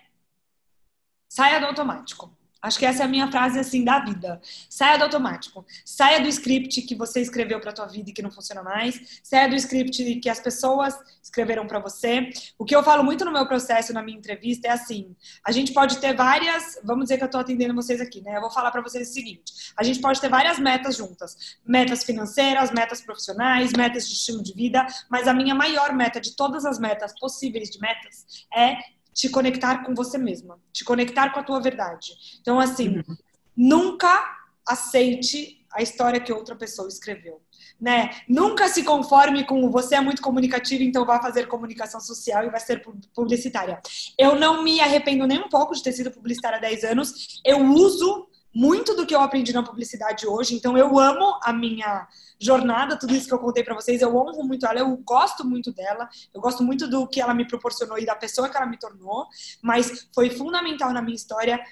saia 1.29 1.61
do 1.61 1.67
automático. 1.67 2.36
Acho 2.61 2.79
que 2.79 2.87
essa 2.87 3.03
é 3.03 3.07
a 3.07 3.09
minha 3.09 3.31
frase 3.31 3.59
assim 3.59 3.85
da 3.85 4.01
vida. 4.01 4.41
Saia 4.69 4.97
do 4.97 5.05
automático. 5.05 5.65
Saia 5.85 6.21
do 6.21 6.29
script 6.29 6.83
que 6.83 6.95
você 6.95 7.21
escreveu 7.21 7.61
para 7.61 7.73
tua 7.73 7.87
vida 7.87 8.11
e 8.11 8.13
que 8.13 8.23
não 8.23 8.31
funciona 8.31 8.63
mais. 8.63 9.21
Saia 9.23 9.49
do 9.49 9.55
script 9.57 10.21
que 10.21 10.29
as 10.29 10.41
pessoas 10.41 10.97
escreveram 11.23 11.67
para 11.67 11.79
você. 11.79 12.31
O 12.59 12.65
que 12.65 12.75
eu 12.75 12.83
falo 12.83 13.05
muito 13.05 13.25
no 13.25 13.33
meu 13.33 13.47
processo, 13.47 13.93
na 13.93 14.03
minha 14.03 14.19
entrevista, 14.19 14.69
é 14.69 14.71
assim: 14.71 15.15
a 15.45 15.53
gente 15.53 15.73
pode 15.73 15.99
ter 15.99 16.15
várias. 16.15 16.79
Vamos 16.85 17.05
dizer 17.05 17.19
que 17.19 17.25
eu 17.25 17.27
estou 17.27 17.41
atendendo 17.41 17.75
vocês 17.75 18.01
aqui, 18.01 18.21
né? 18.23 18.37
Eu 18.37 18.41
vou 18.41 18.51
falar 18.51 18.71
para 18.71 18.83
vocês 18.83 19.11
o 19.11 19.13
seguinte: 19.13 19.53
a 19.77 19.83
gente 19.83 20.01
pode 20.01 20.21
ter 20.21 20.29
várias 20.29 20.59
metas 20.59 20.97
juntas: 20.97 21.59
metas 21.65 22.05
financeiras, 22.05 22.71
metas 22.71 23.01
profissionais, 23.01 23.73
metas 23.73 24.09
de 24.09 24.15
estilo 24.15 24.43
de 24.43 24.55
vida. 24.55 24.87
Mas 25.11 25.29
a 25.29 25.35
minha 25.35 25.55
maior 25.55 25.93
meta 25.93 26.21
de 26.21 26.35
todas 26.35 26.65
as 26.65 26.79
metas 26.79 27.19
possíveis 27.19 27.71
de 27.71 27.81
metas 27.81 28.47
é 28.55 28.95
te 29.17 29.31
conectar 29.31 29.83
com 29.83 29.95
você 29.95 30.19
mesma, 30.19 30.61
te 30.71 30.85
conectar 30.85 31.31
com 31.31 31.41
a 31.41 31.43
tua 31.43 31.59
verdade. 31.59 32.12
Então, 32.39 32.61
assim, 32.61 32.99
uhum. 32.99 33.17
nunca 33.57 34.37
aceite 34.69 35.64
a 35.73 35.81
história 35.81 36.21
que 36.21 36.33
outra 36.33 36.55
pessoa 36.55 36.87
escreveu. 36.87 37.41
Né? 37.81 38.11
Nunca 38.29 38.69
se 38.69 38.83
conforme 38.83 39.45
com 39.45 39.71
você 39.71 39.95
é 39.95 40.01
muito 40.03 40.21
comunicativo, 40.21 40.83
então 40.83 41.07
vai 41.07 41.21
fazer 41.21 41.49
comunicação 41.49 42.01
social 42.01 42.45
e 42.45 42.51
vai 42.51 42.61
ser 42.61 42.83
publicitária. 43.14 43.81
Eu 44.19 44.39
não 44.39 44.62
me 44.62 44.81
arrependo 44.81 45.27
nem 45.27 45.39
um 45.39 45.49
pouco 45.49 45.75
de 45.75 45.83
ter 45.83 45.93
sido 45.93 46.11
publicitária 46.11 46.59
há 46.59 46.61
10 46.61 46.85
anos. 46.85 47.41
Eu 47.45 47.64
uso 47.64 48.29
muito 48.57 48.97
do 48.97 49.05
que 49.05 49.15
eu 49.15 49.21
aprendi 49.21 49.53
na 49.53 49.63
publicidade 49.63 50.27
hoje, 50.27 50.55
então 50.55 50.79
eu 50.79 50.99
amo 50.99 51.39
a 51.43 51.53
minha 51.53 52.09
jornada, 52.41 52.99
tudo 52.99 53.15
isso 53.15 53.29
que 53.29 53.35
eu 53.35 53.39
contei 53.39 53.63
para 53.63 53.75
vocês, 53.75 54.01
eu 54.01 54.17
honro 54.17 54.43
muito 54.45 54.65
ela, 54.65 54.81
eu 54.81 54.97
gosto 54.97 55.47
muito 55.47 55.71
dela, 55.75 56.09
eu 56.33 56.41
gosto 56.41 56.63
muito 56.63 56.89
do 56.89 57.07
que 57.07 57.21
ela 57.21 57.35
me 57.35 57.47
proporcionou 57.47 57.99
e 57.99 58.07
da 58.07 58.15
pessoa 58.15 58.49
que 58.49 58.57
ela 58.57 58.65
me 58.65 58.79
tornou, 58.79 59.27
mas 59.61 60.09
foi 60.15 60.31
fundamental 60.31 60.91
na 60.91 61.03
minha 61.03 61.15
história 61.15 61.63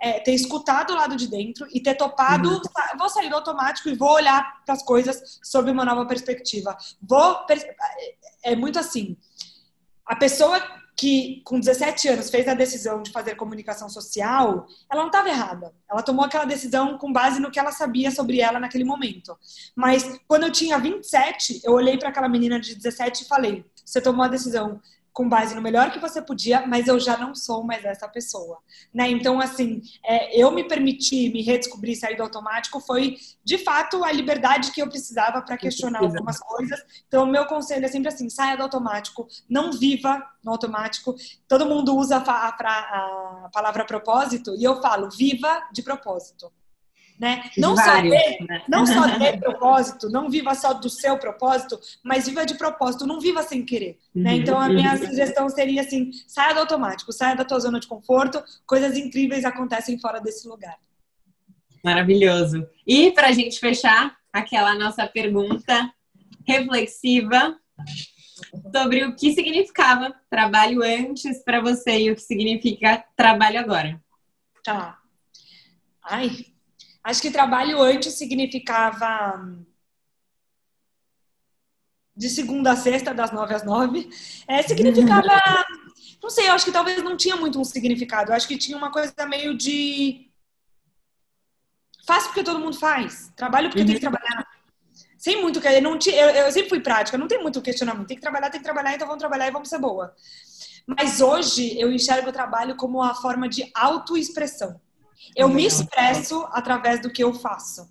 é, 0.00 0.18
ter 0.20 0.32
escutado 0.32 0.94
o 0.94 0.96
lado 0.96 1.14
de 1.14 1.28
dentro 1.28 1.66
e 1.74 1.78
ter 1.78 1.94
topado, 1.94 2.48
uhum. 2.48 2.60
vou 2.98 3.10
sair 3.10 3.28
do 3.28 3.34
automático 3.34 3.90
e 3.90 3.94
vou 3.94 4.12
olhar 4.12 4.64
para 4.64 4.74
as 4.74 4.82
coisas 4.82 5.38
sob 5.42 5.70
uma 5.70 5.84
nova 5.84 6.06
perspectiva. 6.06 6.74
Vou 7.02 7.44
é, 7.50 8.52
é 8.52 8.56
muito 8.56 8.78
assim. 8.78 9.14
A 10.06 10.16
pessoa 10.16 10.58
que 11.00 11.40
com 11.46 11.58
17 11.58 12.08
anos 12.08 12.28
fez 12.28 12.46
a 12.46 12.52
decisão 12.52 13.02
de 13.02 13.10
fazer 13.10 13.34
comunicação 13.34 13.88
social, 13.88 14.66
ela 14.92 15.00
não 15.00 15.06
estava 15.06 15.30
errada. 15.30 15.72
Ela 15.90 16.02
tomou 16.02 16.26
aquela 16.26 16.44
decisão 16.44 16.98
com 16.98 17.10
base 17.10 17.40
no 17.40 17.50
que 17.50 17.58
ela 17.58 17.72
sabia 17.72 18.10
sobre 18.10 18.38
ela 18.38 18.60
naquele 18.60 18.84
momento. 18.84 19.34
Mas 19.74 20.20
quando 20.28 20.42
eu 20.42 20.52
tinha 20.52 20.78
27, 20.78 21.62
eu 21.64 21.72
olhei 21.72 21.96
para 21.96 22.10
aquela 22.10 22.28
menina 22.28 22.60
de 22.60 22.74
17 22.74 23.24
e 23.24 23.26
falei: 23.26 23.64
"Você 23.82 23.98
tomou 23.98 24.22
a 24.22 24.28
decisão 24.28 24.78
com 25.12 25.28
base 25.28 25.54
no 25.54 25.62
melhor 25.62 25.90
que 25.90 25.98
você 25.98 26.22
podia, 26.22 26.66
mas 26.66 26.86
eu 26.86 26.98
já 26.98 27.16
não 27.16 27.34
sou 27.34 27.64
mais 27.64 27.84
essa 27.84 28.08
pessoa, 28.08 28.58
né? 28.94 29.08
Então, 29.10 29.40
assim, 29.40 29.82
é, 30.04 30.40
eu 30.40 30.50
me 30.50 30.64
permitir 30.64 31.32
me 31.32 31.42
redescobrir 31.42 31.98
sair 31.98 32.16
do 32.16 32.22
automático 32.22 32.80
foi, 32.80 33.16
de 33.44 33.58
fato, 33.58 34.04
a 34.04 34.12
liberdade 34.12 34.70
que 34.72 34.80
eu 34.80 34.88
precisava 34.88 35.42
para 35.42 35.56
questionar 35.56 36.00
algumas 36.00 36.38
coisas. 36.38 36.80
Então, 37.08 37.24
o 37.24 37.26
meu 37.26 37.46
conselho 37.46 37.84
é 37.84 37.88
sempre 37.88 38.08
assim: 38.08 38.30
saia 38.30 38.56
do 38.56 38.62
automático, 38.62 39.26
não 39.48 39.72
viva 39.72 40.24
no 40.44 40.52
automático. 40.52 41.14
Todo 41.48 41.66
mundo 41.66 41.96
usa 41.96 42.16
a, 42.16 42.48
a, 42.48 43.44
a 43.46 43.50
palavra 43.52 43.84
propósito 43.84 44.54
e 44.56 44.64
eu 44.64 44.80
falo, 44.80 45.10
viva 45.10 45.68
de 45.72 45.82
propósito 45.82 46.52
né? 47.20 47.42
Não 47.58 47.74
Vários, 47.74 48.14
só 48.14 48.30
de, 48.30 48.46
né? 48.46 48.62
não 48.66 48.86
só 48.86 49.06
de 49.06 49.36
propósito, 49.36 50.08
não 50.08 50.30
viva 50.30 50.54
só 50.54 50.72
do 50.72 50.88
seu 50.88 51.18
propósito, 51.18 51.78
mas 52.02 52.26
viva 52.26 52.46
de 52.46 52.54
propósito, 52.54 53.06
não 53.06 53.20
viva 53.20 53.42
sem 53.42 53.62
querer, 53.62 53.98
né? 54.14 54.32
Uhum, 54.32 54.36
então 54.38 54.58
a 54.58 54.70
minha 54.70 54.96
sugestão 54.96 55.46
seria 55.50 55.82
assim, 55.82 56.10
saia 56.26 56.54
do 56.54 56.60
automático, 56.60 57.12
saia 57.12 57.36
da 57.36 57.44
tua 57.44 57.60
zona 57.60 57.78
de 57.78 57.86
conforto, 57.86 58.42
coisas 58.66 58.96
incríveis 58.96 59.44
acontecem 59.44 60.00
fora 60.00 60.18
desse 60.18 60.48
lugar. 60.48 60.78
Maravilhoso. 61.84 62.66
E 62.86 63.10
para 63.10 63.28
a 63.28 63.32
gente 63.32 63.60
fechar 63.60 64.16
aquela 64.32 64.74
nossa 64.74 65.06
pergunta 65.06 65.92
reflexiva 66.46 67.54
sobre 68.72 69.04
o 69.04 69.14
que 69.14 69.34
significava 69.34 70.14
trabalho 70.30 70.82
antes 70.82 71.44
para 71.44 71.60
você 71.60 71.98
e 72.00 72.10
o 72.10 72.14
que 72.14 72.22
significa 72.22 73.04
trabalho 73.14 73.60
agora. 73.60 74.00
Tá. 74.64 74.98
Ai, 76.02 76.30
Acho 77.02 77.22
que 77.22 77.30
trabalho 77.30 77.80
antes 77.80 78.14
significava 78.14 79.40
de 82.14 82.28
segunda 82.28 82.72
a 82.72 82.76
sexta, 82.76 83.14
das 83.14 83.32
nove 83.32 83.54
às 83.54 83.64
nove. 83.64 84.10
É, 84.46 84.62
significava. 84.62 85.26
Não 86.22 86.28
sei, 86.28 86.48
eu 86.48 86.52
acho 86.52 86.66
que 86.66 86.72
talvez 86.72 87.02
não 87.02 87.16
tinha 87.16 87.34
muito 87.34 87.58
um 87.58 87.64
significado. 87.64 88.30
Eu 88.30 88.36
acho 88.36 88.46
que 88.46 88.58
tinha 88.58 88.76
uma 88.76 88.92
coisa 88.92 89.14
meio 89.26 89.56
de. 89.56 90.30
Faço 92.06 92.26
porque 92.26 92.44
todo 92.44 92.60
mundo 92.60 92.78
faz. 92.78 93.32
Trabalho 93.34 93.70
porque 93.70 93.80
uhum. 93.80 93.86
tem 93.86 93.94
que 93.94 94.02
trabalhar. 94.02 94.46
Sem 95.16 95.40
muito 95.40 95.62
que 95.62 95.80
não 95.80 95.98
tinha, 95.98 96.16
eu, 96.16 96.44
eu, 96.44 96.52
sempre 96.52 96.68
fui 96.68 96.80
prática, 96.80 97.16
não 97.16 97.26
tem 97.26 97.40
muito 97.40 97.62
questionamento. 97.62 98.06
Tem 98.06 98.16
que 98.16 98.22
trabalhar, 98.22 98.50
tem 98.50 98.60
que 98.60 98.64
trabalhar, 98.64 98.94
então 98.94 99.06
vamos 99.06 99.20
trabalhar 99.20 99.48
e 99.48 99.50
vamos 99.50 99.70
ser 99.70 99.78
boa. 99.78 100.14
Mas 100.86 101.22
hoje 101.22 101.78
eu 101.80 101.90
enxergo 101.90 102.28
o 102.28 102.32
trabalho 102.32 102.76
como 102.76 102.98
uma 102.98 103.14
forma 103.14 103.48
de 103.48 103.70
autoexpressão. 103.74 104.78
Eu 105.36 105.48
me 105.48 105.64
expresso 105.64 106.46
através 106.50 107.00
do 107.00 107.10
que 107.10 107.22
eu 107.22 107.32
faço. 107.32 107.90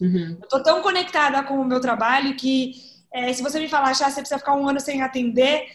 Uhum. 0.00 0.38
Eu 0.40 0.48
tô 0.48 0.62
tão 0.62 0.82
conectada 0.82 1.42
com 1.44 1.60
o 1.60 1.64
meu 1.64 1.80
trabalho 1.80 2.36
que 2.36 2.74
é, 3.12 3.32
se 3.32 3.42
você 3.42 3.60
me 3.60 3.68
falar, 3.68 3.90
ah, 3.90 3.94
você 3.94 4.20
precisa 4.20 4.38
ficar 4.38 4.54
um 4.54 4.68
ano 4.68 4.80
sem 4.80 5.02
atender, 5.02 5.66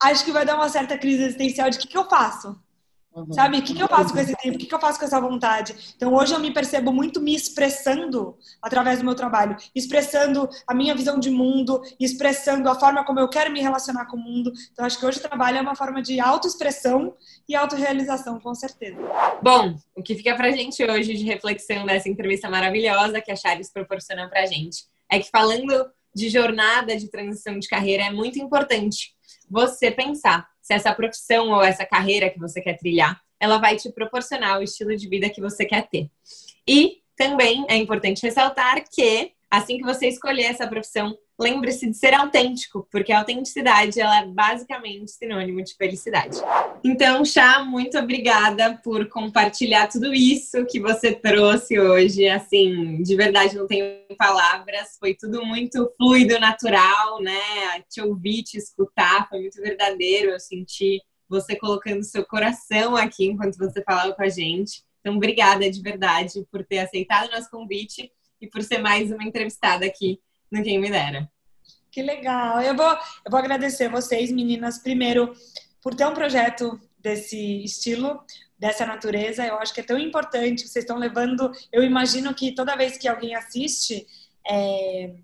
acho 0.00 0.24
que 0.24 0.32
vai 0.32 0.44
dar 0.44 0.56
uma 0.56 0.68
certa 0.68 0.98
crise 0.98 1.24
existencial 1.24 1.70
de 1.70 1.78
o 1.78 1.80
que, 1.80 1.88
que 1.88 1.96
eu 1.96 2.08
faço. 2.08 2.60
Uhum. 3.14 3.32
Sabe? 3.32 3.58
O 3.58 3.62
que, 3.62 3.74
que 3.74 3.82
eu 3.82 3.88
faço 3.88 4.12
com 4.12 4.18
esse 4.18 4.34
tempo? 4.36 4.56
O 4.56 4.58
que, 4.58 4.66
que 4.66 4.74
eu 4.74 4.80
faço 4.80 4.98
com 4.98 5.04
essa 5.04 5.20
vontade? 5.20 5.94
Então, 5.96 6.14
hoje 6.14 6.32
eu 6.32 6.40
me 6.40 6.52
percebo 6.52 6.92
muito 6.92 7.20
me 7.20 7.34
expressando 7.34 8.36
através 8.60 9.00
do 9.00 9.04
meu 9.04 9.14
trabalho, 9.14 9.56
expressando 9.74 10.48
a 10.66 10.74
minha 10.74 10.94
visão 10.94 11.18
de 11.18 11.30
mundo, 11.30 11.82
expressando 12.00 12.68
a 12.68 12.74
forma 12.74 13.04
como 13.04 13.20
eu 13.20 13.28
quero 13.28 13.52
me 13.52 13.60
relacionar 13.60 14.06
com 14.06 14.16
o 14.16 14.20
mundo. 14.20 14.52
Então, 14.72 14.84
acho 14.84 14.98
que 14.98 15.04
hoje 15.04 15.18
o 15.18 15.22
trabalho 15.22 15.58
é 15.58 15.60
uma 15.60 15.76
forma 15.76 16.00
de 16.02 16.20
autoexpressão 16.20 17.14
e 17.48 17.54
autorrealização, 17.54 18.40
com 18.40 18.54
certeza. 18.54 18.98
Bom, 19.42 19.76
o 19.94 20.02
que 20.02 20.14
fica 20.14 20.34
pra 20.34 20.50
gente 20.50 20.82
hoje 20.82 21.14
de 21.14 21.24
reflexão 21.24 21.84
dessa 21.84 22.08
entrevista 22.08 22.48
maravilhosa 22.48 23.20
que 23.20 23.30
a 23.30 23.36
Chaves 23.36 23.70
proporciona 23.70 24.28
pra 24.28 24.46
gente 24.46 24.84
é 25.10 25.18
que 25.18 25.28
falando 25.30 25.86
de 26.14 26.28
jornada 26.28 26.96
de 26.96 27.10
transição 27.10 27.58
de 27.58 27.68
carreira 27.68 28.04
é 28.04 28.10
muito 28.10 28.38
importante 28.38 29.12
você 29.50 29.90
pensar 29.90 30.46
se 30.72 30.88
essa 30.88 30.94
profissão 30.94 31.50
ou 31.50 31.62
essa 31.62 31.84
carreira 31.84 32.30
que 32.30 32.38
você 32.38 32.60
quer 32.60 32.78
trilhar, 32.78 33.20
ela 33.38 33.58
vai 33.58 33.76
te 33.76 33.90
proporcionar 33.90 34.58
o 34.58 34.62
estilo 34.62 34.96
de 34.96 35.08
vida 35.08 35.28
que 35.28 35.40
você 35.40 35.64
quer 35.64 35.88
ter. 35.88 36.08
E 36.66 37.02
também 37.16 37.66
é 37.68 37.76
importante 37.76 38.22
ressaltar 38.22 38.82
que 38.88 39.32
assim 39.52 39.76
que 39.76 39.84
você 39.84 40.08
escolher 40.08 40.44
essa 40.44 40.66
profissão, 40.66 41.14
lembre-se 41.38 41.86
de 41.86 41.94
ser 41.94 42.14
autêntico, 42.14 42.88
porque 42.90 43.12
a 43.12 43.18
autenticidade 43.18 44.00
ela 44.00 44.20
é 44.20 44.26
basicamente 44.26 45.10
sinônimo 45.10 45.62
de 45.62 45.74
felicidade. 45.74 46.38
Então, 46.82 47.22
Chá, 47.22 47.62
muito 47.62 47.98
obrigada 47.98 48.80
por 48.82 49.06
compartilhar 49.10 49.88
tudo 49.88 50.14
isso 50.14 50.64
que 50.64 50.80
você 50.80 51.12
trouxe 51.12 51.78
hoje. 51.78 52.26
Assim, 52.30 53.02
de 53.02 53.14
verdade 53.14 53.54
não 53.54 53.66
tenho 53.66 53.84
palavras, 54.16 54.96
foi 54.98 55.14
tudo 55.14 55.44
muito 55.44 55.92
fluido, 55.98 56.40
natural, 56.40 57.20
né? 57.20 57.38
Te 57.90 58.00
ouvir, 58.00 58.44
te 58.44 58.56
escutar, 58.56 59.28
foi 59.28 59.40
muito 59.40 59.60
verdadeiro. 59.60 60.30
Eu 60.30 60.40
senti 60.40 60.98
você 61.28 61.54
colocando 61.56 62.02
seu 62.02 62.24
coração 62.24 62.96
aqui 62.96 63.26
enquanto 63.26 63.58
você 63.58 63.82
falava 63.82 64.14
com 64.14 64.22
a 64.22 64.30
gente. 64.30 64.82
Então, 65.00 65.16
obrigada 65.16 65.68
de 65.68 65.82
verdade 65.82 66.42
por 66.50 66.64
ter 66.64 66.78
aceitado 66.78 67.28
o 67.28 67.32
nosso 67.32 67.50
convite 67.50 68.10
e 68.42 68.48
por 68.48 68.62
ser 68.62 68.78
mais 68.78 69.10
uma 69.12 69.22
entrevistada 69.22 69.86
aqui 69.86 70.20
no 70.50 70.62
Quem 70.62 70.80
Me 70.80 70.90
Dera. 70.90 71.30
Que 71.92 72.02
legal. 72.02 72.60
Eu 72.60 72.74
vou, 72.74 72.90
eu 72.90 73.30
vou 73.30 73.38
agradecer 73.38 73.88
vocês, 73.88 74.32
meninas, 74.32 74.78
primeiro, 74.78 75.32
por 75.80 75.94
ter 75.94 76.06
um 76.06 76.14
projeto 76.14 76.80
desse 76.98 77.62
estilo, 77.62 78.20
dessa 78.58 78.84
natureza. 78.84 79.46
Eu 79.46 79.58
acho 79.58 79.72
que 79.72 79.80
é 79.80 79.84
tão 79.84 79.98
importante. 79.98 80.66
Vocês 80.66 80.84
estão 80.84 80.98
levando. 80.98 81.52
Eu 81.70 81.84
imagino 81.84 82.34
que 82.34 82.52
toda 82.52 82.76
vez 82.76 82.98
que 82.98 83.06
alguém 83.06 83.34
assiste 83.34 84.06
é, 84.48 85.14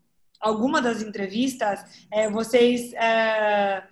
alguma 0.41 0.81
das 0.81 1.03
entrevistas, 1.03 2.07
é, 2.13 2.31
vocês. 2.31 2.93
É, 2.95 3.83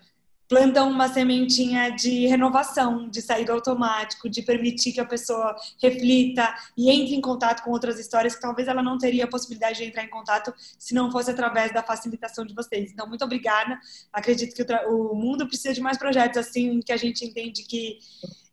plantam 0.48 0.88
uma 0.90 1.08
sementinha 1.08 1.90
de 1.90 2.26
renovação, 2.26 3.08
de 3.08 3.20
sair 3.20 3.44
do 3.44 3.52
automático, 3.52 4.28
de 4.28 4.42
permitir 4.42 4.92
que 4.92 5.00
a 5.00 5.04
pessoa 5.04 5.56
reflita 5.82 6.54
e 6.76 6.90
entre 6.90 7.14
em 7.14 7.20
contato 7.20 7.62
com 7.62 7.70
outras 7.70 7.98
histórias 7.98 8.34
que 8.34 8.40
talvez 8.40 8.68
ela 8.68 8.82
não 8.82 8.98
teria 8.98 9.24
a 9.24 9.28
possibilidade 9.28 9.78
de 9.78 9.84
entrar 9.84 10.04
em 10.04 10.10
contato 10.10 10.54
se 10.78 10.94
não 10.94 11.10
fosse 11.10 11.30
através 11.30 11.72
da 11.72 11.82
facilitação 11.82 12.44
de 12.44 12.54
vocês. 12.54 12.92
Então, 12.92 13.08
muito 13.08 13.24
obrigada. 13.24 13.78
Acredito 14.12 14.54
que 14.54 14.72
o, 14.88 15.14
mundo 15.14 15.46
precisa 15.46 15.74
de 15.74 15.80
mais 15.80 15.98
projetos 15.98 16.38
assim, 16.38 16.80
que 16.80 16.92
a 16.92 16.96
gente 16.96 17.24
entende 17.24 17.64
que 17.64 17.98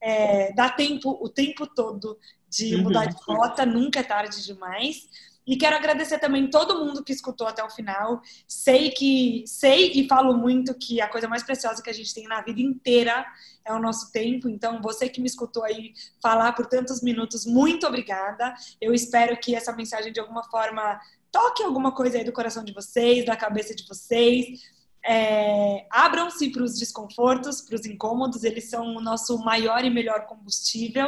é, 0.01 0.51
dá 0.53 0.69
tempo, 0.69 1.17
o 1.21 1.29
tempo 1.29 1.67
todo 1.67 2.17
de 2.49 2.75
uhum. 2.75 2.83
mudar 2.83 3.05
de 3.05 3.15
rota, 3.25 3.65
nunca 3.65 3.99
é 3.99 4.03
tarde 4.03 4.43
demais. 4.43 5.07
E 5.45 5.57
quero 5.57 5.75
agradecer 5.75 6.19
também 6.19 6.49
todo 6.49 6.85
mundo 6.85 7.03
que 7.03 7.11
escutou 7.11 7.45
até 7.45 7.63
o 7.63 7.69
final. 7.69 8.21
Sei 8.47 8.91
que 8.91 9.43
sei 9.45 9.91
e 9.93 10.07
falo 10.07 10.37
muito 10.37 10.73
que 10.73 11.01
a 11.01 11.09
coisa 11.09 11.27
mais 11.27 11.43
preciosa 11.43 11.83
que 11.83 11.89
a 11.89 11.93
gente 11.93 12.13
tem 12.13 12.27
na 12.27 12.41
vida 12.41 12.61
inteira 12.61 13.25
é 13.65 13.73
o 13.73 13.79
nosso 13.79 14.11
tempo. 14.11 14.47
Então, 14.47 14.81
você 14.81 15.09
que 15.09 15.19
me 15.19 15.27
escutou 15.27 15.63
aí 15.63 15.93
falar 16.21 16.53
por 16.53 16.65
tantos 16.65 17.01
minutos, 17.01 17.45
muito 17.45 17.85
obrigada. 17.85 18.53
Eu 18.79 18.93
espero 18.93 19.37
que 19.37 19.53
essa 19.55 19.73
mensagem 19.73 20.13
de 20.13 20.19
alguma 20.19 20.43
forma 20.43 20.99
toque 21.31 21.63
alguma 21.63 21.91
coisa 21.91 22.17
aí 22.17 22.23
do 22.23 22.31
coração 22.31 22.63
de 22.63 22.73
vocês, 22.73 23.25
da 23.25 23.35
cabeça 23.35 23.75
de 23.75 23.85
vocês. 23.87 24.61
É, 25.05 25.85
abram-se 25.89 26.49
para 26.49 26.63
os 26.63 26.79
desconfortos, 26.79 27.59
para 27.59 27.75
os 27.75 27.85
incômodos, 27.85 28.45
eles 28.45 28.69
são 28.69 28.95
o 28.95 29.01
nosso 29.01 29.37
maior 29.39 29.83
e 29.83 29.89
melhor 29.89 30.25
combustível. 30.25 31.07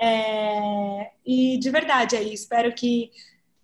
É, 0.00 1.12
e 1.24 1.58
de 1.58 1.70
verdade 1.70 2.16
aí, 2.16 2.32
espero 2.32 2.74
que 2.74 3.10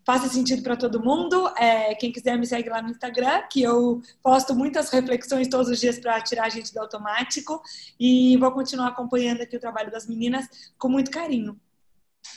faça 0.07 0.28
sentido 0.28 0.62
para 0.62 0.76
todo 0.76 1.02
mundo. 1.02 1.48
É, 1.59 1.92
quem 1.96 2.12
quiser 2.12 2.38
me 2.38 2.46
segue 2.46 2.70
lá 2.70 2.80
no 2.80 2.90
Instagram, 2.90 3.42
que 3.50 3.61
eu 3.61 4.00
posto 4.22 4.54
muitas 4.54 4.88
reflexões 4.88 5.48
todos 5.48 5.68
os 5.68 5.80
dias 5.80 5.98
para 5.98 6.20
tirar 6.20 6.44
a 6.44 6.48
gente 6.48 6.72
do 6.72 6.78
automático. 6.78 7.61
E 7.98 8.36
vou 8.36 8.52
continuar 8.52 8.88
acompanhando 8.88 9.42
aqui 9.42 9.57
o 9.57 9.61
trabalho 9.61 9.90
das 9.90 10.07
meninas 10.07 10.46
com 10.78 10.88
muito 10.88 11.11
carinho. 11.11 11.59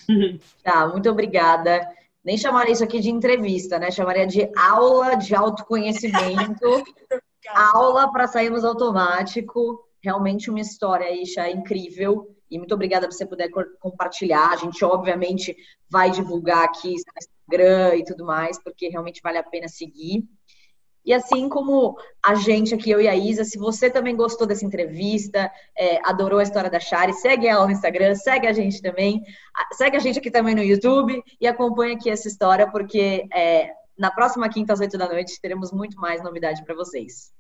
Tá, 0.63 0.87
muito 0.87 1.09
obrigada. 1.09 1.87
Nem 2.23 2.37
chamaria 2.37 2.73
isso 2.73 2.83
aqui 2.83 2.99
de 2.99 3.09
entrevista, 3.09 3.79
né? 3.79 3.91
Chamaria 3.91 4.25
de 4.25 4.49
aula 4.57 5.15
de 5.15 5.35
autoconhecimento. 5.35 6.83
aula 7.55 8.11
para 8.11 8.27
sairmos 8.27 8.63
automático. 8.63 9.83
Realmente 10.01 10.49
uma 10.49 10.59
história 10.59 11.07
aí 11.07 11.25
já 11.25 11.49
incrível. 11.49 12.35
E 12.51 12.57
muito 12.57 12.73
obrigada 12.73 13.07
por 13.07 13.13
você 13.13 13.25
poder 13.25 13.49
compartilhar. 13.79 14.51
A 14.51 14.55
gente, 14.57 14.83
obviamente, 14.83 15.55
vai 15.89 16.09
divulgar 16.11 16.63
aqui 16.63 16.95
Instagram 17.49 17.95
e 17.95 18.03
tudo 18.03 18.25
mais, 18.25 18.61
porque 18.61 18.87
realmente 18.89 19.21
vale 19.23 19.37
a 19.39 19.43
pena 19.43 19.67
seguir. 19.67 20.23
E 21.05 21.13
assim 21.13 21.49
como 21.49 21.97
a 22.23 22.35
gente 22.35 22.75
aqui, 22.75 22.91
eu 22.91 23.01
e 23.01 23.07
a 23.07 23.15
Isa, 23.15 23.43
se 23.43 23.57
você 23.57 23.89
também 23.89 24.15
gostou 24.15 24.45
dessa 24.45 24.65
entrevista, 24.65 25.51
é, 25.75 25.99
adorou 26.07 26.39
a 26.39 26.43
história 26.43 26.69
da 26.69 26.79
Shari, 26.79 27.13
segue 27.13 27.47
ela 27.47 27.65
no 27.65 27.71
Instagram, 27.71 28.13
segue 28.15 28.45
a 28.45 28.53
gente 28.53 28.81
também, 28.81 29.23
segue 29.73 29.97
a 29.97 29.99
gente 29.99 30.19
aqui 30.19 30.29
também 30.29 30.53
no 30.53 30.61
YouTube 30.61 31.23
e 31.41 31.47
acompanha 31.47 31.95
aqui 31.95 32.09
essa 32.09 32.27
história, 32.27 32.69
porque 32.69 33.27
é, 33.33 33.71
na 33.97 34.11
próxima 34.11 34.49
quinta 34.49 34.73
às 34.73 34.79
oito 34.81 34.97
da 34.97 35.07
noite 35.07 35.41
teremos 35.41 35.71
muito 35.71 35.97
mais 35.97 36.21
novidade 36.21 36.63
para 36.63 36.75
vocês. 36.75 37.31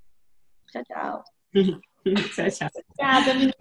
Tchau, 0.71 0.83
tchau. 0.85 1.23
tchau, 2.33 2.49
tchau. 2.49 2.69
Obrigada, 2.97 3.33
menina. 3.33 3.53